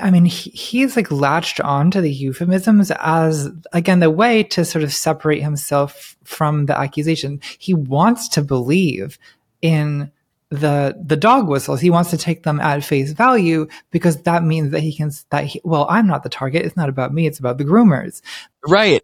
I 0.00 0.10
mean, 0.10 0.24
he, 0.24 0.50
he's 0.50 0.96
like 0.96 1.10
latched 1.10 1.60
on 1.60 1.90
to 1.92 2.00
the 2.00 2.12
euphemisms 2.12 2.90
as, 2.98 3.50
again, 3.72 4.00
the 4.00 4.10
way 4.10 4.42
to 4.44 4.64
sort 4.64 4.84
of 4.84 4.92
separate 4.92 5.42
himself 5.42 6.16
from 6.24 6.66
the 6.66 6.78
accusation. 6.78 7.40
He 7.58 7.74
wants 7.74 8.28
to 8.30 8.42
believe 8.42 9.18
in 9.60 10.10
the 10.50 10.94
the 11.02 11.16
dog 11.16 11.48
whistles 11.48 11.80
he 11.80 11.88
wants 11.88 12.10
to 12.10 12.18
take 12.18 12.42
them 12.42 12.60
at 12.60 12.84
face 12.84 13.12
value 13.12 13.66
because 13.90 14.18
that 14.24 14.44
means 14.44 14.70
that 14.70 14.80
he 14.80 14.94
can 14.94 15.10
that 15.30 15.44
he, 15.46 15.62
well 15.64 15.86
i'm 15.88 16.06
not 16.06 16.22
the 16.22 16.28
target 16.28 16.66
it's 16.66 16.76
not 16.76 16.90
about 16.90 17.14
me 17.14 17.26
it's 17.26 17.38
about 17.38 17.56
the 17.56 17.64
groomers 17.64 18.20
right 18.68 19.02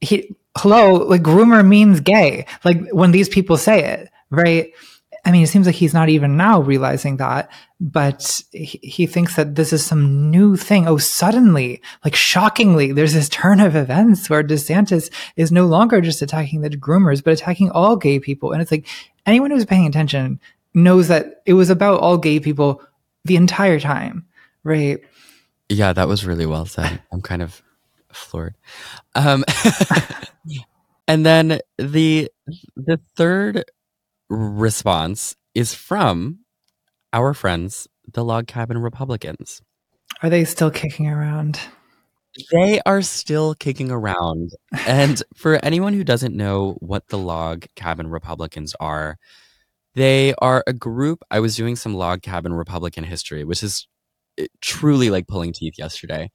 he 0.00 0.34
hello, 0.58 0.94
like 0.94 1.22
groomer 1.22 1.66
means 1.66 2.00
gay. 2.00 2.46
Like 2.64 2.88
when 2.90 3.12
these 3.12 3.28
people 3.28 3.56
say 3.56 3.84
it, 3.84 4.10
right? 4.30 4.72
I 5.24 5.32
mean, 5.32 5.42
it 5.42 5.48
seems 5.48 5.66
like 5.66 5.74
he's 5.74 5.92
not 5.92 6.08
even 6.08 6.38
now 6.38 6.62
realizing 6.62 7.18
that, 7.18 7.50
but 7.78 8.42
he, 8.52 8.80
he, 8.82 9.06
thinks 9.06 9.36
that 9.36 9.54
this 9.54 9.70
is 9.70 9.84
some 9.84 10.30
new 10.30 10.56
thing. 10.56 10.88
Oh, 10.88 10.96
suddenly, 10.96 11.82
like 12.04 12.14
shockingly, 12.14 12.92
there's 12.92 13.12
this 13.12 13.28
turn 13.28 13.60
of 13.60 13.76
events 13.76 14.30
where 14.30 14.42
DeSantis 14.42 15.10
is 15.36 15.52
no 15.52 15.66
longer 15.66 16.00
just 16.00 16.22
attacking 16.22 16.62
the 16.62 16.70
groomers, 16.70 17.22
but 17.22 17.34
attacking 17.34 17.70
all 17.70 17.96
gay 17.96 18.18
people. 18.18 18.52
And 18.52 18.62
it's 18.62 18.70
like 18.70 18.86
anyone 19.26 19.50
who's 19.50 19.66
paying 19.66 19.86
attention 19.86 20.40
knows 20.72 21.08
that 21.08 21.42
it 21.44 21.52
was 21.52 21.68
about 21.68 22.00
all 22.00 22.16
gay 22.16 22.40
people 22.40 22.82
the 23.26 23.36
entire 23.36 23.78
time, 23.78 24.24
right? 24.64 25.00
Yeah, 25.68 25.92
that 25.92 26.08
was 26.08 26.24
really 26.24 26.46
well 26.46 26.64
said. 26.64 27.02
I'm 27.12 27.20
kind 27.20 27.42
of 27.42 27.62
floored. 28.12 28.56
Um, 29.14 29.44
and 31.08 31.24
then 31.24 31.60
the 31.78 32.30
the 32.76 33.00
third 33.16 33.64
response 34.28 35.36
is 35.54 35.74
from 35.74 36.40
our 37.12 37.34
friends, 37.34 37.88
the 38.12 38.24
Log 38.24 38.46
Cabin 38.46 38.78
Republicans. 38.78 39.60
Are 40.22 40.30
they 40.30 40.44
still 40.44 40.70
kicking 40.70 41.08
around? 41.08 41.60
They 42.52 42.80
are 42.86 43.02
still 43.02 43.54
kicking 43.54 43.90
around. 43.90 44.50
and 44.86 45.22
for 45.34 45.58
anyone 45.64 45.94
who 45.94 46.04
doesn't 46.04 46.36
know 46.36 46.76
what 46.80 47.08
the 47.08 47.18
Log 47.18 47.66
Cabin 47.74 48.08
Republicans 48.08 48.74
are, 48.78 49.18
they 49.94 50.34
are 50.38 50.62
a 50.66 50.72
group. 50.72 51.22
I 51.30 51.40
was 51.40 51.56
doing 51.56 51.76
some 51.76 51.94
Log 51.94 52.22
Cabin 52.22 52.52
Republican 52.52 53.04
history, 53.04 53.44
which 53.44 53.62
is 53.62 53.88
eh, 54.38 54.46
truly 54.60 55.10
like 55.10 55.26
pulling 55.26 55.52
teeth 55.52 55.74
yesterday. 55.78 56.30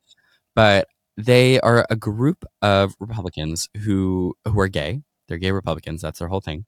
But 0.53 0.87
they 1.17 1.59
are 1.61 1.85
a 1.89 1.95
group 1.95 2.45
of 2.61 2.95
Republicans 2.99 3.69
who 3.83 4.35
who 4.45 4.59
are 4.59 4.67
gay. 4.67 5.01
They're 5.27 5.37
gay 5.37 5.51
Republicans. 5.51 6.01
That's 6.01 6.19
their 6.19 6.27
whole 6.27 6.41
thing. 6.41 6.65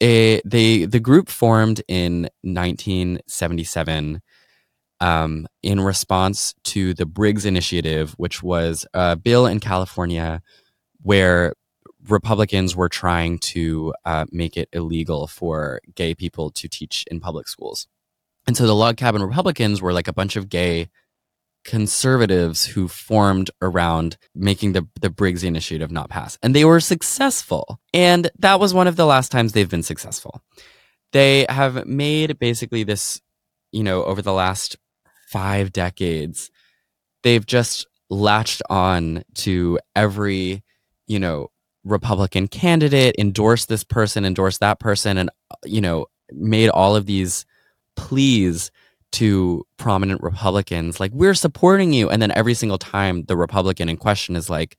It, 0.00 0.42
they 0.44 0.86
the 0.86 1.00
group 1.00 1.28
formed 1.28 1.82
in 1.88 2.28
1977 2.42 4.20
um, 5.00 5.46
in 5.62 5.80
response 5.80 6.54
to 6.64 6.94
the 6.94 7.06
Briggs 7.06 7.44
Initiative, 7.44 8.14
which 8.16 8.42
was 8.42 8.86
a 8.94 9.16
bill 9.16 9.46
in 9.46 9.60
California 9.60 10.42
where 11.02 11.54
Republicans 12.08 12.74
were 12.74 12.88
trying 12.88 13.38
to 13.38 13.94
uh, 14.04 14.26
make 14.30 14.56
it 14.56 14.68
illegal 14.72 15.26
for 15.26 15.80
gay 15.94 16.14
people 16.14 16.50
to 16.50 16.68
teach 16.68 17.04
in 17.10 17.20
public 17.20 17.48
schools. 17.48 17.86
And 18.46 18.56
so 18.56 18.66
the 18.66 18.74
log 18.74 18.96
cabin 18.96 19.22
Republicans 19.22 19.80
were 19.80 19.92
like 19.92 20.08
a 20.08 20.12
bunch 20.12 20.36
of 20.36 20.48
gay 20.48 20.88
conservatives 21.64 22.66
who 22.66 22.88
formed 22.88 23.50
around 23.62 24.16
making 24.34 24.72
the, 24.72 24.86
the 25.00 25.10
Briggs 25.10 25.42
Initiative 25.42 25.90
not 25.90 26.10
pass. 26.10 26.38
And 26.42 26.54
they 26.54 26.64
were 26.64 26.80
successful. 26.80 27.80
And 27.92 28.30
that 28.38 28.60
was 28.60 28.74
one 28.74 28.86
of 28.86 28.96
the 28.96 29.06
last 29.06 29.32
times 29.32 29.52
they've 29.52 29.68
been 29.68 29.82
successful. 29.82 30.42
They 31.12 31.46
have 31.48 31.86
made 31.86 32.38
basically 32.38 32.82
this, 32.82 33.20
you 33.72 33.82
know, 33.82 34.04
over 34.04 34.20
the 34.20 34.32
last 34.32 34.76
five 35.28 35.72
decades, 35.72 36.50
they've 37.22 37.44
just 37.44 37.86
latched 38.10 38.62
on 38.68 39.24
to 39.34 39.78
every, 39.96 40.62
you 41.06 41.18
know, 41.18 41.48
Republican 41.84 42.48
candidate, 42.48 43.14
endorsed 43.18 43.68
this 43.68 43.84
person, 43.84 44.24
endorsed 44.24 44.60
that 44.60 44.80
person, 44.80 45.18
and, 45.18 45.30
uh, 45.50 45.56
you 45.64 45.80
know, 45.80 46.06
made 46.30 46.70
all 46.70 46.96
of 46.96 47.06
these 47.06 47.44
pleas 47.96 48.70
to 49.14 49.64
prominent 49.76 50.22
Republicans, 50.22 51.00
like, 51.00 51.12
we're 51.12 51.34
supporting 51.34 51.92
you. 51.92 52.08
And 52.08 52.20
then 52.20 52.30
every 52.32 52.54
single 52.54 52.78
time 52.78 53.24
the 53.24 53.36
Republican 53.36 53.88
in 53.88 53.96
question 53.96 54.36
is 54.36 54.48
like, 54.50 54.76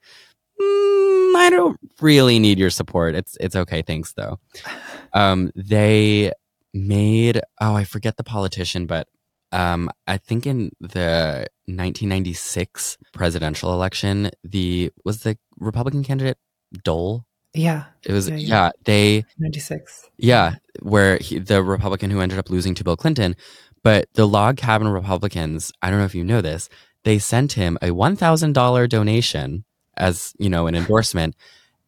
mm, 0.59 1.35
I 1.35 1.49
don't 1.49 1.77
really 2.01 2.39
need 2.39 2.59
your 2.59 2.69
support. 2.69 3.15
It's, 3.15 3.37
it's 3.39 3.55
okay. 3.55 3.81
Thanks, 3.81 4.13
though. 4.13 4.39
Um, 5.13 5.49
they 5.55 6.33
made, 6.73 7.39
oh, 7.61 7.73
I 7.73 7.85
forget 7.85 8.17
the 8.17 8.23
politician, 8.25 8.85
but 8.85 9.07
um, 9.53 9.89
I 10.07 10.17
think 10.17 10.45
in 10.45 10.71
the 10.81 11.47
1996 11.67 12.97
presidential 13.13 13.71
election, 13.71 14.31
the 14.43 14.91
was 15.05 15.23
the 15.23 15.37
Republican 15.57 16.03
candidate 16.03 16.37
Dole. 16.83 17.25
Yeah, 17.53 17.85
it 18.03 18.11
was. 18.11 18.27
Yeah, 18.27 18.35
yeah. 18.35 18.47
yeah 18.47 18.71
they 18.83 19.23
96. 19.37 20.09
Yeah, 20.17 20.55
where 20.81 21.17
he, 21.19 21.39
the 21.39 21.63
Republican 21.63 22.09
who 22.09 22.19
ended 22.19 22.37
up 22.37 22.49
losing 22.49 22.75
to 22.75 22.83
Bill 22.83 22.97
Clinton 22.97 23.37
but 23.85 24.11
the 24.15 24.27
log 24.27 24.57
cabin 24.57 24.87
Republicans, 24.87 25.71
I 25.83 25.91
don't 25.91 25.99
know 25.99 26.05
if 26.05 26.15
you 26.15 26.23
know 26.23 26.41
this, 26.41 26.69
they 27.03 27.19
sent 27.19 27.51
him 27.51 27.77
a 27.83 27.89
$1,000 27.89 28.89
donation 28.89 29.63
as, 29.95 30.33
you 30.39 30.49
know, 30.49 30.65
an 30.65 30.73
endorsement. 30.81 31.35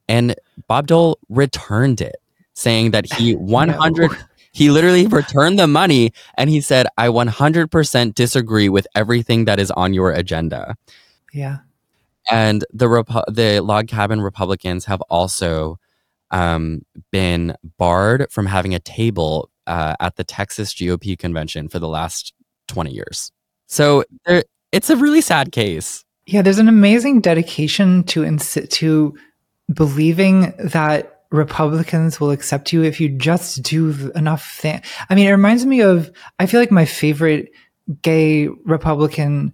And 0.08 0.36
Bob 0.68 0.86
Dole 0.86 1.18
returned 1.28 2.00
it, 2.00 2.18
saying 2.54 2.92
that 2.92 3.12
he 3.12 3.34
100 3.34 4.12
no. 4.12 4.18
he 4.52 4.70
literally 4.70 5.08
returned 5.08 5.58
the 5.58 5.66
money 5.66 6.14
and 6.38 6.52
he 6.52 6.62
said, 6.62 6.86
"I 7.00 7.08
100% 7.08 8.14
disagree 8.14 8.70
with 8.70 8.86
everything 8.94 9.46
that 9.46 9.60
is 9.60 9.72
on 9.72 9.96
your 9.96 10.12
agenda." 10.12 10.76
Yeah. 11.34 11.58
And 12.30 12.64
the 12.72 12.86
Repu- 12.86 13.26
the 13.28 13.60
log 13.62 13.88
cabin 13.88 14.22
Republicans 14.22 14.86
have 14.86 15.02
also 15.10 15.80
um, 16.30 16.84
been 17.12 17.56
barred 17.80 18.32
from 18.32 18.46
having 18.46 18.76
a 18.76 18.80
table 18.80 19.50
uh, 19.68 19.96
at 20.00 20.16
the 20.16 20.24
Texas 20.24 20.74
GOP 20.74 21.18
convention 21.18 21.68
for 21.68 21.80
the 21.80 21.88
last 21.88 22.34
20 22.70 22.92
years. 22.92 23.32
So 23.68 24.04
there, 24.26 24.44
it's 24.72 24.90
a 24.90 24.96
really 24.96 25.22
sad 25.22 25.52
case. 25.52 26.04
Yeah, 26.26 26.42
there's 26.42 26.60
an 26.60 26.68
amazing 26.68 27.22
dedication 27.22 28.04
to 28.06 28.24
ins- 28.24 28.58
to 28.70 29.18
believing 29.72 30.54
that 30.58 31.22
Republicans 31.30 32.20
will 32.20 32.32
accept 32.32 32.72
you 32.72 32.84
if 32.84 33.02
you 33.02 33.10
just 33.10 33.62
do 33.64 34.12
enough 34.16 34.50
things. 34.52 34.82
I 35.10 35.16
mean, 35.16 35.28
it 35.28 35.32
reminds 35.32 35.66
me 35.66 35.82
of 35.82 36.12
I 36.40 36.46
feel 36.46 36.60
like 36.60 36.72
my 36.72 36.86
favorite 36.86 37.52
gay 38.02 38.48
Republican 38.48 39.54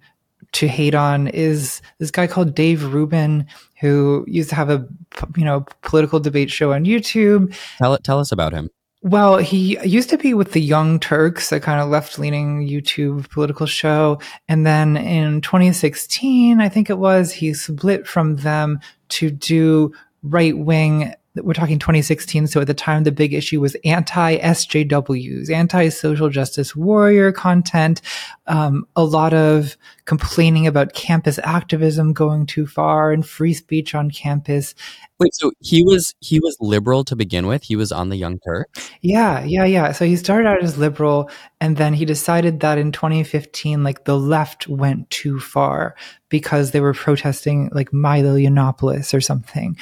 to 0.53 0.68
hate 0.68 0.93
on 0.95 1.28
is 1.28 1.82
this 1.97 2.11
guy 2.11 2.28
called 2.28 2.55
Dave 2.55 2.93
Rubin 2.93 3.47
who 3.80 4.24
used 4.28 4.49
to 4.49 4.55
have 4.55 4.70
a 4.70 4.88
you 5.36 5.43
know 5.43 5.66
political 5.82 6.20
debate 6.20 6.51
show 6.51 6.74
on 6.74 6.86
YouTube. 6.86 7.55
Tell 7.80 7.93
it 7.93 8.03
tell 8.03 8.20
us 8.20 8.32
about 8.32 8.53
him. 8.53 8.70
Well, 9.06 9.36
he 9.36 9.78
used 9.86 10.10
to 10.12 10.18
be 10.18 10.34
with 10.34 10.54
the 10.54 10.62
Young 10.62 10.97
Turks, 10.97 11.51
a 11.51 11.60
kind 11.60 11.82
of 11.82 11.89
left 11.89 12.18
leaning 12.18 12.66
YouTube 12.66 13.30
political 13.30 13.66
show. 13.66 14.20
And 14.47 14.66
then 14.66 14.95
in 14.95 15.41
2016, 15.41 16.62
I 16.62 16.70
think 16.70 16.89
it 16.89 16.97
was, 16.97 17.34
he 17.34 17.54
split 17.54 18.08
from 18.08 18.38
them 18.38 18.80
to 19.10 19.30
do 19.30 19.91
right 20.24 20.58
wing 20.58 21.14
we're 21.36 21.53
talking 21.53 21.79
2016. 21.79 22.47
So 22.47 22.61
at 22.61 22.67
the 22.67 22.73
time, 22.73 23.03
the 23.03 23.11
big 23.11 23.34
issue 23.34 23.59
was 23.59 23.75
anti 23.84 24.38
SJWs, 24.38 25.49
anti 25.49 25.89
social 25.89 26.29
justice 26.29 26.75
warrior 26.75 27.31
content, 27.31 28.01
um, 28.45 28.86
a 28.95 29.03
lot 29.03 29.34
of 29.34 29.75
complaining 30.05 30.67
about 30.67 30.93
campus 30.93 31.39
activism 31.43 32.13
going 32.13 32.45
too 32.45 32.67
far 32.67 33.11
and 33.11 33.25
free 33.25 33.53
speech 33.53 33.95
on 33.95 34.11
campus. 34.11 34.75
Wait, 35.19 35.34
so 35.34 35.51
he 35.59 35.84
was 35.84 36.13
he 36.19 36.39
was 36.39 36.55
liberal 36.59 37.03
to 37.05 37.15
begin 37.15 37.47
with. 37.47 37.63
He 37.63 37.75
was 37.75 37.91
on 37.91 38.09
the 38.09 38.17
Young 38.17 38.39
Turks. 38.39 38.91
Yeah, 39.01 39.43
yeah, 39.43 39.65
yeah. 39.65 39.91
So 39.91 40.05
he 40.05 40.15
started 40.15 40.47
out 40.47 40.61
as 40.61 40.77
liberal, 40.77 41.29
and 41.61 41.77
then 41.77 41.93
he 41.93 42.05
decided 42.05 42.59
that 42.59 42.77
in 42.77 42.91
2015, 42.91 43.84
like 43.84 44.05
the 44.05 44.17
left 44.17 44.67
went 44.67 45.09
too 45.09 45.39
far 45.39 45.95
because 46.29 46.71
they 46.71 46.81
were 46.81 46.93
protesting 46.93 47.69
like 47.73 47.93
Milo 47.93 48.36
Yiannopoulos 48.36 49.13
or 49.13 49.21
something, 49.21 49.77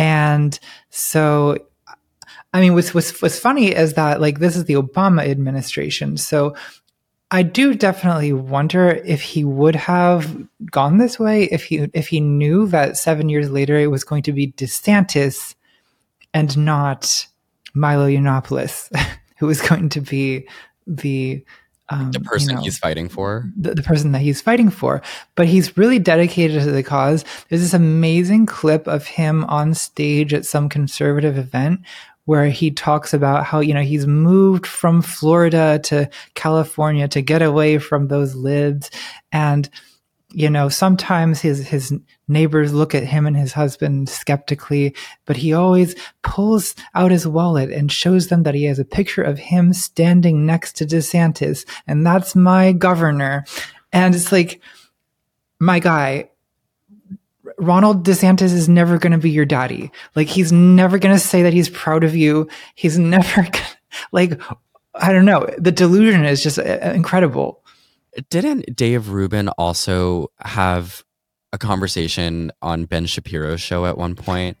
and 0.00 0.58
so. 0.88 1.58
I 2.52 2.60
mean, 2.60 2.74
what's, 2.74 2.92
what's, 2.92 3.22
what's 3.22 3.38
funny 3.38 3.68
is 3.68 3.94
that 3.94 4.20
like 4.20 4.40
this 4.40 4.56
is 4.56 4.64
the 4.64 4.74
Obama 4.74 5.24
administration. 5.24 6.16
So 6.16 6.56
I 7.30 7.44
do 7.44 7.74
definitely 7.74 8.32
wonder 8.32 8.88
if 8.88 9.20
he 9.22 9.44
would 9.44 9.76
have 9.76 10.48
gone 10.68 10.98
this 10.98 11.16
way 11.16 11.44
if 11.44 11.64
he 11.64 11.88
if 11.94 12.08
he 12.08 12.18
knew 12.18 12.66
that 12.66 12.96
seven 12.96 13.28
years 13.28 13.50
later 13.50 13.78
it 13.78 13.86
was 13.86 14.02
going 14.02 14.24
to 14.24 14.32
be 14.32 14.50
DeSantis 14.52 15.54
and 16.34 16.58
not 16.58 17.26
Milo 17.72 18.08
Yiannopoulos, 18.08 18.90
who 19.38 19.46
was 19.46 19.60
going 19.60 19.88
to 19.90 20.00
be 20.00 20.48
the 20.88 21.44
um, 21.90 22.12
the 22.12 22.20
person 22.20 22.50
you 22.50 22.56
know, 22.56 22.62
he's 22.62 22.78
fighting 22.78 23.08
for, 23.08 23.50
the, 23.56 23.74
the, 23.74 23.82
person 23.82 24.12
that 24.12 24.20
he's 24.20 24.40
fighting 24.40 24.70
for. 24.70 25.02
But 25.34 25.46
he's 25.46 25.76
really 25.76 25.98
dedicated 25.98 26.62
to 26.62 26.70
the 26.70 26.82
cause. 26.82 27.24
There's 27.48 27.62
this 27.62 27.74
amazing 27.74 28.46
clip 28.46 28.86
of 28.86 29.06
him 29.06 29.44
on 29.44 29.74
stage 29.74 30.32
at 30.32 30.46
some 30.46 30.68
conservative 30.68 31.36
event 31.36 31.80
where 32.26 32.48
he 32.48 32.70
talks 32.70 33.12
about 33.12 33.44
how, 33.44 33.58
you 33.58 33.74
know, 33.74 33.82
he's 33.82 34.06
moved 34.06 34.66
from 34.66 35.02
Florida 35.02 35.80
to 35.82 36.08
California 36.34 37.08
to 37.08 37.20
get 37.22 37.42
away 37.42 37.78
from 37.78 38.06
those 38.06 38.36
libs. 38.36 38.90
And, 39.32 39.68
you 40.32 40.48
know, 40.48 40.68
sometimes 40.68 41.40
his, 41.40 41.66
his 41.66 41.92
neighbors 42.28 42.72
look 42.72 42.94
at 42.94 43.04
him 43.04 43.26
and 43.26 43.36
his 43.36 43.52
husband 43.52 44.08
skeptically, 44.08 44.94
but 45.26 45.36
he 45.36 45.52
always 45.52 45.94
pulls 46.22 46.74
out 46.94 47.10
his 47.10 47.26
wallet 47.26 47.70
and 47.70 47.90
shows 47.90 48.28
them 48.28 48.44
that 48.44 48.54
he 48.54 48.64
has 48.64 48.78
a 48.78 48.84
picture 48.84 49.22
of 49.22 49.38
him 49.38 49.72
standing 49.72 50.46
next 50.46 50.76
to 50.76 50.86
DeSantis. 50.86 51.66
And 51.86 52.06
that's 52.06 52.36
my 52.36 52.72
governor. 52.72 53.44
And 53.92 54.14
it's 54.14 54.30
like, 54.30 54.60
my 55.58 55.78
guy, 55.78 56.30
Ronald 57.58 58.04
DeSantis 58.04 58.54
is 58.54 58.68
never 58.68 58.98
going 58.98 59.12
to 59.12 59.18
be 59.18 59.30
your 59.30 59.44
daddy. 59.44 59.92
Like 60.16 60.28
he's 60.28 60.50
never 60.50 60.98
going 60.98 61.14
to 61.14 61.20
say 61.20 61.42
that 61.42 61.52
he's 61.52 61.68
proud 61.68 62.04
of 62.04 62.16
you. 62.16 62.48
He's 62.74 62.98
never 63.00 63.42
gonna, 63.42 63.66
like 64.12 64.40
I 64.94 65.12
don't 65.12 65.24
know. 65.24 65.48
The 65.58 65.72
delusion 65.72 66.24
is 66.24 66.42
just 66.42 66.58
uh, 66.58 66.92
incredible. 66.94 67.59
Didn't 68.28 68.74
Dave 68.76 69.10
Rubin 69.10 69.48
also 69.50 70.28
have 70.40 71.04
a 71.52 71.58
conversation 71.58 72.52
on 72.62 72.84
Ben 72.84 73.06
Shapiro's 73.06 73.60
show 73.60 73.86
at 73.86 73.98
one 73.98 74.14
point? 74.14 74.56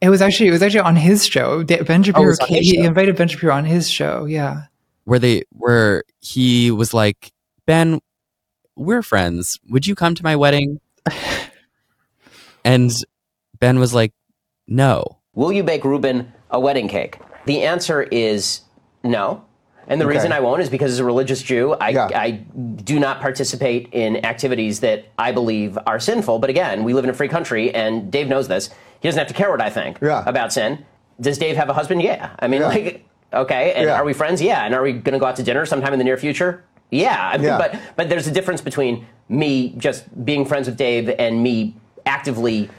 It 0.00 0.10
was 0.10 0.20
actually 0.20 0.48
it 0.48 0.52
was 0.52 0.62
actually 0.62 0.80
on 0.80 0.96
his 0.96 1.26
show. 1.26 1.64
Ben 1.64 2.00
oh, 2.00 2.02
Shapiro 2.02 2.34
oh, 2.40 2.46
came, 2.46 2.62
he 2.62 2.78
invited 2.78 3.16
Ben 3.16 3.28
Shapiro 3.28 3.54
on 3.54 3.64
his 3.64 3.90
show. 3.90 4.24
Yeah, 4.24 4.64
where 5.04 5.18
they 5.18 5.44
where 5.50 6.04
he 6.20 6.70
was 6.70 6.92
like, 6.92 7.32
Ben, 7.66 8.00
we're 8.76 9.02
friends. 9.02 9.58
Would 9.68 9.86
you 9.86 9.94
come 9.94 10.14
to 10.14 10.22
my 10.22 10.36
wedding? 10.36 10.80
And 12.66 12.90
Ben 13.60 13.78
was 13.78 13.94
like, 13.94 14.12
no. 14.66 15.18
Will 15.34 15.52
you 15.52 15.62
bake 15.62 15.84
Rubin 15.84 16.32
a 16.50 16.58
wedding 16.58 16.88
cake? 16.88 17.20
The 17.44 17.62
answer 17.62 18.02
is 18.02 18.62
no. 19.04 19.45
And 19.88 20.00
the 20.00 20.04
okay. 20.04 20.14
reason 20.14 20.32
I 20.32 20.40
won't 20.40 20.60
is 20.62 20.68
because 20.68 20.92
as 20.92 20.98
a 20.98 21.04
religious 21.04 21.42
Jew, 21.42 21.74
I, 21.74 21.90
yeah. 21.90 22.08
I, 22.14 22.30
do 22.32 22.98
not 22.98 23.20
participate 23.20 23.88
in 23.92 24.24
activities 24.24 24.80
that 24.80 25.06
I 25.18 25.32
believe 25.32 25.78
are 25.86 26.00
sinful. 26.00 26.38
But 26.38 26.50
again, 26.50 26.84
we 26.84 26.92
live 26.94 27.04
in 27.04 27.10
a 27.10 27.14
free 27.14 27.28
country, 27.28 27.74
and 27.74 28.10
Dave 28.10 28.28
knows 28.28 28.48
this. 28.48 28.68
He 29.00 29.08
doesn't 29.08 29.18
have 29.18 29.28
to 29.28 29.34
care 29.34 29.50
what 29.50 29.60
I 29.60 29.70
think 29.70 29.98
yeah. 30.02 30.24
about 30.26 30.52
sin. 30.52 30.84
Does 31.20 31.38
Dave 31.38 31.56
have 31.56 31.68
a 31.68 31.72
husband? 31.72 32.02
Yeah. 32.02 32.34
I 32.38 32.48
mean, 32.48 32.60
yeah. 32.60 32.68
like, 32.68 33.06
okay. 33.32 33.72
And 33.74 33.88
are 33.88 34.04
we 34.04 34.12
friends? 34.12 34.42
Yeah. 34.42 34.64
And 34.64 34.74
are 34.74 34.82
we 34.82 34.92
going 34.92 35.12
to 35.12 35.18
go 35.18 35.26
out 35.26 35.36
to 35.36 35.42
dinner 35.42 35.66
sometime 35.66 35.92
in 35.92 35.98
the 35.98 36.04
near 36.04 36.16
future? 36.16 36.64
Yeah. 36.90 37.30
I 37.32 37.38
mean, 37.38 37.48
but 37.58 37.78
but 37.96 38.08
there's 38.08 38.26
a 38.26 38.32
difference 38.32 38.60
between 38.60 39.06
me 39.28 39.74
just 39.76 40.24
being 40.24 40.44
friends 40.44 40.68
with 40.68 40.76
Dave 40.76 41.08
and 41.08 41.42
me 41.42 41.74
actively 42.04 42.70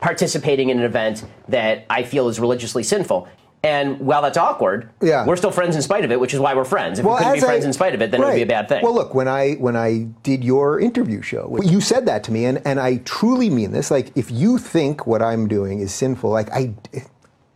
participating 0.00 0.70
in 0.70 0.78
an 0.78 0.84
event 0.84 1.24
that 1.48 1.84
I 1.90 2.02
feel 2.02 2.28
is 2.28 2.40
religiously 2.40 2.82
sinful. 2.82 3.28
And 3.62 4.00
while 4.00 4.22
that's 4.22 4.38
awkward, 4.38 4.88
yeah. 5.02 5.26
we're 5.26 5.36
still 5.36 5.50
friends 5.50 5.76
in 5.76 5.82
spite 5.82 6.04
of 6.04 6.10
it, 6.10 6.18
which 6.18 6.32
is 6.32 6.40
why 6.40 6.54
we're 6.54 6.64
friends. 6.64 6.98
If 6.98 7.04
well, 7.04 7.16
we 7.16 7.18
couldn't 7.18 7.34
be 7.34 7.40
friends 7.40 7.64
I, 7.64 7.68
in 7.68 7.72
spite 7.74 7.94
of 7.94 8.00
it, 8.00 8.10
then 8.10 8.22
right. 8.22 8.28
it 8.28 8.30
would 8.30 8.36
be 8.36 8.42
a 8.42 8.46
bad 8.46 8.68
thing. 8.70 8.82
Well, 8.82 8.94
look, 8.94 9.14
when 9.14 9.28
I 9.28 9.52
when 9.54 9.76
I 9.76 10.08
did 10.22 10.42
your 10.42 10.80
interview 10.80 11.20
show, 11.20 11.58
you 11.62 11.82
said 11.82 12.06
that 12.06 12.24
to 12.24 12.32
me, 12.32 12.46
and, 12.46 12.62
and 12.64 12.80
I 12.80 12.96
truly 13.04 13.50
mean 13.50 13.72
this. 13.72 13.90
Like, 13.90 14.16
if 14.16 14.30
you 14.30 14.56
think 14.56 15.06
what 15.06 15.20
I'm 15.20 15.46
doing 15.46 15.80
is 15.80 15.92
sinful, 15.92 16.30
like 16.30 16.50
I. 16.50 16.74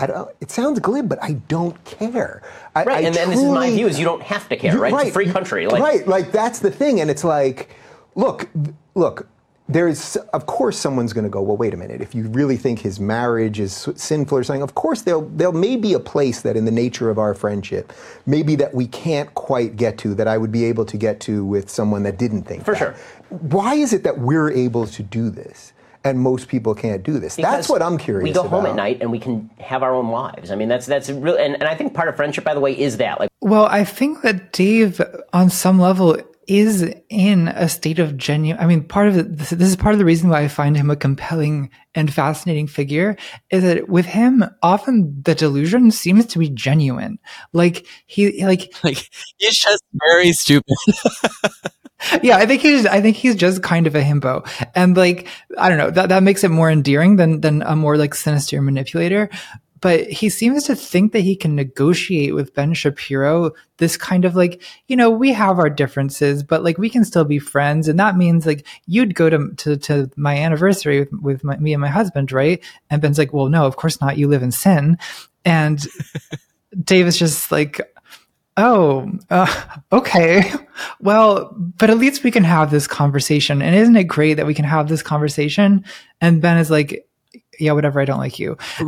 I 0.01 0.07
don't, 0.09 0.29
it 0.41 0.51
sounds 0.51 0.81
glib, 0.81 1.09
but 1.09 1.23
I 1.23 1.35
don't 1.47 1.83
care. 1.85 2.43
I, 2.75 2.83
right, 2.83 2.97
I 2.97 3.01
and, 3.07 3.15
truly, 3.15 3.31
this 3.31 3.45
is 3.45 3.49
my 3.49 3.71
view: 3.71 3.87
is 3.87 3.97
you 3.97 4.05
don't 4.05 4.23
have 4.25 4.49
to 4.49 4.57
care, 4.57 4.77
right? 4.77 4.93
right? 4.93 5.07
It's 5.07 5.11
a 5.11 5.13
free 5.13 5.31
country, 5.31 5.69
like, 5.69 5.81
right? 5.81 6.07
Like 6.07 6.33
that's 6.33 6.59
the 6.59 6.71
thing, 6.71 7.01
and 7.01 7.09
it's 7.09 7.23
like, 7.23 7.71
look, 8.17 8.49
look 8.97 9.29
there's 9.67 10.17
of 10.35 10.45
course 10.47 10.79
someone's 10.79 11.15
going 11.15 11.25
to 11.25 11.31
go 11.31 11.41
well 11.41 11.57
wait 11.57 11.73
a 11.73 11.77
minute 11.77 12.03
if 12.03 12.15
you 12.15 12.29
really 12.29 12.57
think 12.57 12.81
his 12.81 13.01
marriage 13.01 13.59
is 13.59 13.89
sinful 13.97 14.37
or 14.37 14.45
something 14.45 14.62
of 14.62 14.75
course 14.75 15.03
there 15.03 15.21
there 15.23 15.53
may 15.53 15.75
be 15.77 15.95
a 15.95 16.01
place 16.01 16.43
that 16.43 16.55
in 16.55 16.67
the 16.67 16.71
nature 16.71 17.09
of 17.09 17.19
our 17.19 17.35
friendship 17.35 17.93
maybe 18.27 18.57
that 18.57 18.75
we 18.75 18.87
can't 18.87 19.33
quite 19.35 19.77
get 19.77 19.97
to 19.97 20.15
that 20.15 20.29
I 20.29 20.37
would 20.37 20.53
be 20.53 20.65
able 20.65 20.85
to 20.85 20.99
get 20.99 21.19
to 21.21 21.45
with 21.47 21.71
someone 21.71 22.03
that 22.03 22.19
didn't 22.19 22.43
think 22.43 22.65
for 22.65 22.73
that. 22.73 22.79
sure 22.79 22.95
why 23.31 23.75
is 23.75 23.95
it 23.95 24.03
that 24.03 24.19
we're 24.19 24.51
able 24.51 24.87
to 24.87 25.03
do 25.03 25.31
this 25.31 25.73
and 26.05 26.21
most 26.21 26.49
people 26.49 26.75
can't 26.75 27.03
do 27.03 27.19
this. 27.19 27.37
Because 27.37 27.51
that's 27.51 27.69
what 27.71 27.81
I'm 27.81 27.97
curious. 27.97 28.25
We 28.25 28.33
go 28.33 28.41
about. 28.41 28.51
home 28.51 28.67
at 28.67 28.77
night 28.77 28.99
and 29.01 29.11
we 29.11 29.19
can 29.19 29.51
have 29.59 29.83
our 29.83 29.95
own 29.95 30.11
lives. 30.11 30.51
I 30.51 30.55
mean, 30.55 30.69
that's 30.69 30.85
that's 30.85 31.09
real, 31.09 31.37
and, 31.37 31.55
and 31.55 31.65
I 31.65 31.75
think 31.75 31.95
part 31.95 32.09
of 32.09 32.17
friendship, 32.17 32.45
by 32.45 32.53
the 32.53 32.61
way, 32.61 32.79
is 32.79 32.99
that. 32.99 33.19
Like, 33.19 33.31
well, 33.41 33.65
I 33.65 33.85
think 33.85 34.21
that 34.21 34.53
Dave, 34.53 35.01
on 35.33 35.49
some 35.49 35.81
level, 35.81 36.19
is 36.47 36.95
in 37.09 37.49
a 37.49 37.69
state 37.69 37.99
of 37.99 38.17
genuine. 38.17 38.63
I 38.63 38.67
mean, 38.67 38.85
part 38.85 39.09
of 39.09 39.17
it, 39.17 39.37
this, 39.37 39.51
this, 39.51 39.69
is 39.69 39.77
part 39.77 39.95
of 39.95 39.99
the 39.99 40.05
reason 40.05 40.29
why 40.29 40.43
I 40.43 40.49
find 40.49 40.77
him 40.77 40.91
a 40.91 40.97
compelling 40.97 41.71
and 41.95 42.13
fascinating 42.13 42.67
figure 42.67 43.17
is 43.51 43.63
that 43.63 43.89
with 43.89 44.07
him, 44.07 44.45
often 44.63 45.23
the 45.23 45.35
delusion 45.35 45.91
seems 45.91 46.27
to 46.27 46.39
be 46.39 46.51
genuine. 46.51 47.19
Like 47.53 47.87
he, 48.07 48.45
like, 48.45 48.75
like 48.85 49.09
he's 49.37 49.59
just 49.59 49.83
very 50.11 50.33
stupid. 50.33 50.75
yeah, 52.23 52.37
I 52.37 52.47
think 52.47 52.63
he's, 52.63 52.87
I 52.87 53.01
think 53.01 53.17
he's 53.17 53.37
just 53.37 53.63
kind 53.63 53.87
of 53.87 53.95
a 53.95 54.03
himbo. 54.03 54.49
And 54.75 54.97
like, 54.97 55.29
I 55.59 55.69
don't 55.69 55.79
know, 55.79 55.91
that, 55.91 56.09
that 56.09 56.23
makes 56.23 56.45
it 56.45 56.51
more 56.51 56.71
endearing 56.71 57.17
than, 57.17 57.41
than 57.41 57.63
a 57.63 57.77
more 57.77 57.97
like 57.97 58.15
sinister 58.15 58.61
manipulator 58.61 59.31
but 59.85 60.09
he 60.11 60.30
seems 60.30 60.64
to 60.64 60.74
think 60.74 61.12
that 61.12 61.20
he 61.20 61.37
can 61.37 61.55
negotiate 61.55 62.35
with 62.35 62.55
Ben 62.55 62.72
Shapiro 62.72 63.51
this 63.76 63.99
kind 63.99 64.24
of 64.24 64.35
like, 64.35 64.62
you 64.89 64.97
know, 64.97 65.11
we 65.11 65.30
have 65.35 65.59
our 65.59 65.68
differences, 65.68 66.43
but 66.43 66.64
like 66.64 66.78
we 66.78 66.89
can 66.89 67.05
still 67.05 67.26
be 67.26 67.39
friends. 67.39 67.87
And 67.87 67.99
that 68.01 68.16
means 68.16 68.47
like 68.47 68.66
you'd 68.87 69.14
go 69.14 69.28
to, 69.28 69.51
to, 69.57 69.76
to 69.76 70.11
my 70.16 70.39
anniversary 70.39 71.01
with, 71.01 71.12
with 71.12 71.45
my, 71.45 71.59
me 71.59 71.74
and 71.74 71.82
my 71.82 71.91
husband, 71.91 72.32
right? 72.32 72.64
And 72.89 73.03
Ben's 73.03 73.18
like, 73.18 73.35
well, 73.35 73.51
no, 73.51 73.66
of 73.66 73.76
course 73.76 74.01
not. 74.01 74.16
You 74.16 74.26
live 74.26 74.43
in 74.43 74.53
sin. 74.53 74.97
And 75.45 75.87
Dave 76.82 77.07
is 77.07 77.18
just 77.18 77.53
like, 77.53 77.78
Oh, 78.57 79.12
uh, 79.28 79.53
okay. 79.93 80.51
Well, 81.01 81.55
but 81.59 81.91
at 81.91 81.99
least 81.99 82.24
we 82.24 82.30
can 82.30 82.45
have 82.45 82.70
this 82.70 82.87
conversation. 82.87 83.61
And 83.61 83.74
isn't 83.74 83.97
it 83.97 84.05
great 84.05 84.35
that 84.35 84.47
we 84.47 84.55
can 84.55 84.64
have 84.64 84.89
this 84.89 85.03
conversation? 85.03 85.85
And 86.22 86.41
Ben 86.41 86.57
is 86.57 86.70
like, 86.70 87.07
yeah, 87.59 87.73
whatever. 87.73 88.01
I 88.01 88.05
don't 88.05 88.19
like 88.19 88.39
you. 88.39 88.57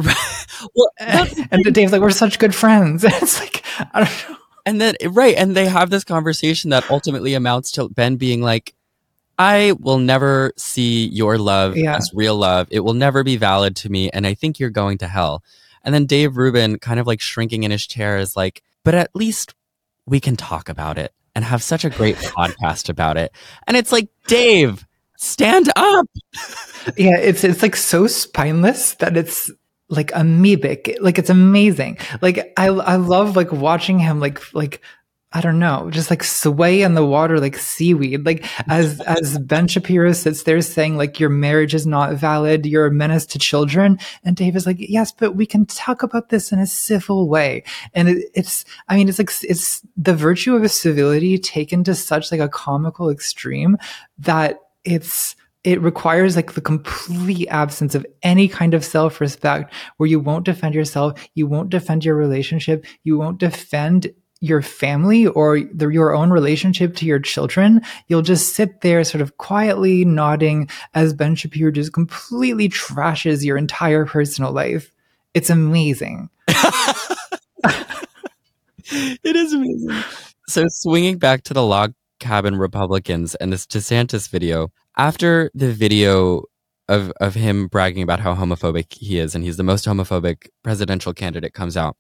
well, 0.75 0.91
and 0.99 1.75
Dave's 1.75 1.93
like, 1.93 2.01
we're 2.01 2.11
such 2.11 2.39
good 2.39 2.55
friends. 2.55 3.05
it's 3.07 3.41
like, 3.41 3.65
I 3.93 4.05
don't 4.05 4.31
know. 4.31 4.37
And 4.65 4.81
then, 4.81 4.95
right. 5.11 5.37
And 5.37 5.55
they 5.55 5.67
have 5.67 5.91
this 5.91 6.03
conversation 6.03 6.71
that 6.71 6.91
ultimately 6.91 7.35
amounts 7.35 7.71
to 7.73 7.89
Ben 7.89 8.17
being 8.17 8.43
like, 8.43 8.75
I 9.39 9.75
will 9.79 9.99
never 9.99 10.53
see 10.57 11.07
your 11.07 11.39
love 11.39 11.77
yeah. 11.77 11.97
as 11.97 12.11
real 12.15 12.37
love. 12.37 12.69
It 12.71 12.81
will 12.81 12.95
never 12.95 13.23
be 13.23 13.37
valid 13.37 13.77
to 13.77 13.89
me. 13.91 14.11
And 14.11 14.27
I 14.27 14.35
think 14.35 14.59
you're 14.59 14.71
going 14.71 14.99
to 14.99 15.07
hell. 15.07 15.45
And 15.85 15.95
then 15.95 16.07
Dave 16.07 16.37
Rubin, 16.37 16.79
kind 16.79 16.99
of 16.99 17.07
like 17.07 17.21
shrinking 17.21 17.63
in 17.63 17.71
his 17.71 17.87
chair, 17.87 18.19
is 18.19 18.35
like, 18.35 18.63
but 18.83 18.95
at 18.95 19.15
least 19.15 19.55
we 20.07 20.21
can 20.21 20.37
talk 20.37 20.69
about 20.69 20.99
it 20.99 21.13
and 21.35 21.45
have 21.45 21.63
such 21.63 21.85
a 21.85 21.91
great 21.91 22.17
podcast 22.17 22.89
about 22.89 23.17
it. 23.17 23.31
And 23.67 23.77
it's 23.77 23.93
like, 23.93 24.09
Dave, 24.27 24.87
stand 25.19 25.71
up. 25.77 26.07
yeah, 26.97 27.19
it's 27.19 27.45
it's 27.45 27.63
like 27.63 27.77
so 27.77 28.07
spineless 28.07 28.95
that 28.97 29.17
it's 29.17 29.51
like 29.89 30.11
amoebic. 30.13 30.97
Like 31.01 31.19
it's 31.19 31.31
amazing. 31.31 31.99
Like 32.21 32.53
I 32.57 32.67
I 32.67 32.97
love 32.97 33.37
like 33.37 33.53
watching 33.53 33.99
him 33.99 34.21
like 34.21 34.55
like 34.55 34.83
I 35.33 35.41
don't 35.43 35.59
know, 35.59 35.91
just 35.91 36.09
like 36.09 36.25
sway 36.25 36.81
in 36.81 36.95
the 36.95 37.05
water 37.05 37.39
like 37.41 37.59
seaweed. 37.59 38.25
Like 38.25 38.47
as 38.69 39.01
as 39.03 39.39
Ben 39.39 39.69
Shapiro 39.69 40.13
sits 40.13 40.45
there 40.45 40.63
saying 40.63 40.97
like 40.97 41.21
your 41.21 41.29
marriage 41.29 41.75
is 41.75 41.87
not 41.87 42.15
valid, 42.15 42.65
you're 42.65 42.87
a 42.87 42.93
menace 42.93 43.27
to 43.27 43.39
children, 43.39 43.99
and 44.25 44.35
Dave 44.35 44.57
is 44.57 44.67
like, 44.67 44.79
yes, 44.79 45.13
but 45.13 45.37
we 45.37 45.45
can 45.45 45.67
talk 45.67 46.03
about 46.03 46.31
this 46.31 46.53
in 46.53 46.59
a 46.59 46.67
civil 46.67 47.29
way. 47.29 47.65
And 47.93 48.09
it, 48.09 48.31
it's, 48.35 48.65
I 48.89 48.97
mean, 48.97 49.09
it's 49.09 49.19
like 49.19 49.31
it's 49.43 49.83
the 49.97 50.15
virtue 50.15 50.55
of 50.55 50.71
civility 50.71 51.39
taken 51.39 51.85
to 51.85 51.95
such 51.95 52.31
like 52.33 52.41
a 52.41 52.49
comical 52.49 53.11
extreme 53.11 53.77
that 54.19 54.61
it's 54.87 55.37
it 55.65 55.81
requires 55.83 56.37
like 56.37 56.53
the 56.53 56.61
complete 56.61 57.49
absence 57.49 57.97
of 57.97 58.07
any 58.23 58.47
kind 58.47 58.73
of 58.73 58.85
self-respect 58.85 59.75
where 59.97 60.09
you 60.09 60.21
won't 60.21 60.45
defend 60.45 60.75
yourself 60.75 61.29
you 61.35 61.47
won't 61.47 61.71
defend 61.71 62.05
your 62.05 62.15
relationship 62.15 62.87
you 63.03 63.19
won't 63.19 63.39
defend 63.39 64.13
your 64.41 64.63
family 64.63 65.27
or 65.27 65.61
the, 65.73 65.89
your 65.89 66.15
own 66.15 66.31
relationship 66.31 66.95
to 66.97 67.07
your 67.07 67.19
children, 67.19 67.81
you'll 68.09 68.23
just 68.23 68.55
sit 68.55 68.83
there 68.83 69.03
sort 69.03 69.23
of 69.23 69.39
quietly 69.39 70.05
nodding 70.05 70.69
as 70.95 71.15
Ben 71.15 71.35
Shapiro 71.35 71.71
just 71.73 71.93
completely 71.93 72.69
trashes 72.69 73.45
your 73.45 73.57
entire 73.57 74.05
personal 74.05 74.53
life. 74.53 74.93
It's 75.35 75.51
amazing. 75.51 76.29
it 78.89 79.37
is 79.37 79.53
amazing. 79.53 80.05
So, 80.49 80.65
swinging 80.69 81.19
back 81.19 81.43
to 81.45 81.55
the 81.55 81.63
log 81.63 81.95
cabin 82.19 82.57
Republicans 82.57 83.35
and 83.37 83.53
this 83.53 83.67
DeSantis 83.67 84.29
video, 84.29 84.69
after 84.97 85.51
the 85.55 85.73
video 85.73 86.43
of, 86.89 87.13
of 87.21 87.35
him 87.35 87.67
bragging 87.69 88.03
about 88.03 88.21
how 88.21 88.35
homophobic 88.35 88.93
he 88.93 89.19
is 89.19 89.35
and 89.35 89.45
he's 89.45 89.57
the 89.57 89.63
most 89.63 89.85
homophobic 89.85 90.49
presidential 90.63 91.13
candidate 91.13 91.53
comes 91.53 91.77
out, 91.77 91.97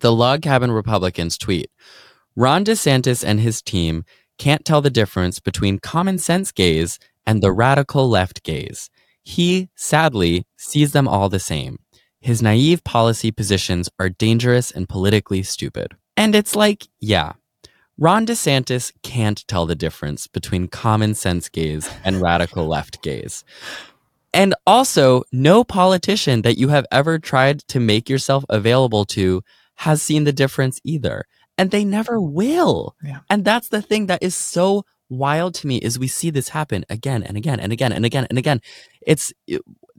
the 0.00 0.12
Log 0.12 0.42
Cabin 0.42 0.72
Republicans 0.72 1.36
tweet 1.36 1.70
Ron 2.36 2.64
DeSantis 2.64 3.24
and 3.24 3.40
his 3.40 3.60
team 3.60 4.04
can't 4.38 4.64
tell 4.64 4.80
the 4.80 4.90
difference 4.90 5.40
between 5.40 5.78
common 5.78 6.18
sense 6.18 6.52
gays 6.52 6.98
and 7.26 7.42
the 7.42 7.52
radical 7.52 8.08
left 8.08 8.42
gays. 8.42 8.88
He, 9.22 9.68
sadly, 9.74 10.46
sees 10.56 10.92
them 10.92 11.06
all 11.06 11.28
the 11.28 11.38
same. 11.38 11.78
His 12.20 12.42
naive 12.42 12.82
policy 12.84 13.30
positions 13.30 13.88
are 13.98 14.08
dangerous 14.08 14.70
and 14.70 14.88
politically 14.88 15.42
stupid. 15.42 15.94
And 16.16 16.34
it's 16.34 16.56
like, 16.56 16.86
yeah, 17.00 17.32
Ron 18.00 18.24
DeSantis 18.24 18.92
can't 19.02 19.46
tell 19.46 19.66
the 19.66 19.74
difference 19.74 20.26
between 20.26 20.68
common 20.68 21.14
sense 21.14 21.50
gays 21.50 21.88
and 22.02 22.20
radical 22.22 22.66
left 22.66 23.02
gays. 23.02 23.44
And 24.32 24.54
also, 24.66 25.24
no 25.32 25.64
politician 25.64 26.40
that 26.42 26.56
you 26.56 26.68
have 26.68 26.86
ever 26.90 27.18
tried 27.18 27.60
to 27.68 27.78
make 27.78 28.08
yourself 28.08 28.44
available 28.48 29.04
to 29.06 29.42
has 29.76 30.00
seen 30.00 30.24
the 30.24 30.32
difference 30.32 30.80
either. 30.82 31.26
And 31.58 31.70
they 31.70 31.84
never 31.84 32.18
will. 32.18 32.96
Yeah. 33.04 33.20
And 33.28 33.44
that's 33.44 33.68
the 33.68 33.82
thing 33.82 34.06
that 34.06 34.22
is 34.22 34.34
so 34.34 34.84
wild 35.10 35.54
to 35.56 35.66
me 35.66 35.76
is 35.76 35.98
we 35.98 36.08
see 36.08 36.30
this 36.30 36.48
happen 36.48 36.86
again 36.88 37.22
and 37.22 37.36
again 37.36 37.60
and 37.60 37.70
again 37.70 37.92
and 37.92 38.06
again 38.06 38.26
and 38.30 38.38
again. 38.38 38.62
It's 39.06 39.30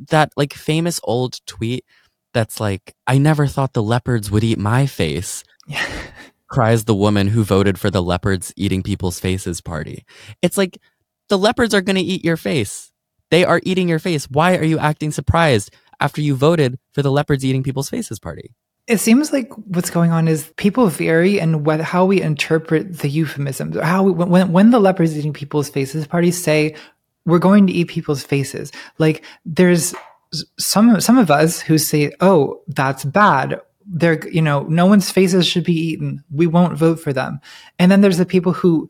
that 0.10 0.32
like 0.36 0.54
famous 0.54 1.00
old 1.04 1.40
tweet 1.46 1.86
that's 2.34 2.60
like, 2.60 2.96
I 3.06 3.20
never 3.20 3.46
thought 3.46 3.74
the 3.74 3.84
leopards 3.84 4.32
would 4.32 4.44
eat 4.44 4.58
my 4.58 4.88
face. 4.88 5.44
Yeah. 5.68 5.86
Cries 6.52 6.84
the 6.84 6.94
woman 6.94 7.28
who 7.28 7.44
voted 7.44 7.80
for 7.80 7.90
the 7.90 8.04
leopards 8.04 8.54
eating 8.58 8.84
people's 8.84 9.20
faces 9.20 9.62
party. 9.62 10.06
It's 10.42 10.58
like 10.58 10.78
the 11.30 11.38
leopards 11.38 11.74
are 11.74 11.82
going 11.82 11.96
to 11.96 12.02
eat 12.02 12.26
your 12.26 12.38
face. 12.38 12.92
They 13.32 13.46
are 13.46 13.62
eating 13.64 13.88
your 13.88 14.00
face. 14.00 14.30
Why 14.30 14.58
are 14.58 14.66
you 14.66 14.78
acting 14.78 15.12
surprised 15.12 15.74
after 16.02 16.20
you 16.20 16.36
voted 16.36 16.78
for 16.94 17.02
the 17.02 17.12
leopards 17.12 17.46
eating 17.46 17.64
people's 17.64 17.90
faces 17.90 18.20
party? 18.20 18.54
It 18.88 18.98
seems 18.98 19.32
like 19.32 19.50
what's 19.68 19.90
going 19.90 20.12
on 20.12 20.28
is 20.28 20.52
people 20.58 20.88
vary 20.88 21.40
in 21.40 21.64
what, 21.64 21.80
how 21.80 22.04
we 22.04 22.22
interpret 22.22 23.00
the 23.00 23.08
euphemisms. 23.08 23.80
How 23.80 24.04
we, 24.04 24.12
when 24.12 24.52
when 24.52 24.72
the 24.72 24.80
leopards 24.82 25.18
eating 25.18 25.32
people's 25.32 25.70
faces 25.70 26.06
parties 26.06 26.44
say 26.44 26.76
we're 27.26 27.40
going 27.40 27.68
to 27.68 27.74
eat 27.74 27.88
people's 27.88 28.24
faces, 28.24 28.74
like 28.98 29.24
there's 29.46 29.96
some 30.60 31.00
some 31.00 31.18
of 31.18 31.32
us 31.32 31.62
who 31.62 31.78
say, 31.78 32.12
"Oh, 32.20 32.64
that's 32.68 33.06
bad." 33.06 33.62
They're 33.86 34.28
you 34.30 34.42
know 34.42 34.64
no 34.64 34.86
one's 34.86 35.12
faces 35.12 35.48
should 35.48 35.64
be 35.64 35.74
eaten. 35.74 36.24
We 36.32 36.48
won't 36.48 36.78
vote 36.78 37.00
for 37.00 37.14
them. 37.14 37.40
And 37.80 37.92
then 37.92 38.02
there's 38.02 38.18
the 38.18 38.26
people 38.26 38.54
who 38.54 38.90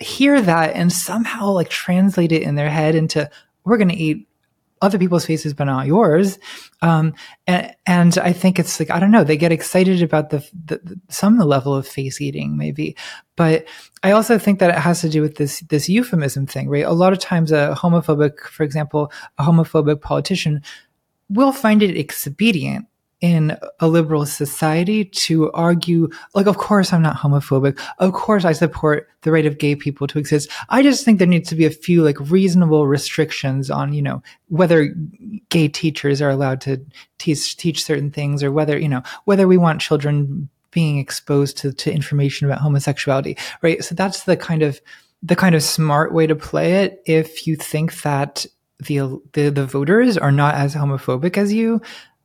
hear 0.00 0.40
that 0.40 0.74
and 0.74 0.92
somehow 0.92 1.50
like 1.50 1.68
translate 1.68 2.32
it 2.32 2.42
in 2.42 2.54
their 2.54 2.70
head 2.70 2.94
into 2.94 3.30
we're 3.64 3.76
going 3.76 3.88
to 3.88 3.94
eat 3.94 4.26
other 4.82 4.98
people's 4.98 5.26
faces 5.26 5.52
but 5.52 5.64
not 5.64 5.86
yours 5.86 6.38
um, 6.80 7.12
and, 7.46 7.74
and 7.86 8.16
i 8.18 8.32
think 8.32 8.58
it's 8.58 8.80
like 8.80 8.90
i 8.90 8.98
don't 8.98 9.10
know 9.10 9.22
they 9.22 9.36
get 9.36 9.52
excited 9.52 10.02
about 10.02 10.30
the, 10.30 10.38
the, 10.64 10.80
the, 10.82 11.00
some 11.10 11.38
level 11.38 11.74
of 11.74 11.86
face 11.86 12.18
eating 12.18 12.56
maybe 12.56 12.96
but 13.36 13.66
i 14.02 14.10
also 14.10 14.38
think 14.38 14.58
that 14.58 14.70
it 14.70 14.78
has 14.78 15.02
to 15.02 15.10
do 15.10 15.20
with 15.20 15.36
this 15.36 15.60
this 15.68 15.86
euphemism 15.86 16.46
thing 16.46 16.66
right 16.70 16.86
a 16.86 16.92
lot 16.92 17.12
of 17.12 17.18
times 17.18 17.52
a 17.52 17.76
homophobic 17.78 18.40
for 18.40 18.62
example 18.62 19.12
a 19.36 19.44
homophobic 19.44 20.00
politician 20.00 20.62
will 21.28 21.52
find 21.52 21.82
it 21.82 21.96
expedient 21.96 22.86
in 23.20 23.56
a 23.80 23.86
liberal 23.86 24.24
society 24.24 25.04
to 25.04 25.52
argue, 25.52 26.08
like, 26.34 26.46
of 26.46 26.56
course 26.56 26.92
I'm 26.92 27.02
not 27.02 27.16
homophobic. 27.16 27.78
Of 27.98 28.14
course 28.14 28.46
I 28.46 28.52
support 28.52 29.08
the 29.22 29.30
right 29.30 29.44
of 29.44 29.58
gay 29.58 29.76
people 29.76 30.06
to 30.06 30.18
exist. 30.18 30.50
I 30.70 30.82
just 30.82 31.04
think 31.04 31.18
there 31.18 31.28
needs 31.28 31.50
to 31.50 31.54
be 31.54 31.66
a 31.66 31.70
few 31.70 32.02
like 32.02 32.18
reasonable 32.18 32.86
restrictions 32.86 33.70
on, 33.70 33.92
you 33.92 34.00
know, 34.00 34.22
whether 34.48 34.94
gay 35.50 35.68
teachers 35.68 36.22
are 36.22 36.30
allowed 36.30 36.62
to 36.62 36.84
teach, 37.18 37.56
teach 37.58 37.84
certain 37.84 38.10
things 38.10 38.42
or 38.42 38.50
whether, 38.50 38.78
you 38.78 38.88
know, 38.88 39.02
whether 39.26 39.46
we 39.46 39.58
want 39.58 39.82
children 39.82 40.48
being 40.70 40.98
exposed 40.98 41.58
to, 41.58 41.72
to 41.72 41.92
information 41.92 42.46
about 42.46 42.60
homosexuality, 42.60 43.36
right? 43.60 43.84
So 43.84 43.94
that's 43.94 44.24
the 44.24 44.36
kind 44.36 44.62
of, 44.62 44.80
the 45.22 45.36
kind 45.36 45.54
of 45.54 45.62
smart 45.62 46.14
way 46.14 46.26
to 46.26 46.34
play 46.34 46.84
it 46.84 47.02
if 47.04 47.46
you 47.46 47.56
think 47.56 48.00
that 48.02 48.46
the, 48.78 49.20
the, 49.34 49.50
the 49.50 49.66
voters 49.66 50.16
are 50.16 50.32
not 50.32 50.54
as 50.54 50.74
homophobic 50.74 51.36
as 51.36 51.52
you. 51.52 51.82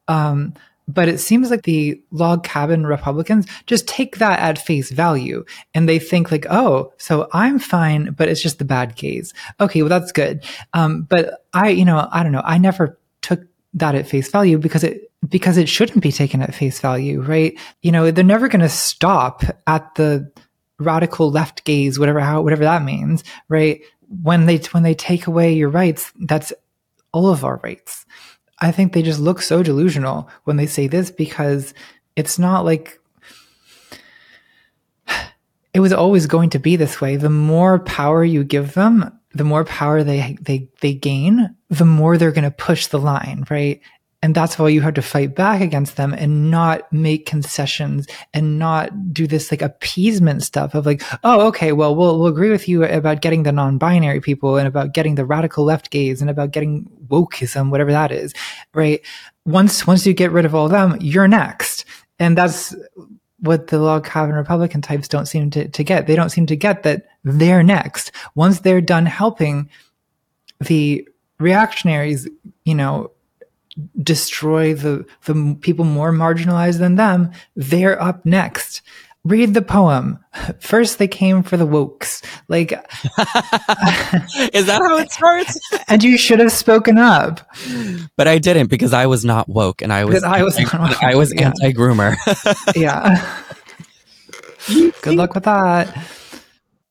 Um, 0.08 0.54
but 0.88 1.08
it 1.08 1.20
seems 1.20 1.50
like 1.50 1.64
the 1.64 2.02
log 2.12 2.44
cabin 2.44 2.86
Republicans 2.86 3.48
just 3.66 3.88
take 3.88 4.18
that 4.18 4.40
at 4.40 4.60
face 4.60 4.92
value 4.92 5.44
and 5.74 5.90
they 5.90 6.00
think 6.00 6.32
like, 6.32 6.46
oh, 6.50 6.94
so 6.98 7.28
I'm 7.34 7.60
fine, 7.60 8.12
but 8.12 8.30
it's 8.30 8.42
just 8.42 8.60
the 8.60 8.66
bad 8.66 8.96
gays. 8.96 9.34
Okay, 9.60 9.82
well, 9.82 9.90
that's 9.90 10.12
good. 10.12 10.44
Um, 10.74 11.04
but 11.04 11.46
I, 11.54 11.70
you 11.70 11.86
know, 11.86 12.08
I 12.12 12.24
don't 12.24 12.32
know. 12.32 12.44
I 12.46 12.58
never 12.58 13.00
took 13.22 13.42
that 13.74 13.96
at 13.96 14.08
face 14.08 14.30
value 14.30 14.58
because 14.58 14.84
it, 14.84 15.12
because 15.28 15.58
it 15.58 15.68
shouldn't 15.68 16.04
be 16.04 16.12
taken 16.12 16.42
at 16.42 16.54
face 16.54 16.80
value, 16.80 17.22
right? 17.22 17.58
You 17.82 17.92
know, 17.92 18.12
they're 18.12 18.24
never 18.24 18.48
going 18.48 18.62
to 18.62 18.70
stop 18.70 19.44
at 19.66 19.96
the 19.96 20.32
radical 20.78 21.32
left 21.32 21.64
gays, 21.64 21.98
whatever, 21.98 22.20
how, 22.20 22.42
whatever 22.42 22.64
that 22.64 22.84
means, 22.84 23.24
right? 23.50 23.82
When 24.22 24.46
they, 24.46 24.58
when 24.72 24.84
they 24.84 24.94
take 24.94 25.26
away 25.26 25.54
your 25.54 25.70
rights, 25.70 26.12
that's 26.20 26.54
all 27.12 27.28
of 27.28 27.44
our 27.44 27.60
rights. 27.64 28.05
I 28.60 28.72
think 28.72 28.94
they 28.94 29.02
just 29.02 29.20
look 29.20 29.42
so 29.42 29.64
delusional 29.64 30.30
when 30.46 30.58
they 30.58 30.66
say 30.66 30.88
this 30.88 31.12
because 31.12 31.74
it's 32.16 32.40
not 32.40 32.64
like 32.64 33.00
it 35.74 35.82
was 35.82 35.92
always 35.92 36.26
going 36.26 36.50
to 36.52 36.60
be 36.60 36.78
this 36.78 37.02
way. 37.02 37.18
The 37.18 37.30
more 37.30 37.80
power 37.80 38.24
you 38.24 38.44
give 38.46 38.74
them, 38.74 39.12
the 39.34 39.44
more 39.44 39.66
power 39.66 40.04
they 40.04 40.38
they 40.42 40.70
they 40.80 40.94
gain, 40.94 41.54
the 41.70 41.86
more 41.86 42.18
they're 42.18 42.32
going 42.32 42.46
to 42.46 42.52
push 42.52 42.88
the 42.88 43.00
line, 43.00 43.46
right? 43.50 43.82
And 44.26 44.34
that's 44.34 44.58
why 44.58 44.70
you 44.70 44.82
have 44.82 44.96
to 44.96 45.04
fight 45.04 45.36
back 45.36 45.62
against 45.62 45.98
them 45.98 46.12
and 46.12 46.50
not 46.50 46.92
make 46.92 47.28
concessions 47.28 48.08
and 48.34 48.58
not 48.58 49.14
do 49.14 49.28
this 49.28 49.52
like 49.52 49.62
appeasement 49.62 50.42
stuff 50.42 50.74
of 50.74 50.88
like, 50.88 51.04
oh, 51.24 51.46
okay, 51.50 51.74
well, 51.74 51.96
we'll, 51.96 52.18
we'll 52.18 52.30
agree 52.30 52.50
with 52.50 52.68
you 52.68 52.84
about 52.86 53.22
getting 53.22 53.44
the 53.44 53.52
non-binary 53.52 54.22
people 54.22 54.58
and 54.58 54.68
about 54.68 54.96
getting 54.96 55.14
the 55.14 55.26
radical 55.26 55.64
left 55.64 55.92
gays 55.92 56.22
and 56.22 56.32
about 56.32 56.50
getting 56.50 56.90
wokeism, 57.08 57.70
whatever 57.70 57.92
that 57.92 58.12
is, 58.12 58.34
right? 58.74 59.00
Once, 59.46 59.86
once 59.86 60.08
you 60.08 60.14
get 60.16 60.32
rid 60.32 60.44
of 60.46 60.56
all 60.56 60.70
them, 60.70 60.98
you're 61.00 61.28
next. 61.28 61.86
And 62.18 62.36
that's 62.36 62.74
what 63.42 63.68
the 63.68 63.78
log 63.78 64.06
cabin 64.06 64.34
Republican 64.34 64.82
types 64.82 65.08
don't 65.08 65.28
seem 65.28 65.52
to, 65.52 65.68
to 65.68 65.84
get. 65.84 66.08
They 66.08 66.16
don't 66.16 66.32
seem 66.32 66.48
to 66.48 66.56
get 66.56 66.82
that 66.82 67.06
they're 67.24 67.62
next. 67.62 68.12
Once 68.34 68.62
they're 68.62 68.82
done 68.82 69.06
helping 69.06 69.70
the 70.62 71.08
reactionaries, 71.38 72.28
you 72.64 72.74
know, 72.74 73.12
destroy 74.02 74.74
the 74.74 75.06
the 75.26 75.58
people 75.62 75.86
more 75.86 76.12
marginalized 76.12 76.80
than 76.80 76.96
them, 76.96 77.32
they're 77.56 78.02
up 78.02 78.26
next. 78.26 78.82
Read 79.24 79.56
the 79.56 79.62
poem. 79.64 80.20
First, 80.60 81.00
they 81.00 81.08
came 81.08 81.42
for 81.42 81.58
the 81.58 81.66
wokes. 81.66 82.24
Like, 82.48 82.72
is 84.54 84.68
that 84.68 84.82
how 84.82 84.98
it 84.98 85.12
starts? 85.12 85.60
and 85.88 86.04
you 86.04 86.18
should 86.18 86.40
have 86.40 86.52
spoken 86.52 86.98
up, 86.98 87.42
but 88.16 88.28
I 88.28 88.38
didn't 88.38 88.68
because 88.70 88.94
I 88.94 89.08
was 89.08 89.26
not 89.26 89.50
woke, 89.50 89.82
and 89.82 89.92
I 89.92 90.06
was 90.06 90.24
I 90.24 90.44
was 90.44 90.58
I, 91.02 91.16
was 91.16 91.34
yeah. 91.34 91.48
anti 91.48 91.74
groomer. 91.74 92.16
yeah. 92.76 93.44
Good 95.02 95.16
luck 95.16 95.34
with 95.36 95.44
that. 95.44 95.96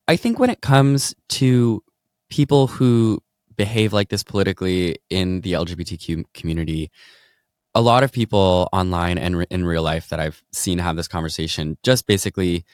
I 0.06 0.16
think 0.16 0.38
when 0.38 0.50
it 0.50 0.60
comes 0.60 1.14
to 1.30 1.82
people 2.30 2.66
who 2.66 3.22
behave 3.56 3.92
like 3.92 4.08
this 4.08 4.22
politically 4.22 4.96
in 5.10 5.40
the 5.42 5.52
LGBTQ 5.52 6.24
community, 6.34 6.90
a 7.74 7.80
lot 7.80 8.02
of 8.02 8.12
people 8.12 8.68
online 8.72 9.18
and 9.18 9.46
in 9.50 9.64
real 9.64 9.82
life 9.82 10.08
that 10.08 10.20
I've 10.20 10.42
seen 10.52 10.78
have 10.78 10.96
this 10.96 11.08
conversation 11.08 11.76
just 11.82 12.06
basically 12.06 12.64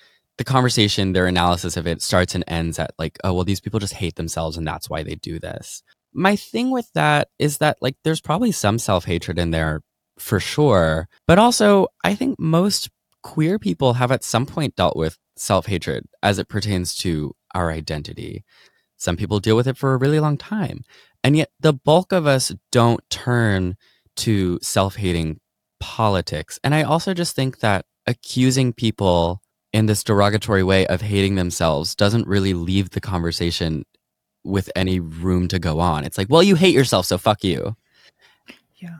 the 0.40 0.44
conversation, 0.44 1.12
their 1.12 1.26
analysis 1.26 1.76
of 1.76 1.86
it 1.86 2.00
starts 2.00 2.34
and 2.34 2.44
ends 2.48 2.78
at 2.78 2.92
like, 2.98 3.18
oh, 3.24 3.34
well, 3.34 3.44
these 3.44 3.60
people 3.60 3.78
just 3.78 3.92
hate 3.92 4.16
themselves 4.16 4.56
and 4.56 4.66
that's 4.66 4.88
why 4.88 5.02
they 5.02 5.14
do 5.16 5.38
this. 5.38 5.82
My 6.14 6.34
thing 6.34 6.70
with 6.70 6.90
that 6.94 7.28
is 7.38 7.58
that 7.58 7.76
like 7.82 7.96
there's 8.04 8.22
probably 8.22 8.50
some 8.50 8.78
self 8.78 9.04
hatred 9.04 9.38
in 9.38 9.50
there 9.50 9.82
for 10.18 10.40
sure. 10.40 11.08
But 11.26 11.38
also, 11.38 11.88
I 12.04 12.14
think 12.14 12.38
most 12.38 12.88
queer 13.22 13.58
people 13.58 13.94
have 13.94 14.10
at 14.10 14.24
some 14.24 14.46
point 14.46 14.76
dealt 14.76 14.96
with 14.96 15.18
self 15.36 15.66
hatred 15.66 16.06
as 16.22 16.38
it 16.38 16.48
pertains 16.48 16.94
to 16.96 17.34
our 17.54 17.70
identity. 17.70 18.44
Some 19.00 19.16
people 19.16 19.40
deal 19.40 19.56
with 19.56 19.66
it 19.66 19.78
for 19.78 19.94
a 19.94 19.96
really 19.96 20.20
long 20.20 20.36
time. 20.36 20.84
And 21.24 21.34
yet, 21.34 21.50
the 21.58 21.72
bulk 21.72 22.12
of 22.12 22.26
us 22.26 22.52
don't 22.70 23.00
turn 23.08 23.76
to 24.16 24.58
self 24.60 24.96
hating 24.96 25.40
politics. 25.80 26.58
And 26.62 26.74
I 26.74 26.82
also 26.82 27.14
just 27.14 27.34
think 27.34 27.60
that 27.60 27.86
accusing 28.06 28.74
people 28.74 29.40
in 29.72 29.86
this 29.86 30.04
derogatory 30.04 30.62
way 30.62 30.86
of 30.86 31.00
hating 31.00 31.36
themselves 31.36 31.94
doesn't 31.94 32.26
really 32.26 32.52
leave 32.52 32.90
the 32.90 33.00
conversation 33.00 33.84
with 34.44 34.70
any 34.76 35.00
room 35.00 35.48
to 35.48 35.58
go 35.58 35.80
on. 35.80 36.04
It's 36.04 36.18
like, 36.18 36.28
well, 36.28 36.42
you 36.42 36.54
hate 36.54 36.74
yourself, 36.74 37.06
so 37.06 37.16
fuck 37.16 37.42
you. 37.42 37.76
Yeah. 38.76 38.98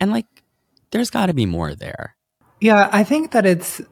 And 0.00 0.10
like, 0.10 0.26
there's 0.90 1.10
got 1.10 1.26
to 1.26 1.34
be 1.34 1.46
more 1.46 1.74
there. 1.74 2.16
Yeah, 2.60 2.88
I 2.92 3.04
think 3.04 3.32
that 3.32 3.44
it's 3.44 3.82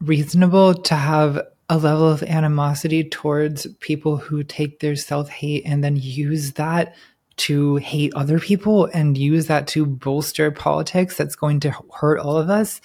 reasonable 0.00 0.74
to 0.74 0.94
have 0.94 1.40
a 1.70 1.78
level 1.78 2.10
of 2.10 2.24
animosity 2.24 3.04
towards 3.04 3.66
people 3.78 4.16
who 4.16 4.42
take 4.42 4.80
their 4.80 4.96
self 4.96 5.28
hate 5.28 5.62
and 5.64 5.82
then 5.82 5.96
use 5.96 6.52
that 6.54 6.94
to 7.36 7.76
hate 7.76 8.12
other 8.14 8.40
people 8.40 8.86
and 8.86 9.16
use 9.16 9.46
that 9.46 9.68
to 9.68 9.86
bolster 9.86 10.50
politics 10.50 11.16
that's 11.16 11.36
going 11.36 11.60
to 11.60 11.74
hurt 11.94 12.18
all 12.18 12.36
of 12.36 12.50
us. 12.50 12.80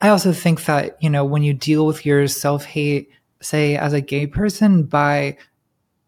I 0.00 0.08
also 0.08 0.32
think 0.32 0.64
that, 0.66 0.96
you 1.02 1.10
know, 1.10 1.24
when 1.24 1.42
you 1.42 1.52
deal 1.52 1.84
with 1.84 2.06
your 2.06 2.28
self 2.28 2.64
hate, 2.64 3.10
say 3.42 3.76
as 3.76 3.92
a 3.92 4.00
gay 4.00 4.28
person 4.28 4.84
by 4.84 5.36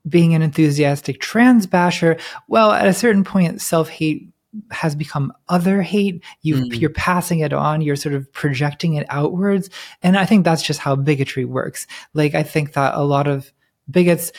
being 0.09 0.35
an 0.35 0.43
enthusiastic 0.43 1.21
trans 1.21 1.67
basher, 1.67 2.19
well, 2.47 2.71
at 2.71 2.87
a 2.87 2.95
certain 2.95 3.25
point, 3.25 3.61
self 3.61 3.89
hate 3.89 4.32
has 4.71 4.95
become 4.95 5.33
other 5.49 5.83
hate. 5.83 6.23
You 6.43 6.57
mm. 6.57 6.81
you're 6.81 6.91
passing 6.91 7.41
it 7.41 7.53
on. 7.53 7.83
You're 7.83 7.97
sort 7.97 8.15
of 8.15 8.33
projecting 8.33 8.95
it 8.95 9.07
outwards, 9.09 9.71
and 10.03 10.17
I 10.17 10.27
think 10.27 10.45
that's 10.45 10.63
just 10.63 10.81
how 10.81 10.97
bigotry 10.97 11.45
works. 11.45 11.87
Like 12.15 12.35
I 12.35 12.43
think 12.43 12.75
that 12.75 12.95
a 12.95 13.03
lot 13.03 13.27
of 13.27 13.53
bigots, 13.91 14.33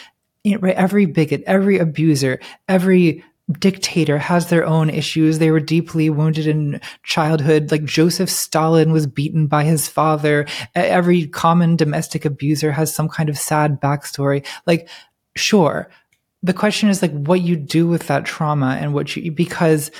you 0.43 0.53
know, 0.53 0.59
right, 0.59 0.75
every 0.75 1.05
bigot, 1.05 1.43
every 1.45 1.79
abuser, 1.79 2.39
every 2.67 3.23
dictator 3.59 4.17
has 4.17 4.47
their 4.47 4.65
own 4.65 4.89
issues. 4.89 5.39
They 5.39 5.51
were 5.51 5.59
deeply 5.59 6.09
wounded 6.09 6.47
in 6.47 6.79
childhood. 7.03 7.71
Like 7.71 7.83
Joseph 7.83 8.29
Stalin 8.29 8.91
was 8.91 9.05
beaten 9.05 9.47
by 9.47 9.63
his 9.65 9.87
father. 9.87 10.47
Every 10.75 11.27
common 11.27 11.75
domestic 11.75 12.25
abuser 12.25 12.71
has 12.71 12.93
some 12.93 13.09
kind 13.09 13.29
of 13.29 13.37
sad 13.37 13.81
backstory. 13.81 14.45
Like, 14.65 14.87
sure. 15.35 15.89
The 16.43 16.53
question 16.53 16.89
is 16.89 17.01
like 17.01 17.11
what 17.11 17.41
you 17.41 17.55
do 17.55 17.87
with 17.87 18.07
that 18.07 18.25
trauma 18.25 18.77
and 18.79 18.93
what 18.93 19.15
you, 19.15 19.31
because 19.31 19.91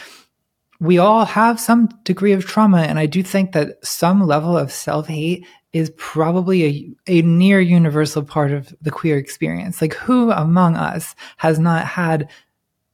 we 0.80 0.98
all 0.98 1.26
have 1.26 1.60
some 1.60 1.88
degree 2.04 2.34
of 2.34 2.46
trauma. 2.46 2.80
And 2.82 3.00
I 3.00 3.06
do 3.06 3.24
think 3.24 3.54
that 3.54 3.84
some 3.86 4.28
level 4.28 4.58
of 4.58 4.72
self 4.72 5.08
hate 5.08 5.46
is 5.72 5.92
probably 5.98 6.64
a, 6.66 7.20
a 7.20 7.22
near 7.24 7.60
universal 7.60 8.24
part 8.24 8.52
of 8.52 8.76
the 8.82 8.92
queer 8.92 9.18
experience. 9.18 9.82
Like 9.82 9.96
who 9.96 10.32
among 10.32 10.76
us 10.76 11.16
has 11.38 11.58
not 11.58 11.86
had 11.86 12.30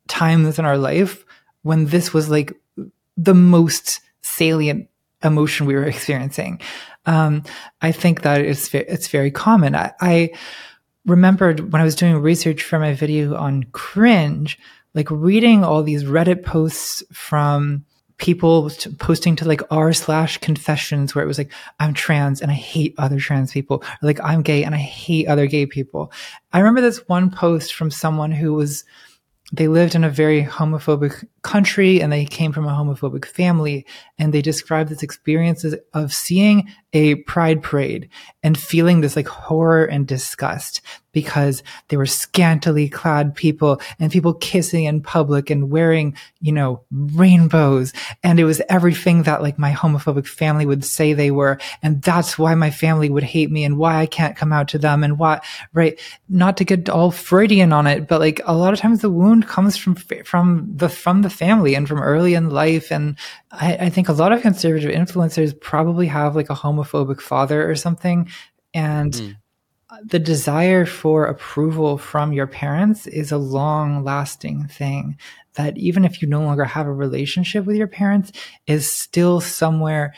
times 0.07 0.59
in 0.59 0.65
our 0.65 0.77
life 0.77 1.25
when 1.63 1.87
this 1.87 2.13
was 2.13 2.29
like 2.29 2.53
the 3.17 3.33
most 3.33 3.99
salient 4.21 4.87
emotion 5.23 5.65
we 5.65 5.75
were 5.75 5.85
experiencing. 5.85 6.61
Um, 7.05 7.43
I 7.81 7.91
think 7.91 8.21
that 8.21 8.41
it's 8.41 8.73
it's 8.73 9.07
very 9.07 9.31
common. 9.31 9.75
I, 9.75 9.91
I 9.99 10.29
remembered 11.09 11.71
when 11.71 11.81
I 11.81 11.85
was 11.85 11.95
doing 11.95 12.17
research 12.17 12.63
for 12.63 12.79
my 12.79 12.93
video 12.93 13.35
on 13.35 13.63
cringe, 13.71 14.57
like 14.93 15.09
reading 15.11 15.63
all 15.63 15.83
these 15.83 16.03
Reddit 16.03 16.43
posts 16.43 17.03
from 17.11 17.85
people 18.19 18.69
posting 18.97 19.35
to 19.37 19.47
like 19.47 19.61
r 19.71 19.93
slash 19.93 20.37
confessions 20.39 21.15
where 21.15 21.23
it 21.23 21.27
was 21.27 21.37
like 21.37 21.53
i'm 21.79 21.93
trans 21.93 22.41
and 22.41 22.51
i 22.51 22.53
hate 22.53 22.93
other 22.97 23.17
trans 23.17 23.53
people 23.53 23.77
or 23.77 23.97
like 24.01 24.19
i'm 24.21 24.41
gay 24.41 24.65
and 24.65 24.75
i 24.75 24.77
hate 24.77 25.25
other 25.27 25.47
gay 25.47 25.65
people. 25.65 26.11
I 26.51 26.59
remember 26.59 26.81
this 26.81 27.07
one 27.07 27.31
post 27.31 27.73
from 27.73 27.89
someone 27.89 28.31
who 28.31 28.53
was 28.53 28.83
they 29.51 29.67
lived 29.67 29.95
in 29.95 30.03
a 30.03 30.09
very 30.09 30.43
homophobic 30.43 31.25
country 31.41 32.01
and 32.01 32.11
they 32.11 32.25
came 32.25 32.51
from 32.51 32.65
a 32.65 32.71
homophobic 32.71 33.25
family 33.25 33.85
and 34.17 34.33
they 34.33 34.41
described 34.41 34.89
this 34.89 35.03
experiences 35.03 35.75
of 35.93 36.13
seeing 36.13 36.67
a 36.93 37.15
pride 37.15 37.61
parade 37.61 38.09
and 38.41 38.57
feeling 38.57 39.01
this 39.01 39.15
like 39.15 39.27
horror 39.27 39.85
and 39.85 40.07
disgust 40.07 40.81
because 41.11 41.63
they 41.87 41.97
were 41.97 42.05
scantily 42.05 42.87
clad 42.87 43.35
people 43.35 43.81
and 43.99 44.11
people 44.11 44.33
kissing 44.33 44.85
in 44.85 45.01
public 45.01 45.49
and 45.49 45.71
wearing, 45.71 46.15
you 46.39 46.51
know, 46.51 46.83
rainbows. 46.91 47.93
And 48.23 48.39
it 48.39 48.43
was 48.43 48.61
everything 48.69 49.23
that 49.23 49.41
like 49.41 49.57
my 49.57 49.71
homophobic 49.71 50.27
family 50.27 50.65
would 50.65 50.85
say 50.85 51.13
they 51.13 51.31
were. 51.31 51.59
And 51.81 52.01
that's 52.01 52.37
why 52.37 52.53
my 52.55 52.69
family 52.69 53.09
would 53.09 53.23
hate 53.23 53.51
me 53.51 53.63
and 53.63 53.77
why 53.77 53.97
I 53.97 54.05
can't 54.05 54.37
come 54.37 54.53
out 54.53 54.67
to 54.69 54.77
them 54.77 55.03
and 55.03 55.17
why, 55.17 55.41
right? 55.73 55.99
Not 56.27 56.57
to 56.57 56.63
get 56.63 56.89
all 56.89 57.11
Freudian 57.11 57.73
on 57.73 57.87
it, 57.87 58.07
but 58.07 58.19
like 58.19 58.41
a 58.45 58.55
lot 58.55 58.73
of 58.73 58.79
times 58.79 59.01
the 59.01 59.09
wound 59.09 59.47
comes 59.47 59.77
from, 59.77 59.95
from 59.95 60.71
the, 60.75 60.89
from 60.89 61.23
the 61.23 61.28
family 61.29 61.75
and 61.75 61.87
from 61.87 62.01
early 62.01 62.33
in 62.33 62.49
life. 62.49 62.91
And 62.91 63.17
I, 63.51 63.75
I 63.75 63.89
think 63.89 64.09
a 64.09 64.13
lot 64.13 64.31
of 64.31 64.41
conservative 64.41 64.91
influencers 64.91 65.59
probably 65.59 66.07
have 66.07 66.35
like 66.35 66.49
a 66.49 66.55
homophobic 66.55 67.21
father 67.21 67.69
or 67.69 67.75
something. 67.75 68.29
And 68.73 69.13
mm 69.13 69.35
the 70.03 70.19
desire 70.19 70.85
for 70.85 71.25
approval 71.25 71.97
from 71.97 72.31
your 72.31 72.47
parents 72.47 73.07
is 73.07 73.31
a 73.31 73.37
long 73.37 74.03
lasting 74.03 74.67
thing 74.67 75.17
that 75.55 75.77
even 75.77 76.05
if 76.05 76.21
you 76.21 76.27
no 76.27 76.41
longer 76.41 76.63
have 76.63 76.85
a 76.85 76.93
relationship 76.93 77.65
with 77.65 77.75
your 77.75 77.87
parents 77.87 78.31
is 78.67 78.91
still 78.91 79.41
somewhere 79.41 80.13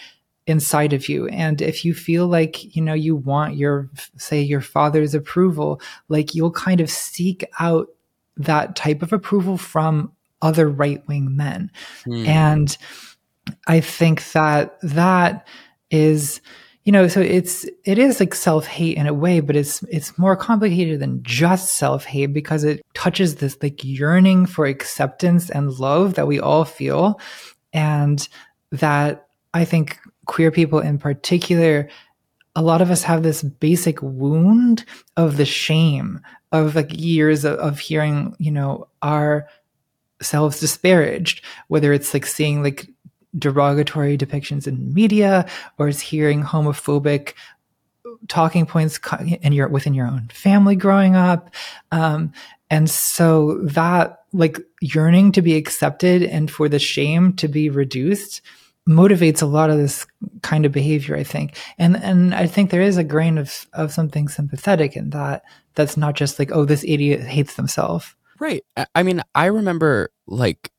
inside 0.47 0.91
of 0.91 1.07
you 1.07 1.27
and 1.27 1.61
if 1.61 1.85
you 1.85 1.93
feel 1.93 2.27
like 2.27 2.75
you 2.75 2.81
know 2.81 2.95
you 2.95 3.15
want 3.15 3.55
your 3.55 3.89
say 4.17 4.41
your 4.41 4.59
father's 4.59 5.13
approval 5.13 5.79
like 6.09 6.33
you'll 6.33 6.51
kind 6.51 6.81
of 6.81 6.89
seek 6.89 7.45
out 7.59 7.87
that 8.35 8.75
type 8.75 9.01
of 9.03 9.13
approval 9.13 9.55
from 9.55 10.11
other 10.41 10.69
right-wing 10.69 11.35
men 11.35 11.71
mm. 12.05 12.27
and 12.27 12.77
i 13.67 13.79
think 13.79 14.31
that 14.31 14.77
that 14.81 15.47
is 15.89 16.41
you 16.83 16.91
know 16.91 17.07
so 17.07 17.19
it's 17.19 17.65
it 17.83 17.97
is 17.97 18.19
like 18.19 18.33
self-hate 18.33 18.97
in 18.97 19.07
a 19.07 19.13
way 19.13 19.39
but 19.39 19.55
it's 19.55 19.83
it's 19.83 20.17
more 20.17 20.35
complicated 20.35 20.99
than 20.99 21.21
just 21.23 21.73
self-hate 21.73 22.33
because 22.33 22.63
it 22.63 22.81
touches 22.93 23.35
this 23.35 23.57
like 23.61 23.83
yearning 23.83 24.45
for 24.45 24.65
acceptance 24.65 25.49
and 25.49 25.79
love 25.79 26.15
that 26.15 26.27
we 26.27 26.39
all 26.39 26.65
feel 26.65 27.19
and 27.73 28.27
that 28.71 29.27
i 29.53 29.63
think 29.63 29.99
queer 30.25 30.51
people 30.51 30.79
in 30.79 30.97
particular 30.97 31.87
a 32.55 32.61
lot 32.61 32.81
of 32.81 32.91
us 32.91 33.03
have 33.03 33.23
this 33.23 33.43
basic 33.43 34.01
wound 34.01 34.83
of 35.15 35.37
the 35.37 35.45
shame 35.45 36.19
of 36.51 36.75
like 36.75 36.99
years 36.99 37.45
of, 37.45 37.57
of 37.59 37.79
hearing 37.79 38.35
you 38.39 38.51
know 38.51 38.87
our 39.01 39.47
selves 40.21 40.59
disparaged 40.59 41.43
whether 41.67 41.93
it's 41.93 42.13
like 42.13 42.25
seeing 42.25 42.63
like 42.63 42.87
derogatory 43.37 44.17
depictions 44.17 44.67
in 44.67 44.93
media 44.93 45.47
or 45.77 45.87
is 45.87 45.99
hearing 45.99 46.43
homophobic 46.43 47.33
talking 48.27 48.65
points 48.65 48.99
in 49.41 49.53
your 49.53 49.67
within 49.67 49.93
your 49.93 50.07
own 50.07 50.27
family 50.33 50.75
growing 50.75 51.15
up. 51.15 51.53
Um, 51.91 52.31
and 52.69 52.89
so 52.89 53.59
that 53.63 54.23
like 54.33 54.59
yearning 54.81 55.31
to 55.33 55.41
be 55.41 55.55
accepted 55.55 56.23
and 56.23 56.49
for 56.49 56.69
the 56.69 56.79
shame 56.79 57.33
to 57.33 57.47
be 57.47 57.69
reduced 57.69 58.41
motivates 58.87 59.41
a 59.41 59.45
lot 59.45 59.69
of 59.69 59.77
this 59.77 60.07
kind 60.41 60.65
of 60.65 60.71
behavior 60.71 61.15
i 61.15 61.23
think. 61.23 61.57
And 61.77 61.95
and 61.97 62.33
i 62.33 62.47
think 62.47 62.69
there 62.69 62.81
is 62.81 62.97
a 62.97 63.03
grain 63.03 63.37
of 63.37 63.67
of 63.73 63.91
something 63.91 64.27
sympathetic 64.27 64.95
in 64.95 65.11
that 65.11 65.43
that's 65.75 65.97
not 65.97 66.15
just 66.15 66.39
like 66.39 66.51
oh 66.51 66.65
this 66.65 66.83
idiot 66.87 67.21
hates 67.21 67.55
themselves 67.55 68.15
right 68.41 68.63
i 68.95 69.03
mean 69.03 69.21
i 69.35 69.45
remember 69.45 70.11
like 70.27 70.69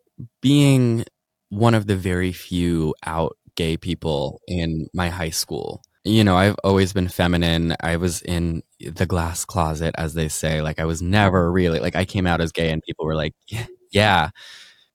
being 0.42 1.04
one 1.48 1.74
of 1.74 1.86
the 1.86 1.96
very 1.96 2.32
few 2.32 2.94
out 3.04 3.36
gay 3.56 3.76
people 3.76 4.40
in 4.48 4.88
my 4.94 5.08
high 5.10 5.30
school. 5.30 5.82
You 6.04 6.24
know, 6.24 6.36
I've 6.36 6.56
always 6.64 6.92
been 6.92 7.08
feminine. 7.08 7.76
I 7.80 7.96
was 7.96 8.22
in 8.22 8.62
the 8.80 9.06
glass 9.06 9.44
closet, 9.44 9.94
as 9.98 10.14
they 10.14 10.28
say. 10.28 10.62
Like, 10.62 10.80
I 10.80 10.84
was 10.84 11.00
never 11.02 11.52
really, 11.52 11.78
like, 11.78 11.94
I 11.94 12.04
came 12.04 12.26
out 12.26 12.40
as 12.40 12.52
gay 12.52 12.70
and 12.70 12.82
people 12.82 13.04
were 13.04 13.14
like, 13.14 13.34
yeah. 13.92 14.30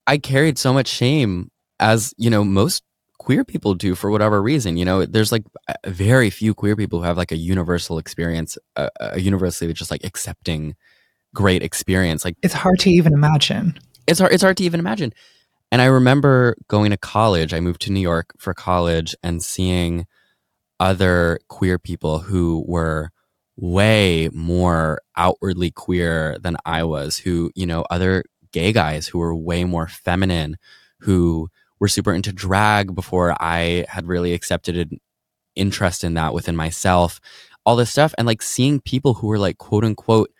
I 0.07 0.18
carried 0.18 0.57
so 0.57 0.74
much 0.74 0.88
shame, 0.88 1.51
as, 1.80 2.13
you 2.18 2.30
know, 2.30 2.43
most 2.43 2.84
queer 3.20 3.45
people 3.45 3.74
do 3.74 3.95
for 3.95 4.09
whatever 4.09 4.41
reason. 4.41 4.78
You 4.78 4.86
know, 4.86 5.05
there's 5.05 5.32
like 5.32 5.43
very 5.86 6.30
few 6.30 6.53
queer 6.53 6.76
people 6.76 6.99
who 6.99 7.05
have 7.05 7.18
like 7.18 7.32
a 7.32 7.38
universal 7.38 7.99
experience, 7.99 8.57
a, 8.76 8.89
universally 9.20 9.72
just 9.74 9.91
like 9.91 10.03
accepting 10.03 10.76
great 11.38 11.62
experience. 11.62 12.26
Like, 12.26 12.36
it's 12.42 12.56
hard 12.56 12.80
to 12.80 12.90
even 12.90 13.14
imagine. 13.14 13.78
It's 14.08 14.20
hard, 14.20 14.34
it's 14.34 14.42
hard 14.42 14.58
to 14.58 14.64
even 14.64 14.80
imagine. 14.80 15.14
And 15.72 15.84
I 15.84 15.86
remember 15.86 16.56
going 16.68 16.90
to 16.90 16.98
college. 16.98 17.54
I 17.54 17.60
moved 17.60 17.82
to 17.82 17.92
New 17.92 18.00
York 18.00 18.34
for 18.40 18.56
college 18.56 19.16
and 19.22 19.44
seeing 19.44 20.08
other 20.80 21.38
queer 21.48 21.78
people 21.78 22.18
who 22.18 22.66
were 22.68 23.12
way 23.56 24.30
more 24.34 25.00
outwardly 25.16 25.70
queer 25.70 26.38
than 26.42 26.58
I 26.66 26.84
was, 26.84 27.20
who, 27.20 27.52
you 27.54 27.68
know, 27.68 27.86
other 27.92 28.24
gay 28.52 28.72
guys 28.72 29.06
who 29.08 29.20
were 29.20 29.36
way 29.36 29.64
more 29.64 29.88
feminine, 29.88 30.58
who 31.02 31.50
were 31.80 31.88
super 31.88 32.14
into 32.14 32.34
drag 32.34 32.96
before 32.96 33.36
I 33.40 33.86
had 33.90 34.08
really 34.08 34.34
accepted 34.34 34.76
an 34.76 35.00
interest 35.56 36.04
in 36.04 36.16
that 36.16 36.34
within 36.34 36.56
myself, 36.56 37.20
all 37.64 37.76
this 37.76 37.92
stuff. 37.92 38.16
And 38.18 38.26
like 38.26 38.42
seeing 38.42 38.82
people 38.82 39.14
who 39.14 39.28
were 39.28 39.38
like, 39.38 39.60
quote 39.60 39.86
unquote, 39.86 40.32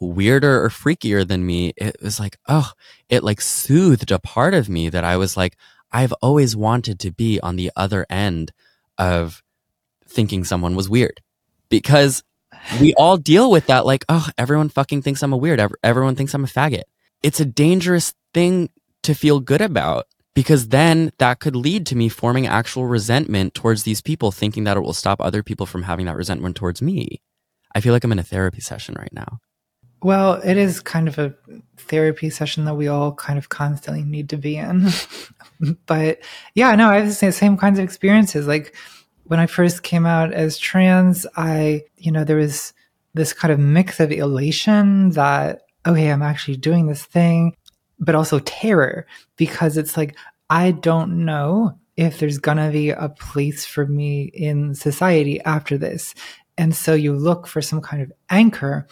weirder 0.00 0.62
or 0.64 0.68
freakier 0.68 1.26
than 1.26 1.46
me, 1.46 1.72
it 1.76 1.96
was 2.02 2.20
like, 2.20 2.38
oh, 2.48 2.72
it 3.08 3.24
like 3.24 3.40
soothed 3.40 4.10
a 4.10 4.18
part 4.18 4.54
of 4.54 4.68
me 4.68 4.88
that 4.88 5.04
I 5.04 5.16
was 5.16 5.36
like, 5.36 5.56
I've 5.92 6.12
always 6.14 6.56
wanted 6.56 6.98
to 7.00 7.10
be 7.10 7.40
on 7.40 7.56
the 7.56 7.70
other 7.76 8.06
end 8.10 8.52
of 8.98 9.42
thinking 10.08 10.44
someone 10.44 10.76
was 10.76 10.88
weird 10.88 11.20
because 11.68 12.22
we 12.80 12.94
all 12.98 13.16
deal 13.16 13.50
with 13.50 13.66
that. 13.66 13.86
Like, 13.86 14.04
oh, 14.08 14.28
everyone 14.36 14.68
fucking 14.68 15.02
thinks 15.02 15.22
I'm 15.22 15.32
a 15.32 15.36
weird. 15.36 15.60
Everyone 15.82 16.16
thinks 16.16 16.34
I'm 16.34 16.44
a 16.44 16.48
faggot. 16.48 16.84
It's 17.22 17.40
a 17.40 17.44
dangerous 17.44 18.14
thing 18.34 18.70
to 19.02 19.14
feel 19.14 19.40
good 19.40 19.60
about 19.60 20.06
because 20.34 20.68
then 20.68 21.10
that 21.18 21.40
could 21.40 21.56
lead 21.56 21.86
to 21.86 21.96
me 21.96 22.08
forming 22.08 22.46
actual 22.46 22.86
resentment 22.86 23.54
towards 23.54 23.84
these 23.84 24.02
people, 24.02 24.30
thinking 24.30 24.64
that 24.64 24.76
it 24.76 24.80
will 24.80 24.92
stop 24.92 25.20
other 25.20 25.42
people 25.42 25.64
from 25.64 25.84
having 25.84 26.06
that 26.06 26.16
resentment 26.16 26.56
towards 26.56 26.82
me. 26.82 27.22
I 27.74 27.80
feel 27.80 27.92
like 27.92 28.04
I'm 28.04 28.12
in 28.12 28.18
a 28.18 28.22
therapy 28.22 28.60
session 28.60 28.94
right 28.98 29.12
now. 29.12 29.38
Well, 30.02 30.34
it 30.34 30.56
is 30.56 30.80
kind 30.80 31.08
of 31.08 31.18
a 31.18 31.34
therapy 31.76 32.30
session 32.30 32.64
that 32.64 32.74
we 32.74 32.88
all 32.88 33.12
kind 33.12 33.38
of 33.38 33.48
constantly 33.48 34.02
need 34.02 34.28
to 34.30 34.36
be 34.36 34.56
in. 34.56 34.88
but 35.86 36.18
yeah, 36.54 36.74
no, 36.74 36.88
I 36.88 37.00
have 37.00 37.18
the 37.18 37.32
same 37.32 37.56
kinds 37.56 37.78
of 37.78 37.84
experiences. 37.84 38.46
Like 38.46 38.74
when 39.24 39.40
I 39.40 39.46
first 39.46 39.82
came 39.82 40.06
out 40.06 40.32
as 40.32 40.58
trans, 40.58 41.26
I, 41.36 41.84
you 41.96 42.12
know, 42.12 42.24
there 42.24 42.36
was 42.36 42.72
this 43.14 43.32
kind 43.32 43.52
of 43.52 43.58
mix 43.58 43.98
of 43.98 44.12
elation 44.12 45.10
that, 45.10 45.62
okay, 45.86 46.10
I'm 46.10 46.22
actually 46.22 46.58
doing 46.58 46.86
this 46.86 47.04
thing, 47.04 47.56
but 47.98 48.14
also 48.14 48.38
terror 48.40 49.06
because 49.36 49.76
it's 49.76 49.96
like, 49.96 50.16
I 50.50 50.72
don't 50.72 51.24
know 51.24 51.78
if 51.96 52.18
there's 52.18 52.38
gonna 52.38 52.70
be 52.70 52.90
a 52.90 53.08
place 53.08 53.64
for 53.64 53.86
me 53.86 54.24
in 54.34 54.74
society 54.74 55.40
after 55.40 55.78
this. 55.78 56.14
And 56.58 56.74
so 56.74 56.94
you 56.94 57.14
look 57.14 57.46
for 57.46 57.60
some 57.62 57.80
kind 57.80 58.02
of 58.02 58.12
anchor. 58.30 58.86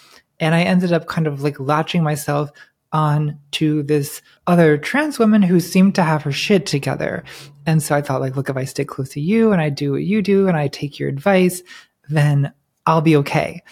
And 0.45 0.55
I 0.55 0.63
ended 0.63 0.93
up 0.93 1.07
kind 1.07 1.27
of 1.27 1.43
like 1.43 1.59
latching 1.59 2.03
myself 2.03 2.51
on 2.93 3.39
to 3.53 3.83
this 3.83 4.23
other 4.47 4.79
trans 4.79 5.19
woman 5.19 5.43
who 5.43 5.59
seemed 5.59 5.95
to 5.97 6.03
have 6.03 6.23
her 6.23 6.33
shit 6.33 6.67
together. 6.67 7.25
And 7.67 7.83
so 7.83 7.97
I 7.97 8.03
thought, 8.03 8.21
like, 8.21 8.37
look, 8.37 8.49
if 8.49 8.57
I 8.57 8.65
stick 8.65 8.89
close 8.89 9.11
to 9.11 9.21
you 9.21 9.53
and 9.53 9.61
I 9.61 9.71
do 9.71 9.93
what 9.93 10.05
you 10.05 10.23
do 10.23 10.47
and 10.47 10.57
I 10.57 10.69
take 10.69 10.99
your 10.99 11.09
advice, 11.09 11.63
then 12.09 12.53
I'll 12.87 13.01
be 13.01 13.17
okay. 13.17 13.63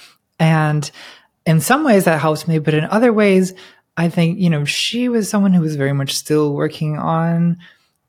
And 0.41 0.91
in 1.47 1.61
some 1.61 1.85
ways 1.85 2.07
that 2.07 2.21
helps 2.21 2.49
me, 2.49 2.59
but 2.59 2.75
in 2.75 2.85
other 2.85 3.13
ways, 3.13 3.55
I 3.97 4.09
think, 4.09 4.39
you 4.39 4.51
know, 4.51 4.65
she 4.65 5.09
was 5.09 5.29
someone 5.29 5.53
who 5.53 5.61
was 5.61 5.77
very 5.77 5.93
much 5.93 6.17
still 6.17 6.55
working 6.55 6.99
on 6.99 7.59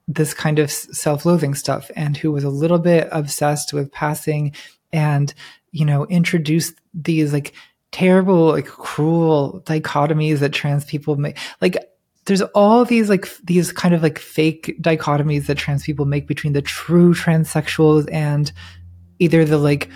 this 0.07 0.34
kind 0.34 0.57
of 0.57 0.72
self 0.72 1.26
loathing 1.26 1.53
stuff 1.53 1.91
and 1.95 2.16
who 2.16 2.32
was 2.32 2.43
a 2.43 2.49
little 2.49 2.80
bit 2.80 3.07
obsessed 3.11 3.74
with 3.74 3.91
passing 3.91 4.55
and, 4.91 5.34
you 5.72 5.86
know, 5.86 6.05
introduced 6.05 6.76
these 6.93 7.34
like 7.34 7.53
terrible, 7.93 8.47
like 8.47 8.67
cruel 8.67 9.63
dichotomies 9.65 10.39
that 10.39 10.51
trans 10.51 10.83
people 10.83 11.15
make. 11.15 11.37
Like, 11.61 11.77
there's 12.25 12.41
all 12.41 12.85
these 12.85 13.09
like 13.09 13.27
these 13.43 13.71
kind 13.71 13.93
of 13.93 14.01
like 14.01 14.17
fake 14.17 14.77
dichotomies 14.81 15.45
that 15.47 15.57
trans 15.57 15.83
people 15.83 16.05
make 16.05 16.27
between 16.27 16.53
the 16.53 16.61
true 16.61 17.13
transsexuals 17.13 18.07
and 18.11 18.51
either 19.19 19.43
the 19.45 19.57
like 19.57 19.89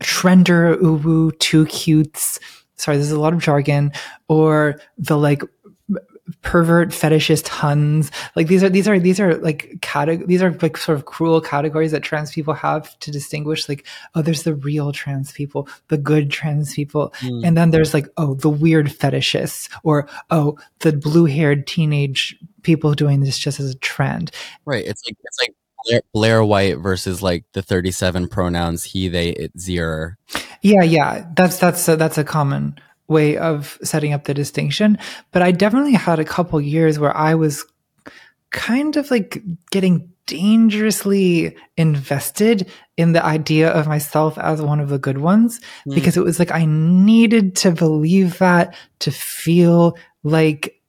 trender 0.00 0.76
uwu 0.76 1.38
too 1.38 1.64
cutes 1.66 2.38
sorry 2.76 2.98
there's 2.98 3.10
a 3.10 3.18
lot 3.18 3.32
of 3.32 3.38
jargon 3.38 3.90
or 4.28 4.78
the 4.98 5.16
like 5.16 5.42
pervert 6.42 6.90
fetishist 6.90 7.48
huns. 7.48 8.10
Like 8.36 8.46
these 8.46 8.62
are 8.62 8.68
these 8.68 8.88
are 8.88 8.98
these 8.98 9.20
are 9.20 9.36
like 9.36 9.78
cate- 9.80 10.26
these 10.26 10.42
are 10.42 10.52
like 10.62 10.76
sort 10.76 10.98
of 10.98 11.04
cruel 11.04 11.40
categories 11.40 11.92
that 11.92 12.02
trans 12.02 12.32
people 12.32 12.54
have 12.54 12.98
to 13.00 13.10
distinguish 13.10 13.68
like 13.68 13.86
oh 14.14 14.22
there's 14.22 14.42
the 14.42 14.54
real 14.54 14.92
trans 14.92 15.32
people 15.32 15.68
the 15.88 15.98
good 15.98 16.30
trans 16.30 16.74
people. 16.74 17.12
Mm. 17.20 17.46
and 17.46 17.56
then 17.56 17.70
there's 17.70 17.94
like 17.94 18.06
oh 18.16 18.34
the 18.34 18.50
weird 18.50 18.86
fetishists 18.86 19.68
or 19.82 20.08
oh 20.30 20.58
the 20.80 20.92
blue-haired 20.92 21.66
teenage 21.66 22.36
people 22.62 22.94
doing 22.94 23.20
this 23.20 23.38
just 23.38 23.60
as 23.60 23.70
a 23.70 23.78
trend. 23.78 24.30
Right. 24.64 24.84
It's 24.84 25.02
like 25.06 25.16
it's 25.22 25.38
like 25.40 25.54
Blair, 25.86 26.02
Blair 26.12 26.44
White 26.44 26.78
versus 26.78 27.22
like 27.22 27.44
the 27.52 27.62
37 27.62 28.28
pronouns 28.28 28.84
he 28.84 29.08
they 29.08 29.30
it 29.30 29.58
zero. 29.58 30.12
Yeah 30.62 30.82
yeah. 30.82 31.26
That's 31.34 31.58
that's 31.58 31.86
a, 31.88 31.96
that's 31.96 32.18
a 32.18 32.24
common 32.24 32.78
way 33.08 33.36
of 33.36 33.78
setting 33.82 34.12
up 34.12 34.24
the 34.24 34.34
distinction. 34.34 34.98
But 35.32 35.42
I 35.42 35.52
definitely 35.52 35.92
had 35.92 36.18
a 36.18 36.24
couple 36.24 36.60
years 36.60 36.98
where 36.98 37.16
I 37.16 37.34
was 37.34 37.64
kind 38.50 38.96
of 38.96 39.10
like 39.10 39.42
getting 39.70 40.10
dangerously 40.26 41.56
invested 41.76 42.70
in 42.96 43.12
the 43.12 43.24
idea 43.24 43.70
of 43.70 43.86
myself 43.86 44.38
as 44.38 44.62
one 44.62 44.80
of 44.80 44.88
the 44.88 44.98
good 44.98 45.18
ones 45.18 45.60
mm. 45.86 45.94
because 45.94 46.16
it 46.16 46.24
was 46.24 46.38
like 46.38 46.50
I 46.50 46.64
needed 46.64 47.56
to 47.56 47.72
believe 47.72 48.38
that 48.38 48.74
to 49.00 49.10
feel 49.10 49.98
like 50.22 50.80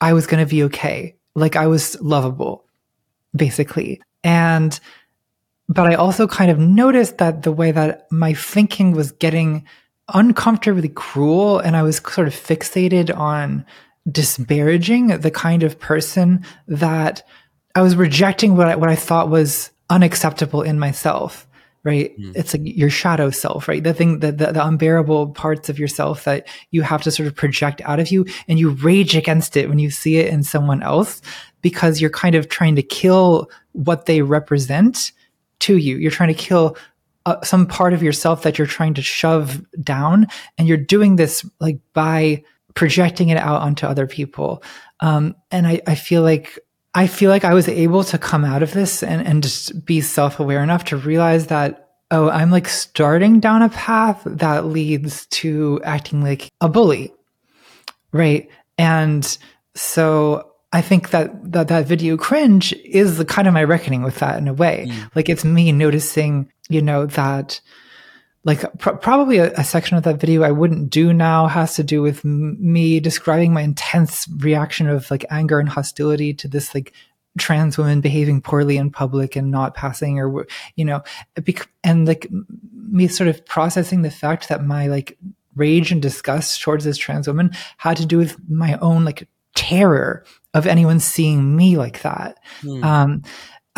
I 0.00 0.12
was 0.14 0.26
going 0.26 0.44
to 0.44 0.50
be 0.50 0.64
okay, 0.64 1.16
like 1.34 1.56
I 1.56 1.68
was 1.68 2.00
lovable, 2.00 2.64
basically. 3.34 4.00
And, 4.24 4.78
but 5.68 5.86
I 5.86 5.94
also 5.94 6.26
kind 6.26 6.50
of 6.50 6.58
noticed 6.58 7.18
that 7.18 7.42
the 7.42 7.52
way 7.52 7.70
that 7.70 8.10
my 8.10 8.34
thinking 8.34 8.92
was 8.92 9.12
getting 9.12 9.64
uncomfortably 10.14 10.88
cruel 10.88 11.58
and 11.58 11.76
I 11.76 11.82
was 11.82 11.96
sort 11.96 12.28
of 12.28 12.34
fixated 12.34 13.16
on 13.16 13.66
disparaging 14.10 15.08
the 15.08 15.30
kind 15.30 15.62
of 15.62 15.78
person 15.78 16.44
that 16.68 17.26
I 17.74 17.82
was 17.82 17.96
rejecting 17.96 18.56
what 18.56 18.68
I, 18.68 18.76
what 18.76 18.88
I 18.88 18.94
thought 18.94 19.30
was 19.30 19.70
unacceptable 19.90 20.62
in 20.62 20.78
myself 20.78 21.46
right? 21.86 22.18
Mm. 22.18 22.32
it's 22.34 22.52
like 22.52 22.62
your 22.64 22.90
shadow 22.90 23.30
self 23.30 23.68
right? 23.68 23.82
The 23.82 23.94
thing 23.94 24.18
that 24.18 24.38
the, 24.38 24.52
the, 24.52 24.66
unbearable 24.66 25.28
parts 25.28 25.68
of 25.68 25.78
yourself 25.78 26.24
that 26.24 26.48
you 26.72 26.82
have 26.82 27.02
to 27.02 27.12
sort 27.12 27.28
of 27.28 27.36
project 27.36 27.80
out 27.84 28.00
of 28.00 28.10
you 28.10 28.26
and 28.48 28.58
you 28.58 28.70
rage 28.70 29.16
against 29.16 29.56
it 29.56 29.68
when 29.68 29.78
you 29.78 29.90
see 29.90 30.16
it 30.16 30.32
in 30.32 30.42
someone 30.42 30.82
else 30.82 31.22
because 31.62 32.00
you're 32.00 32.10
kind 32.10 32.34
of 32.34 32.48
trying 32.48 32.74
to 32.74 32.82
kill 32.82 33.48
what 33.72 34.06
they 34.06 34.22
represent 34.22 35.12
to 35.60 35.76
you. 35.76 35.96
You're 35.96 36.10
trying 36.10 36.34
to 36.34 36.42
kill 36.42 36.76
uh, 37.26 37.42
some 37.42 37.66
part 37.66 37.92
of 37.92 38.02
yourself 38.02 38.42
that 38.42 38.56
you're 38.56 38.66
trying 38.66 38.94
to 38.94 39.02
shove 39.02 39.64
down 39.82 40.26
and 40.56 40.66
you're 40.66 40.76
doing 40.76 41.16
this 41.16 41.44
like 41.60 41.78
by 41.92 42.42
projecting 42.74 43.28
it 43.28 43.36
out 43.36 43.60
onto 43.60 43.86
other 43.86 44.06
people. 44.06 44.62
Um, 45.00 45.36
and 45.50 45.66
I, 45.66 45.82
I 45.86 45.94
feel 45.94 46.22
like 46.22 46.58
i 46.94 47.06
feel 47.06 47.28
like 47.28 47.44
i 47.44 47.52
was 47.52 47.68
able 47.68 48.02
to 48.02 48.16
come 48.16 48.42
out 48.42 48.62
of 48.62 48.72
this 48.72 49.02
and, 49.02 49.26
and 49.26 49.42
just 49.42 49.84
be 49.84 50.00
self-aware 50.00 50.62
enough 50.62 50.84
to 50.84 50.96
realize 50.96 51.48
that 51.48 51.90
oh 52.10 52.30
i'm 52.30 52.50
like 52.50 52.66
starting 52.66 53.38
down 53.38 53.60
a 53.60 53.68
path 53.68 54.22
that 54.24 54.64
leads 54.64 55.26
to 55.26 55.78
acting 55.84 56.22
like 56.22 56.50
a 56.62 56.68
bully. 56.68 57.12
Right? 58.12 58.48
And 58.78 59.36
so 59.74 60.52
I 60.72 60.82
think 60.82 61.10
that, 61.10 61.52
that 61.52 61.68
that 61.68 61.86
video 61.86 62.16
cringe 62.16 62.72
is 62.84 63.18
the 63.18 63.24
kind 63.24 63.46
of 63.48 63.54
my 63.54 63.64
reckoning 63.64 64.02
with 64.02 64.18
that 64.18 64.38
in 64.38 64.48
a 64.48 64.54
way. 64.54 64.86
Mm. 64.88 65.10
Like 65.14 65.28
it's 65.28 65.44
me 65.44 65.72
noticing, 65.72 66.50
you 66.68 66.82
know, 66.82 67.06
that 67.06 67.60
like 68.46 68.78
pr- 68.78 68.90
probably 68.90 69.38
a, 69.38 69.52
a, 69.54 69.64
section 69.64 69.96
of 69.96 70.04
that 70.04 70.20
video 70.20 70.42
I 70.42 70.52
wouldn't 70.52 70.88
do 70.88 71.12
now 71.12 71.48
has 71.48 71.74
to 71.74 71.82
do 71.82 72.00
with 72.00 72.24
m- 72.24 72.56
me 72.60 73.00
describing 73.00 73.52
my 73.52 73.62
intense 73.62 74.26
reaction 74.38 74.88
of 74.88 75.10
like 75.10 75.26
anger 75.30 75.58
and 75.58 75.68
hostility 75.68 76.32
to 76.34 76.48
this 76.48 76.74
like 76.74 76.92
trans 77.38 77.76
women 77.76 78.00
behaving 78.00 78.40
poorly 78.40 78.78
in 78.78 78.90
public 78.90 79.36
and 79.36 79.50
not 79.50 79.74
passing 79.74 80.18
or 80.18 80.46
you 80.76 80.84
know 80.84 81.02
bec- 81.34 81.68
and 81.84 82.06
like 82.06 82.28
me 82.72 83.08
sort 83.08 83.28
of 83.28 83.44
processing 83.44 84.02
the 84.02 84.10
fact 84.10 84.48
that 84.48 84.64
my 84.64 84.86
like 84.86 85.18
rage 85.56 85.90
and 85.90 86.00
disgust 86.00 86.62
towards 86.62 86.84
this 86.84 86.96
trans 86.96 87.26
woman 87.26 87.50
had 87.76 87.96
to 87.96 88.06
do 88.06 88.16
with 88.16 88.36
my 88.48 88.78
own 88.78 89.04
like 89.04 89.28
terror 89.54 90.24
of 90.56 90.66
anyone 90.66 91.00
seeing 91.00 91.54
me 91.54 91.76
like 91.76 92.02
that. 92.02 92.38
Mm. 92.62 92.84
Um, 92.84 93.22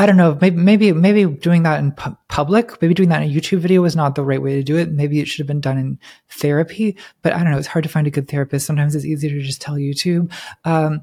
I 0.01 0.07
don't 0.07 0.17
know. 0.17 0.39
Maybe, 0.41 0.57
maybe, 0.57 0.93
maybe 0.93 1.25
doing 1.25 1.65
that 1.65 1.81
in 1.81 1.91
pu- 1.91 2.17
public, 2.29 2.81
maybe 2.81 2.95
doing 2.95 3.09
that 3.09 3.21
in 3.21 3.29
a 3.29 3.35
YouTube 3.35 3.59
video 3.59 3.83
was 3.83 3.97
not 3.97 4.15
the 4.15 4.23
right 4.23 4.41
way 4.41 4.55
to 4.55 4.63
do 4.63 4.77
it. 4.77 4.93
Maybe 4.93 5.19
it 5.19 5.27
should 5.27 5.41
have 5.41 5.49
been 5.49 5.61
done 5.61 5.77
in 5.77 5.99
therapy, 6.31 6.97
but 7.23 7.33
I 7.33 7.43
don't 7.43 7.51
know. 7.51 7.59
It's 7.59 7.67
hard 7.67 7.83
to 7.83 7.89
find 7.89 8.07
a 8.07 8.11
good 8.11 8.29
therapist. 8.29 8.65
Sometimes 8.65 8.95
it's 8.95 9.05
easier 9.05 9.31
to 9.31 9.43
just 9.43 9.61
tell 9.61 9.75
YouTube. 9.75 10.33
Um, 10.65 11.03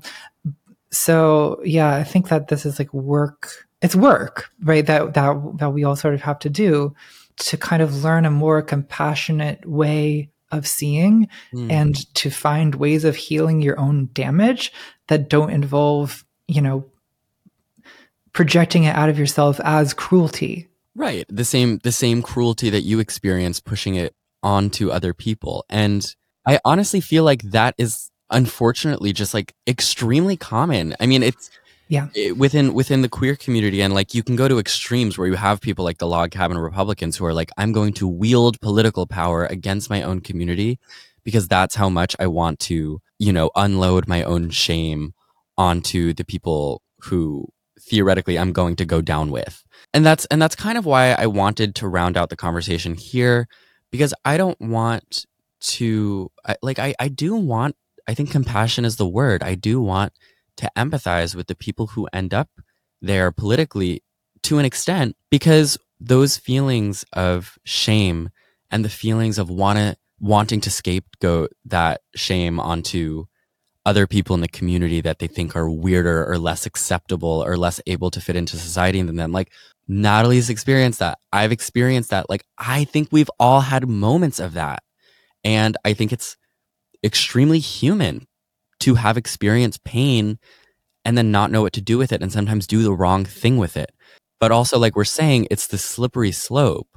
so 0.92 1.60
yeah, 1.66 1.94
I 1.94 2.06
think 2.06 2.30
that 2.30 2.48
this 2.48 2.66
is 2.66 2.80
like 2.80 2.94
work. 2.94 3.68
It's 3.82 3.98
work, 3.98 4.50
right? 4.64 4.86
That, 4.86 5.14
that, 5.16 5.58
that 5.58 5.74
we 5.74 5.84
all 5.84 5.98
sort 5.98 6.14
of 6.14 6.22
have 6.22 6.40
to 6.40 6.50
do 6.50 6.96
to 7.38 7.58
kind 7.58 7.82
of 7.82 8.02
learn 8.02 8.24
a 8.24 8.32
more 8.32 8.62
compassionate 8.62 9.66
way 9.66 10.32
of 10.58 10.68
seeing 10.68 11.28
mm. 11.54 11.72
and 11.72 12.14
to 12.16 12.30
find 12.30 12.76
ways 12.76 13.04
of 13.04 13.16
healing 13.16 13.62
your 13.62 13.80
own 13.80 14.10
damage 14.14 14.72
that 15.08 15.30
don't 15.30 15.52
involve, 15.52 16.26
you 16.48 16.62
know, 16.62 16.86
projecting 18.34 18.84
it 18.84 18.96
out 18.96 19.10
of 19.10 19.18
yourself 19.18 19.60
as 19.64 19.94
cruelty. 19.94 20.68
Right. 20.96 21.26
The 21.30 21.46
same 21.46 21.80
the 21.84 21.92
same 21.92 22.22
cruelty 22.22 22.70
that 22.70 22.82
you 22.82 23.00
experience 23.00 23.60
pushing 23.60 23.96
it 23.96 24.16
onto 24.44 24.90
other 24.92 25.14
people. 25.14 25.66
And 25.70 26.06
I 26.46 26.60
honestly 26.64 27.02
feel 27.02 27.24
like 27.24 27.42
that 27.44 27.76
is 27.78 28.12
unfortunately 28.30 29.14
just 29.14 29.34
like 29.34 29.54
extremely 29.68 30.38
common. 30.38 30.96
I 31.00 31.06
mean, 31.06 31.24
it's 31.24 31.50
yeah 31.88 32.08
it, 32.16 32.38
within 32.38 32.74
within 32.74 33.02
the 33.02 33.10
queer 33.10 33.36
community 33.36 33.82
and 33.82 33.94
like 33.94 34.14
you 34.14 34.24
can 34.24 34.36
go 34.36 34.48
to 34.48 34.60
extremes 34.60 35.18
where 35.18 35.28
you 35.28 35.36
have 35.36 35.62
people 35.62 35.84
like 35.86 35.98
the 35.98 36.08
log 36.08 36.32
cabin 36.32 36.58
republicans 36.58 37.18
who 37.18 37.26
are 37.26 37.34
like 37.34 37.52
i'm 37.58 37.72
going 37.72 37.94
to 37.94 38.08
wield 38.08 38.60
political 38.62 39.06
power 39.06 39.46
against 39.46 39.90
my 39.90 40.02
own 40.02 40.20
community 40.20 40.80
because 41.24 41.48
that's 41.48 41.76
how 41.76 41.90
much 41.90 42.16
i 42.20 42.28
want 42.28 42.60
to 42.60 43.00
you 43.20 43.32
know 43.32 43.52
unload 43.56 44.08
my 44.08 44.24
own 44.24 44.50
shame 44.50 45.14
onto 45.58 46.14
the 46.14 46.26
people 46.26 46.82
who 47.02 47.48
theoretically 47.80 48.38
i'm 48.38 48.54
going 48.54 48.76
to 48.76 48.86
go 48.86 49.02
down 49.02 49.30
with 49.32 49.64
and 49.94 50.06
that's 50.06 50.26
and 50.26 50.42
that's 50.42 50.56
kind 50.56 50.78
of 50.78 50.86
why 50.86 51.12
i 51.14 51.26
wanted 51.26 51.76
to 51.76 51.88
round 51.88 52.18
out 52.18 52.30
the 52.30 52.36
conversation 52.36 52.96
here 52.96 53.48
because 53.92 54.14
i 54.24 54.38
don't 54.38 54.60
want 54.60 55.26
to 55.60 56.32
I, 56.46 56.56
like 56.62 56.80
i 56.80 56.96
i 57.00 57.08
do 57.08 57.36
want 57.36 57.76
I 58.08 58.14
think 58.14 58.32
compassion 58.32 58.86
is 58.86 58.98
the 58.98 59.08
word. 59.08 59.42
I 59.44 59.56
do 59.56 59.82
want 59.82 60.14
to 60.58 60.72
empathize 60.78 61.36
with 61.36 61.48
the 61.48 61.56
people 61.56 61.88
who 61.88 62.08
end 62.14 62.34
up 62.34 62.50
there 63.02 63.32
politically 63.32 64.04
to 64.44 64.58
an 64.58 64.66
extent 64.66 65.16
because 65.30 65.78
those 66.00 66.38
feelings 66.38 67.06
of 67.14 67.58
shame 67.64 68.30
and 68.72 68.84
the 68.84 68.90
feelings 68.90 69.38
of 69.38 69.50
wanna, 69.50 69.96
wanting 70.20 70.62
to 70.62 70.72
scapegoat 70.72 71.52
that 71.66 72.02
shame 72.16 72.60
onto 72.60 73.26
other 73.86 74.08
people 74.08 74.34
in 74.34 74.42
the 74.42 74.48
community 74.48 75.00
that 75.02 75.20
they 75.20 75.28
think 75.28 75.56
are 75.56 75.70
weirder 75.70 76.26
or 76.30 76.38
less 76.38 76.66
acceptable 76.66 77.44
or 77.46 77.56
less 77.56 77.80
able 77.86 78.10
to 78.10 78.20
fit 78.20 78.36
into 78.36 78.58
society 78.58 79.02
than 79.02 79.16
them. 79.16 79.32
Like 79.32 79.52
Natalie's 79.88 80.50
experienced 80.50 81.00
that. 81.00 81.20
I've 81.32 81.52
experienced 81.52 82.10
that. 82.10 82.30
Like 82.30 82.46
I 82.58 82.84
think 82.86 83.10
we've 83.12 83.30
all 83.40 83.62
had 83.62 83.88
moments 83.88 84.40
of 84.40 84.54
that. 84.54 84.82
And 85.44 85.78
I 85.86 85.94
think 85.94 86.12
it's 86.12 86.36
extremely 87.04 87.60
human 87.60 88.28
to 88.82 88.96
have 88.96 89.18
experienced 89.18 89.84
pain 89.84 90.40
and 91.04 91.18
then 91.18 91.32
not 91.32 91.52
know 91.52 91.62
what 91.62 91.74
to 91.74 91.82
do 91.82 91.98
with 91.98 92.12
it 92.12 92.22
and 92.22 92.32
sometimes 92.32 92.68
do 92.68 92.84
the 92.84 92.94
wrong 92.94 93.26
thing 93.26 93.58
with 93.58 93.78
it. 93.78 93.92
But 94.40 94.52
also, 94.52 94.78
like 94.78 94.96
we're 94.96 95.06
saying, 95.06 95.48
it's 95.50 95.68
the 95.68 95.78
slippery 95.78 96.32
slope 96.32 96.90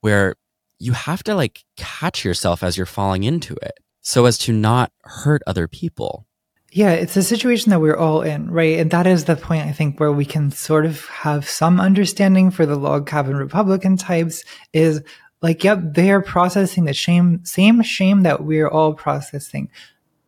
where 0.00 0.36
you 0.78 0.92
have 0.92 1.22
to 1.24 1.34
like 1.34 1.64
catch 1.76 2.24
yourself 2.24 2.62
as 2.62 2.76
you're 2.76 2.86
falling 2.86 3.24
into 3.24 3.54
it 3.62 3.74
so 4.00 4.26
as 4.26 4.38
to 4.38 4.52
not 4.52 4.92
hurt 5.04 5.42
other 5.46 5.68
people. 5.68 6.26
Yeah, 6.72 6.92
it's 6.92 7.16
a 7.16 7.22
situation 7.22 7.70
that 7.70 7.80
we're 7.80 7.96
all 7.96 8.22
in, 8.22 8.50
right? 8.50 8.78
And 8.78 8.90
that 8.92 9.06
is 9.06 9.24
the 9.24 9.36
point, 9.36 9.66
I 9.66 9.72
think, 9.72 9.98
where 9.98 10.12
we 10.12 10.24
can 10.24 10.52
sort 10.52 10.86
of 10.86 11.04
have 11.06 11.48
some 11.48 11.80
understanding 11.80 12.50
for 12.50 12.64
the 12.64 12.76
log 12.76 13.06
cabin 13.08 13.36
Republican 13.36 13.96
types 13.96 14.44
is 14.72 15.02
like, 15.42 15.64
yep, 15.64 15.80
they're 15.82 16.22
processing 16.22 16.84
the 16.84 16.94
shame, 16.94 17.44
same 17.44 17.82
shame 17.82 18.22
that 18.22 18.44
we're 18.44 18.68
all 18.68 18.94
processing. 18.94 19.68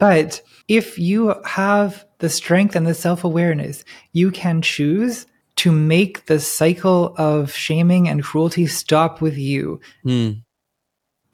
But 0.03 0.43
if 0.67 0.99
you 0.99 1.33
have 1.45 2.05
the 2.19 2.29
strength 2.29 2.75
and 2.75 2.85
the 2.85 2.93
self 2.93 3.23
awareness, 3.23 3.85
you 4.11 4.33
can 4.33 4.61
choose 4.61 5.27
to 5.59 5.71
make 5.71 6.27
the 6.27 6.41
cycle 6.41 7.15
of 7.19 7.53
shaming 7.53 8.09
and 8.09 8.21
cruelty 8.21 8.67
stop 8.67 9.21
with 9.21 9.39
you. 9.39 9.81
Mm. 10.05 10.43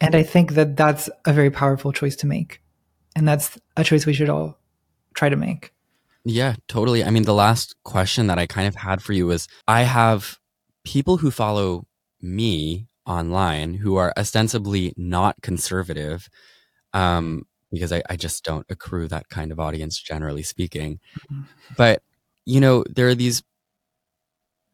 And 0.02 0.14
I 0.14 0.22
think 0.22 0.52
that 0.52 0.76
that's 0.76 1.08
a 1.24 1.32
very 1.32 1.50
powerful 1.50 1.94
choice 1.94 2.14
to 2.16 2.26
make. 2.26 2.60
And 3.16 3.26
that's 3.26 3.58
a 3.78 3.84
choice 3.84 4.04
we 4.04 4.12
should 4.12 4.28
all 4.28 4.58
try 5.14 5.30
to 5.30 5.36
make. 5.36 5.72
Yeah, 6.26 6.56
totally. 6.68 7.02
I 7.02 7.08
mean, 7.08 7.22
the 7.22 7.32
last 7.32 7.74
question 7.84 8.26
that 8.26 8.38
I 8.38 8.46
kind 8.46 8.68
of 8.68 8.74
had 8.74 9.00
for 9.00 9.14
you 9.14 9.28
was 9.28 9.48
I 9.66 9.84
have 9.84 10.38
people 10.84 11.16
who 11.16 11.30
follow 11.30 11.86
me 12.20 12.86
online 13.06 13.72
who 13.72 13.96
are 13.96 14.12
ostensibly 14.18 14.92
not 14.98 15.40
conservative 15.40 16.28
um, 16.92 17.46
because 17.70 17.92
I, 17.92 18.02
I 18.08 18.16
just 18.16 18.44
don't 18.44 18.66
accrue 18.68 19.08
that 19.08 19.28
kind 19.28 19.52
of 19.52 19.60
audience 19.60 19.98
generally 20.00 20.42
speaking. 20.42 21.00
Mm-hmm. 21.30 21.42
but 21.76 22.02
you 22.44 22.60
know 22.60 22.84
there 22.88 23.08
are 23.08 23.14
these 23.14 23.42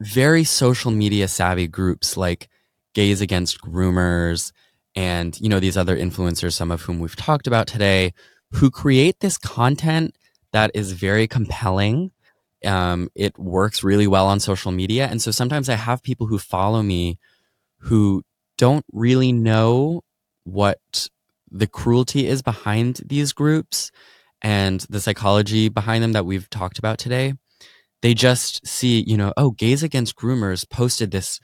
very 0.00 0.44
social 0.44 0.90
media 0.90 1.28
savvy 1.28 1.66
groups 1.66 2.16
like 2.16 2.48
gays 2.94 3.20
against 3.20 3.60
groomers 3.60 4.52
and 4.94 5.40
you 5.40 5.48
know 5.48 5.60
these 5.60 5.76
other 5.76 5.96
influencers 5.96 6.52
some 6.52 6.70
of 6.70 6.82
whom 6.82 7.00
we've 7.00 7.16
talked 7.16 7.46
about 7.46 7.66
today 7.66 8.12
who 8.54 8.70
create 8.70 9.20
this 9.20 9.36
content 9.36 10.14
that 10.52 10.70
is 10.72 10.92
very 10.92 11.26
compelling. 11.26 12.12
Um, 12.64 13.08
it 13.14 13.36
works 13.38 13.82
really 13.82 14.06
well 14.06 14.28
on 14.28 14.38
social 14.40 14.70
media. 14.72 15.06
And 15.06 15.20
so 15.20 15.30
sometimes 15.30 15.68
i 15.68 15.74
have 15.74 16.02
people 16.02 16.28
who 16.28 16.38
follow 16.38 16.82
me 16.82 17.18
who 17.78 18.22
don't 18.56 18.86
really 18.92 19.32
know 19.32 20.02
what 20.44 21.08
the 21.54 21.66
cruelty 21.66 22.26
is 22.26 22.42
behind 22.42 23.00
these 23.06 23.32
groups 23.32 23.90
and 24.42 24.80
the 24.90 25.00
psychology 25.00 25.68
behind 25.68 26.02
them 26.02 26.12
that 26.12 26.26
we've 26.26 26.50
talked 26.50 26.78
about 26.78 26.98
today. 26.98 27.34
They 28.02 28.12
just 28.12 28.66
see, 28.66 29.02
you 29.06 29.16
know, 29.16 29.32
oh, 29.36 29.52
Gays 29.52 29.82
Against 29.82 30.16
Groomers 30.16 30.68
posted 30.68 31.10
this 31.10 31.40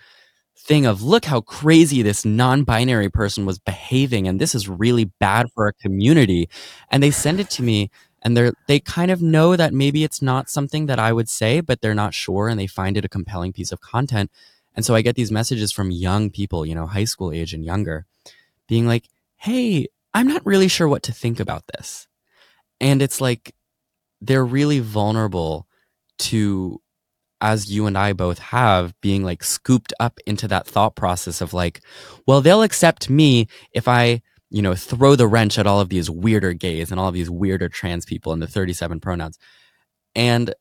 thing 0.58 0.84
of 0.84 1.02
look 1.02 1.24
how 1.24 1.40
crazy 1.40 2.02
this 2.02 2.24
non-binary 2.24 3.08
person 3.08 3.46
was 3.46 3.58
behaving 3.58 4.28
and 4.28 4.38
this 4.38 4.54
is 4.54 4.68
really 4.68 5.06
bad 5.18 5.46
for 5.54 5.64
our 5.64 5.72
community 5.72 6.50
and 6.90 7.02
they 7.02 7.10
send 7.10 7.40
it 7.40 7.48
to 7.48 7.62
me 7.62 7.90
and 8.20 8.36
they're 8.36 8.52
they 8.68 8.78
kind 8.78 9.10
of 9.10 9.22
know 9.22 9.56
that 9.56 9.72
maybe 9.72 10.04
it's 10.04 10.20
not 10.20 10.50
something 10.50 10.84
that 10.84 10.98
I 10.98 11.14
would 11.14 11.30
say 11.30 11.62
but 11.62 11.80
they're 11.80 11.94
not 11.94 12.12
sure 12.12 12.46
and 12.46 12.60
they 12.60 12.66
find 12.66 12.98
it 12.98 13.06
a 13.06 13.08
compelling 13.08 13.54
piece 13.54 13.72
of 13.72 13.80
content 13.80 14.30
and 14.74 14.84
so 14.84 14.94
I 14.94 15.02
get 15.02 15.16
these 15.16 15.32
messages 15.32 15.72
from 15.72 15.90
young 15.90 16.30
people, 16.30 16.64
you 16.64 16.74
know, 16.74 16.86
high 16.86 17.04
school 17.04 17.32
age 17.32 17.52
and 17.52 17.64
younger, 17.64 18.06
being 18.68 18.86
like, 18.86 19.04
hey, 19.36 19.88
I'm 20.14 20.28
not 20.28 20.44
really 20.44 20.68
sure 20.68 20.88
what 20.88 21.02
to 21.04 21.12
think 21.12 21.40
about 21.40 21.64
this. 21.74 22.06
And 22.80 23.02
it's 23.02 23.20
like 23.20 23.54
they're 24.20 24.44
really 24.44 24.80
vulnerable 24.80 25.66
to, 26.18 26.80
as 27.40 27.70
you 27.70 27.86
and 27.86 27.96
I 27.96 28.12
both 28.12 28.38
have, 28.38 28.94
being 29.00 29.24
like 29.24 29.44
scooped 29.44 29.92
up 30.00 30.18
into 30.26 30.48
that 30.48 30.66
thought 30.66 30.96
process 30.96 31.40
of 31.40 31.54
like, 31.54 31.80
well, 32.26 32.40
they'll 32.40 32.62
accept 32.62 33.08
me 33.08 33.46
if 33.72 33.88
I, 33.88 34.22
you 34.50 34.62
know, 34.62 34.74
throw 34.74 35.16
the 35.16 35.28
wrench 35.28 35.58
at 35.58 35.66
all 35.66 35.80
of 35.80 35.88
these 35.88 36.10
weirder 36.10 36.54
gays 36.54 36.90
and 36.90 36.98
all 36.98 37.08
of 37.08 37.14
these 37.14 37.30
weirder 37.30 37.68
trans 37.68 38.04
people 38.04 38.32
and 38.32 38.42
the 38.42 38.46
37 38.46 39.00
pronouns. 39.00 39.38
And 40.14 40.54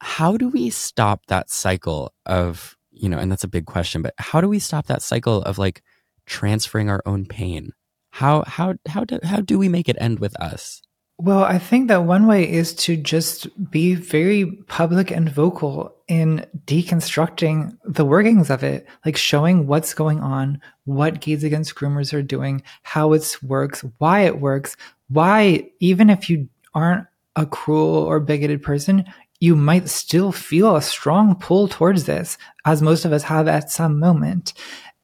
how 0.00 0.36
do 0.36 0.48
we 0.48 0.70
stop 0.70 1.26
that 1.26 1.50
cycle 1.50 2.12
of 2.26 2.76
you 2.92 3.08
know, 3.08 3.18
and 3.18 3.32
that's 3.32 3.44
a 3.44 3.48
big 3.48 3.66
question, 3.66 4.02
but 4.02 4.14
how 4.18 4.40
do 4.40 4.48
we 4.48 4.58
stop 4.58 4.86
that 4.86 5.02
cycle 5.02 5.42
of 5.42 5.58
like 5.58 5.82
transferring 6.26 6.90
our 6.90 7.02
own 7.06 7.26
pain? 7.26 7.72
How 8.12 8.44
how 8.46 8.74
how 8.86 9.04
do 9.04 9.18
how 9.22 9.40
do 9.40 9.58
we 9.58 9.68
make 9.68 9.88
it 9.88 9.96
end 9.98 10.20
with 10.20 10.38
us? 10.38 10.82
Well, 11.18 11.44
I 11.44 11.58
think 11.58 11.88
that 11.88 12.04
one 12.04 12.26
way 12.26 12.50
is 12.50 12.74
to 12.74 12.96
just 12.96 13.48
be 13.70 13.94
very 13.94 14.46
public 14.66 15.10
and 15.10 15.30
vocal 15.30 15.94
in 16.08 16.44
deconstructing 16.66 17.78
the 17.84 18.04
workings 18.04 18.50
of 18.50 18.62
it, 18.62 18.86
like 19.06 19.16
showing 19.16 19.66
what's 19.66 19.94
going 19.94 20.20
on, 20.20 20.60
what 20.84 21.20
Gays 21.20 21.42
Against 21.42 21.74
Groomers 21.74 22.12
are 22.12 22.22
doing, 22.22 22.62
how 22.82 23.12
it 23.12 23.36
works, 23.42 23.84
why 23.98 24.20
it 24.20 24.40
works, 24.40 24.76
why, 25.08 25.70
even 25.80 26.10
if 26.10 26.28
you 26.28 26.48
aren't 26.74 27.06
a 27.36 27.46
cruel 27.46 27.94
or 27.94 28.20
bigoted 28.20 28.62
person, 28.62 29.04
you 29.40 29.56
might 29.56 29.88
still 29.88 30.32
feel 30.32 30.76
a 30.76 30.82
strong 30.82 31.34
pull 31.36 31.66
towards 31.66 32.04
this, 32.04 32.36
as 32.64 32.82
most 32.82 33.04
of 33.04 33.12
us 33.12 33.22
have 33.22 33.48
at 33.48 33.70
some 33.70 33.98
moment. 33.98 34.52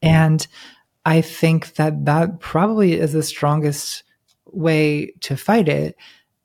And 0.01 0.45
I 1.05 1.21
think 1.21 1.75
that 1.75 2.05
that 2.05 2.39
probably 2.39 2.93
is 2.93 3.13
the 3.13 3.23
strongest 3.23 4.03
way 4.45 5.13
to 5.21 5.37
fight 5.37 5.67
it. 5.69 5.95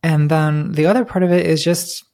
And 0.03 0.31
then 0.31 0.73
the 0.73 0.87
other 0.87 1.05
part 1.05 1.23
of 1.23 1.33
it 1.33 1.47
is 1.47 1.65
just 1.65 2.05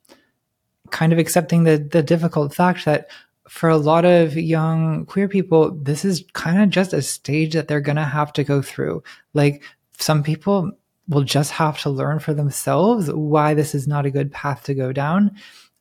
kind 0.91 1.13
of 1.13 1.19
accepting 1.19 1.65
the, 1.65 1.79
the 1.79 2.03
difficult 2.03 2.55
fact 2.55 2.85
that 2.85 3.09
for 3.49 3.69
a 3.69 3.77
lot 3.77 4.05
of 4.05 4.37
young 4.37 5.05
queer 5.07 5.29
people, 5.29 5.73
this 5.73 6.05
is 6.05 6.25
kind 6.35 6.63
of 6.63 6.71
just 6.71 6.93
a 6.93 7.03
stage 7.03 7.53
that 7.55 7.69
they're 7.69 7.81
going 7.81 7.97
to 7.97 8.05
have 8.05 8.33
to 8.35 8.45
go 8.45 8.63
through. 8.63 9.03
Like 9.35 9.63
some 9.99 10.23
people 10.23 10.71
will 11.09 11.25
just 11.25 11.51
have 11.51 11.81
to 11.81 11.91
learn 11.91 12.21
for 12.21 12.33
themselves 12.33 13.13
why 13.13 13.55
this 13.55 13.75
is 13.75 13.89
not 13.89 14.07
a 14.07 14.11
good 14.11 14.31
path 14.33 14.63
to 14.65 14.75
go 14.75 14.93
down. 14.93 15.37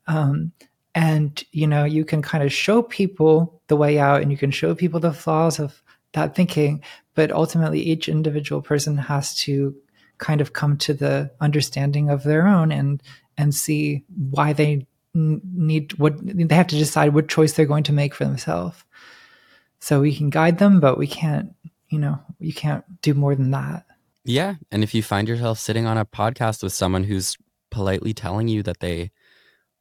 Um, 0.08 0.52
and 0.96 1.44
you 1.52 1.68
know, 1.68 1.86
you 1.86 2.04
can 2.04 2.24
kind 2.24 2.44
of 2.44 2.52
show 2.52 2.82
people 2.82 3.62
the 3.68 3.76
way 3.76 4.00
out, 4.00 4.24
and 4.24 4.32
you 4.32 4.38
can 4.38 4.50
show 4.50 4.74
people 4.74 5.00
the 5.00 5.14
flaws 5.14 5.60
of 5.60 5.84
that 6.14 6.36
thinking. 6.36 6.84
But 7.16 7.32
ultimately, 7.32 7.82
each 7.82 8.08
individual 8.10 8.62
person 8.62 8.98
has 8.98 9.36
to 9.42 9.76
kind 10.18 10.42
of 10.42 10.54
come 10.54 10.78
to 10.78 10.94
the 10.94 11.32
understanding 11.40 12.10
of 12.10 12.24
their 12.24 12.48
own 12.48 12.72
and 12.72 13.02
and 13.38 13.56
see 13.56 14.04
why 14.32 14.54
they 14.54 14.86
need 15.14 15.94
what 15.94 16.14
they 16.22 16.56
have 16.56 16.68
to 16.68 16.78
decide 16.78 17.14
what 17.14 17.30
choice 17.30 17.54
they're 17.54 17.66
going 17.66 17.84
to 17.84 17.94
make 17.94 18.14
for 18.14 18.26
themselves. 18.26 18.84
So 19.80 20.02
we 20.02 20.16
can 20.16 20.30
guide 20.30 20.60
them, 20.60 20.80
but 20.80 20.98
we 20.98 21.08
can't, 21.08 21.56
you 21.90 22.00
know, 22.00 22.20
you 22.40 22.54
can't 22.54 22.84
do 23.02 23.14
more 23.14 23.34
than 23.34 23.52
that. 23.52 23.86
Yeah. 24.26 24.56
And 24.72 24.84
if 24.84 24.94
you 24.94 25.02
find 25.02 25.28
yourself 25.28 25.58
sitting 25.58 25.86
on 25.86 25.98
a 25.98 26.06
podcast 26.06 26.62
with 26.62 26.74
someone 26.74 27.06
who's 27.06 27.38
politely 27.72 28.14
telling 28.14 28.48
you 28.48 28.62
that 28.64 28.82
they 28.82 29.12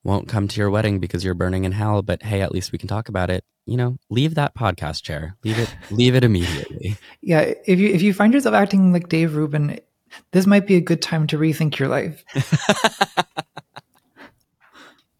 won't 0.08 0.26
come 0.26 0.48
to 0.48 0.58
your 0.58 0.70
wedding 0.70 0.98
because 0.98 1.22
you're 1.22 1.34
burning 1.34 1.64
in 1.64 1.72
hell, 1.72 2.00
but 2.02 2.22
hey, 2.22 2.40
at 2.40 2.50
least 2.50 2.72
we 2.72 2.78
can 2.78 2.88
talk 2.88 3.10
about 3.10 3.28
it. 3.28 3.44
You 3.66 3.76
know, 3.76 3.98
leave 4.08 4.34
that 4.36 4.54
podcast 4.54 5.02
chair. 5.02 5.36
Leave 5.44 5.58
it 5.58 5.72
leave 5.90 6.14
it 6.14 6.24
immediately. 6.24 6.96
Yeah, 7.20 7.52
if 7.66 7.78
you 7.78 7.90
if 7.90 8.00
you 8.00 8.14
find 8.14 8.32
yourself 8.32 8.54
acting 8.54 8.92
like 8.92 9.10
Dave 9.10 9.36
Rubin, 9.36 9.78
this 10.32 10.46
might 10.46 10.66
be 10.66 10.76
a 10.76 10.80
good 10.80 11.02
time 11.02 11.26
to 11.28 11.38
rethink 11.38 11.78
your 11.78 11.88
life. 11.88 12.24
if 12.34 12.48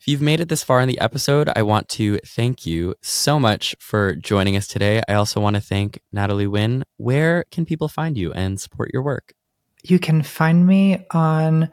you've 0.07 0.23
made 0.23 0.41
it 0.41 0.49
this 0.49 0.65
far 0.65 0.81
in 0.81 0.89
the 0.89 0.99
episode, 0.99 1.51
I 1.55 1.63
want 1.63 1.91
to 1.91 2.19
thank 2.25 2.65
you 2.65 2.95
so 3.03 3.39
much 3.39 3.77
for 3.79 4.15
joining 4.15 4.57
us 4.57 4.67
today. 4.67 5.03
I 5.07 5.13
also 5.13 5.39
want 5.39 5.57
to 5.57 5.61
thank 5.61 6.01
Natalie 6.13 6.47
Wynn. 6.47 6.85
Where 6.97 7.45
can 7.51 7.67
people 7.67 7.89
find 7.89 8.17
you 8.17 8.33
and 8.33 8.59
support 8.59 8.91
your 8.95 9.03
work? 9.03 9.35
You 9.83 9.99
can 9.99 10.23
find 10.23 10.67
me 10.67 11.05
on 11.11 11.71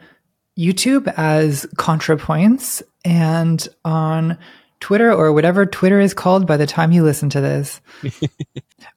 YouTube 0.57 1.11
as 1.17 1.65
ContraPoints 1.77 2.83
and 3.05 3.65
on 3.85 4.37
Twitter 4.81 5.13
or 5.13 5.31
whatever 5.31 5.65
Twitter 5.65 6.01
is 6.01 6.13
called 6.13 6.45
by 6.45 6.57
the 6.57 6.67
time 6.67 6.91
you 6.91 7.03
listen 7.03 7.29
to 7.29 7.39
this, 7.39 7.79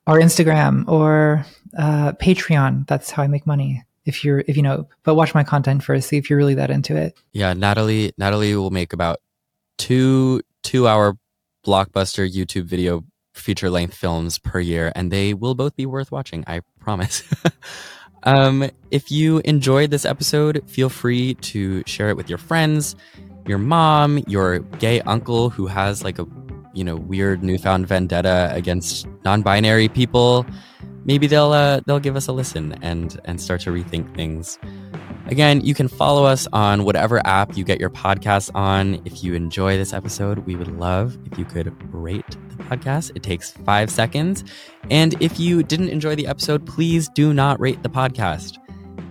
or 0.07 0.19
Instagram 0.19 0.89
or 0.89 1.45
uh, 1.77 2.13
Patreon. 2.13 2.87
That's 2.89 3.11
how 3.11 3.23
I 3.23 3.29
make 3.29 3.47
money. 3.47 3.85
If 4.05 4.25
you're, 4.25 4.43
if 4.49 4.57
you 4.57 4.63
know, 4.63 4.89
but 5.03 5.15
watch 5.15 5.35
my 5.35 5.45
content 5.45 5.85
first. 5.85 6.09
See 6.09 6.17
if 6.17 6.31
you're 6.31 6.39
really 6.39 6.55
that 6.55 6.71
into 6.71 6.97
it. 6.97 7.17
Yeah, 7.33 7.53
Natalie. 7.53 8.13
Natalie 8.17 8.57
will 8.57 8.71
make 8.71 8.93
about 8.95 9.21
two 9.77 10.41
two-hour 10.63 11.17
blockbuster 11.67 12.31
YouTube 12.31 12.65
video 12.65 13.05
feature 13.35 13.69
length 13.69 13.95
films 13.95 14.39
per 14.39 14.61
year, 14.61 14.93
and 14.97 15.13
they 15.13 15.35
will 15.35 15.55
both 15.55 15.77
be 15.77 15.85
worth 15.85 16.11
watching. 16.11 16.43
I 16.47 16.63
promise. 16.81 17.23
um, 18.23 18.71
if 18.91 19.11
you 19.11 19.43
enjoyed 19.45 19.91
this 19.91 20.07
episode, 20.07 20.63
feel 20.67 20.89
free 20.89 21.35
to 21.35 21.83
share 21.87 22.09
it 22.09 22.17
with 22.17 22.31
your 22.31 22.39
friends 22.39 22.97
your 23.47 23.59
mom, 23.59 24.19
your 24.27 24.59
gay 24.59 25.01
uncle 25.03 25.51
who 25.51 25.67
has 25.67 26.05
like 26.05 26.19
a 26.19 26.27
you 26.75 26.85
know 26.85 26.97
weird 26.97 27.43
newfound 27.43 27.87
vendetta 27.87 28.51
against 28.55 29.07
non-binary 29.25 29.89
people, 29.89 30.47
maybe 31.05 31.27
they'll 31.27 31.53
uh, 31.53 31.81
they'll 31.87 32.01
give 32.01 32.17
us 32.17 32.29
a 32.29 32.33
listen 32.33 32.75
and 32.83 33.21
and 33.25 33.41
start 33.41 33.61
to 33.63 33.71
rethink 33.71 34.15
things. 34.15 34.59
Again, 35.27 35.61
you 35.61 35.75
can 35.75 35.89
follow 35.89 36.25
us 36.25 36.49
on 36.55 36.85
whatever 36.85 37.21
app 37.27 37.55
you 37.55 37.63
get 37.63 37.79
your 37.79 37.91
podcasts 37.91 38.51
on. 38.55 39.03
If 39.05 39.23
you 39.23 39.35
enjoy 39.35 39.77
this 39.77 39.93
episode, 39.93 40.39
we 40.47 40.57
would 40.57 40.79
love 40.79 41.19
if 41.31 41.39
you 41.39 41.45
could 41.45 41.71
rate 41.93 42.25
the 42.49 42.65
podcast. 42.65 43.13
It 43.15 43.23
takes 43.23 43.51
five 43.51 43.91
seconds. 43.91 44.43
And 44.91 45.21
if 45.23 45.39
you 45.39 45.63
didn't 45.63 45.91
enjoy 45.91 46.17
the 46.17 46.27
episode, 46.27 46.65
please 46.65 47.11
do 47.11 47.35
not 47.35 47.61
rate 47.61 47.83
the 47.83 47.91
podcast. 47.91 48.57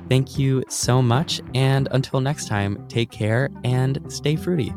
Thank 0.09 0.37
you 0.37 0.63
so 0.69 1.01
much. 1.01 1.41
And 1.53 1.87
until 1.91 2.21
next 2.21 2.47
time, 2.47 2.87
take 2.87 3.11
care 3.11 3.49
and 3.63 3.99
stay 4.11 4.35
fruity. 4.35 4.73